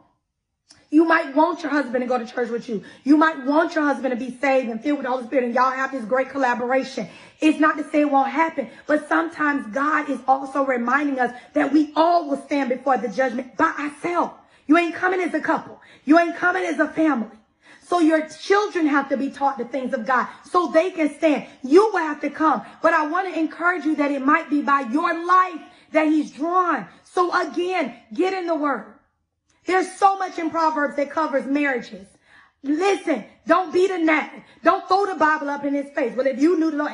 You 0.95 1.05
might 1.05 1.35
want 1.35 1.65
your 1.65 1.73
husband 1.73 2.03
to 2.03 2.07
go 2.07 2.19
to 2.19 2.25
church 2.25 2.51
with 2.51 2.69
you. 2.69 2.85
You 3.03 3.17
might 3.17 3.45
want 3.45 3.75
your 3.75 3.83
husband 3.83 4.13
to 4.13 4.17
be 4.17 4.31
saved 4.31 4.69
and 4.69 4.81
filled 4.81 4.99
with 4.99 5.07
the 5.07 5.11
Holy 5.11 5.27
Spirit 5.27 5.47
and 5.47 5.53
y'all 5.53 5.73
have 5.73 5.91
this 5.91 6.05
great 6.05 6.31
collaboration. 6.31 7.09
It's 7.41 7.59
not 7.59 7.77
to 7.79 7.91
say 7.91 8.03
it 8.03 8.11
won't 8.13 8.31
happen, 8.31 8.69
but 8.87 9.09
sometimes 9.09 9.67
God 9.75 10.09
is 10.09 10.21
also 10.29 10.65
reminding 10.65 11.19
us 11.19 11.35
that 11.55 11.73
we 11.73 11.93
all 11.97 12.29
will 12.29 12.37
stand 12.37 12.69
before 12.69 12.97
the 12.97 13.09
judgment 13.09 13.57
by 13.57 13.73
ourselves. 13.77 14.35
You 14.69 14.79
ain't 14.79 14.95
coming 14.95 15.19
as 15.19 15.35
a 15.35 15.41
couple. 15.41 15.81
You 16.05 16.17
ain't 16.17 16.37
coming 16.37 16.63
as 16.63 16.79
a 16.79 16.87
family. 16.87 17.39
So 17.83 17.99
your 17.99 18.29
children 18.29 18.87
have 18.87 19.09
to 19.09 19.17
be 19.17 19.31
taught 19.31 19.59
the 19.59 19.65
things 19.65 19.95
of 19.95 20.07
God 20.07 20.29
so 20.49 20.71
they 20.71 20.93
can 20.93 21.13
stand. 21.13 21.49
You 21.65 21.91
will 21.93 21.99
have 21.99 22.21
to 22.21 22.31
come. 22.31 22.63
But 22.83 22.95
I 22.95 23.09
want 23.09 23.35
to 23.35 23.37
encourage 23.37 23.85
you 23.85 23.97
that 23.97 24.13
it 24.13 24.25
might 24.25 24.49
be 24.49 24.63
by 24.63 24.83
your 24.93 25.27
life 25.27 25.61
that 25.91 26.07
he's 26.07 26.31
drawn. 26.31 26.87
So 27.03 27.35
again, 27.49 27.97
get 28.15 28.33
in 28.33 28.47
the 28.47 28.55
word. 28.55 28.94
There's 29.67 29.91
so 29.93 30.17
much 30.19 30.39
in 30.39 30.51
Proverbs 30.51 30.97
that 30.97 31.11
covers 31.11 31.47
marriages. 31.47 32.07
Listen, 32.63 33.25
don't 33.47 33.73
beat 33.73 33.91
a 33.91 33.99
gnat. 33.99 34.33
Don't 34.63 34.87
throw 34.89 35.07
the 35.07 35.17
Bible 35.17 35.51
up 35.51 35.65
in 35.65 35.75
his 35.75 35.91
face. 35.95 36.17
Well, 36.17 36.27
if 36.27 36.41
you 36.41 36.59
knew 36.59 36.71
the 36.71 36.79
Lord, 36.79 36.93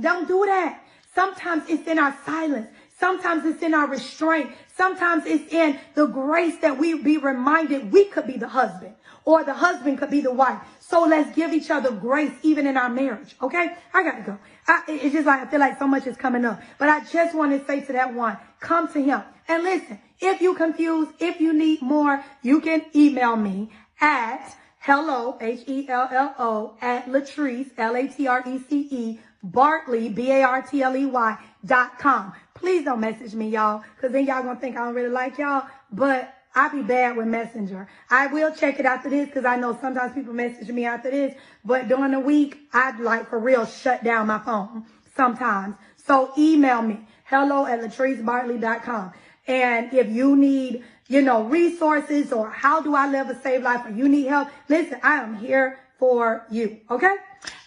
don't 0.00 0.28
do 0.28 0.44
that. 0.46 0.82
Sometimes 1.14 1.64
it's 1.68 1.88
in 1.88 1.98
our 1.98 2.14
silence. 2.26 2.68
Sometimes 2.98 3.44
it's 3.44 3.62
in 3.62 3.74
our 3.74 3.86
restraint. 3.86 4.50
Sometimes 4.74 5.24
it's 5.26 5.52
in 5.52 5.78
the 5.94 6.06
grace 6.06 6.58
that 6.58 6.78
we 6.78 7.02
be 7.02 7.16
reminded 7.16 7.92
we 7.92 8.06
could 8.06 8.26
be 8.26 8.36
the 8.36 8.48
husband 8.48 8.94
or 9.24 9.44
the 9.44 9.54
husband 9.54 9.98
could 9.98 10.10
be 10.10 10.20
the 10.20 10.32
wife. 10.32 10.60
So 10.80 11.02
let's 11.02 11.34
give 11.34 11.52
each 11.52 11.70
other 11.70 11.90
grace 11.90 12.32
even 12.42 12.66
in 12.66 12.76
our 12.76 12.88
marriage. 12.88 13.36
Okay. 13.42 13.74
I 13.92 14.02
got 14.02 14.16
to 14.18 14.22
go. 14.22 14.38
I, 14.68 14.82
it's 14.88 15.14
just 15.14 15.26
like, 15.26 15.40
I 15.42 15.46
feel 15.46 15.60
like 15.60 15.78
so 15.78 15.86
much 15.86 16.06
is 16.06 16.16
coming 16.16 16.44
up, 16.44 16.60
but 16.78 16.88
I 16.88 17.04
just 17.04 17.34
want 17.34 17.58
to 17.58 17.66
say 17.66 17.80
to 17.80 17.92
that 17.92 18.14
one, 18.14 18.36
come 18.60 18.90
to 18.92 19.02
him 19.02 19.22
and 19.48 19.62
listen. 19.62 19.98
If 20.20 20.40
you 20.40 20.54
confused, 20.54 21.12
if 21.18 21.40
you 21.40 21.52
need 21.52 21.82
more, 21.82 22.24
you 22.42 22.60
can 22.60 22.82
email 22.94 23.36
me 23.36 23.70
at 24.00 24.56
hello, 24.80 25.36
H-E-L-L-O, 25.40 26.76
at 26.80 27.06
Latrece, 27.06 27.70
L-A-T-R-E-C-E, 27.76 29.20
Bartley, 29.42 30.08
B-A-R-T-L-E-Y 30.08 31.38
dot 31.64 31.98
com. 31.98 32.32
Please 32.54 32.84
don't 32.84 33.00
message 33.00 33.34
me, 33.34 33.50
y'all, 33.50 33.82
because 33.94 34.12
then 34.12 34.26
y'all 34.26 34.42
gonna 34.42 34.58
think 34.58 34.76
I 34.76 34.84
don't 34.84 34.94
really 34.94 35.10
like 35.10 35.38
y'all. 35.38 35.66
But 35.92 36.32
I 36.54 36.68
be 36.68 36.82
bad 36.82 37.16
with 37.16 37.26
Messenger. 37.26 37.86
I 38.08 38.28
will 38.28 38.54
check 38.54 38.80
it 38.80 38.86
after 38.86 39.10
this 39.10 39.26
because 39.26 39.44
I 39.44 39.56
know 39.56 39.76
sometimes 39.78 40.14
people 40.14 40.32
message 40.32 40.68
me 40.68 40.86
after 40.86 41.10
this. 41.10 41.34
But 41.64 41.88
during 41.88 42.12
the 42.12 42.20
week, 42.20 42.68
I'd 42.72 42.98
like 42.98 43.28
for 43.28 43.38
real 43.38 43.66
shut 43.66 44.02
down 44.02 44.28
my 44.28 44.38
phone 44.38 44.86
sometimes. 45.14 45.76
So 45.96 46.32
email 46.38 46.80
me, 46.80 47.06
hello 47.24 47.66
at 47.66 47.80
latrecebartley.com. 47.80 49.12
And 49.46 49.92
if 49.92 50.08
you 50.10 50.36
need, 50.36 50.84
you 51.08 51.22
know, 51.22 51.44
resources 51.44 52.32
or 52.32 52.50
how 52.50 52.80
do 52.80 52.94
I 52.94 53.08
live 53.08 53.28
a 53.28 53.40
saved 53.40 53.64
life 53.64 53.86
or 53.86 53.90
you 53.90 54.08
need 54.08 54.26
help, 54.26 54.48
listen, 54.68 54.98
I 55.02 55.18
am 55.22 55.36
here 55.36 55.78
for 55.98 56.46
you. 56.50 56.80
Okay? 56.90 57.14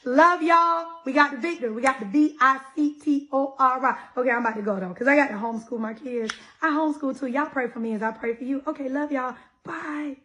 Love 0.06 0.42
y'all. 0.42 0.88
We 1.06 1.14
got 1.14 1.32
the 1.32 1.38
victory. 1.38 1.72
We 1.72 1.82
got 1.82 2.00
the 2.00 2.06
V-I-C-T-O-R-I. 2.06 3.98
Okay, 4.18 4.30
I'm 4.30 4.42
about 4.46 4.56
to 4.56 4.62
go 4.62 4.80
though, 4.80 4.90
because 4.90 5.08
I 5.08 5.16
got 5.16 5.28
to 5.28 5.36
homeschool 5.36 5.80
my 5.80 5.94
kids. 5.94 6.34
I 6.62 6.70
homeschool 6.70 7.20
too. 7.20 7.28
Y'all 7.28 7.46
pray 7.46 7.68
for 7.68 7.80
me 7.80 7.94
as 7.94 8.02
I 8.02 8.12
pray 8.12 8.36
for 8.36 8.44
you. 8.44 8.62
Okay, 8.68 8.90
love 8.90 9.12
y'all. 9.12 9.36
Bye. 9.64 10.18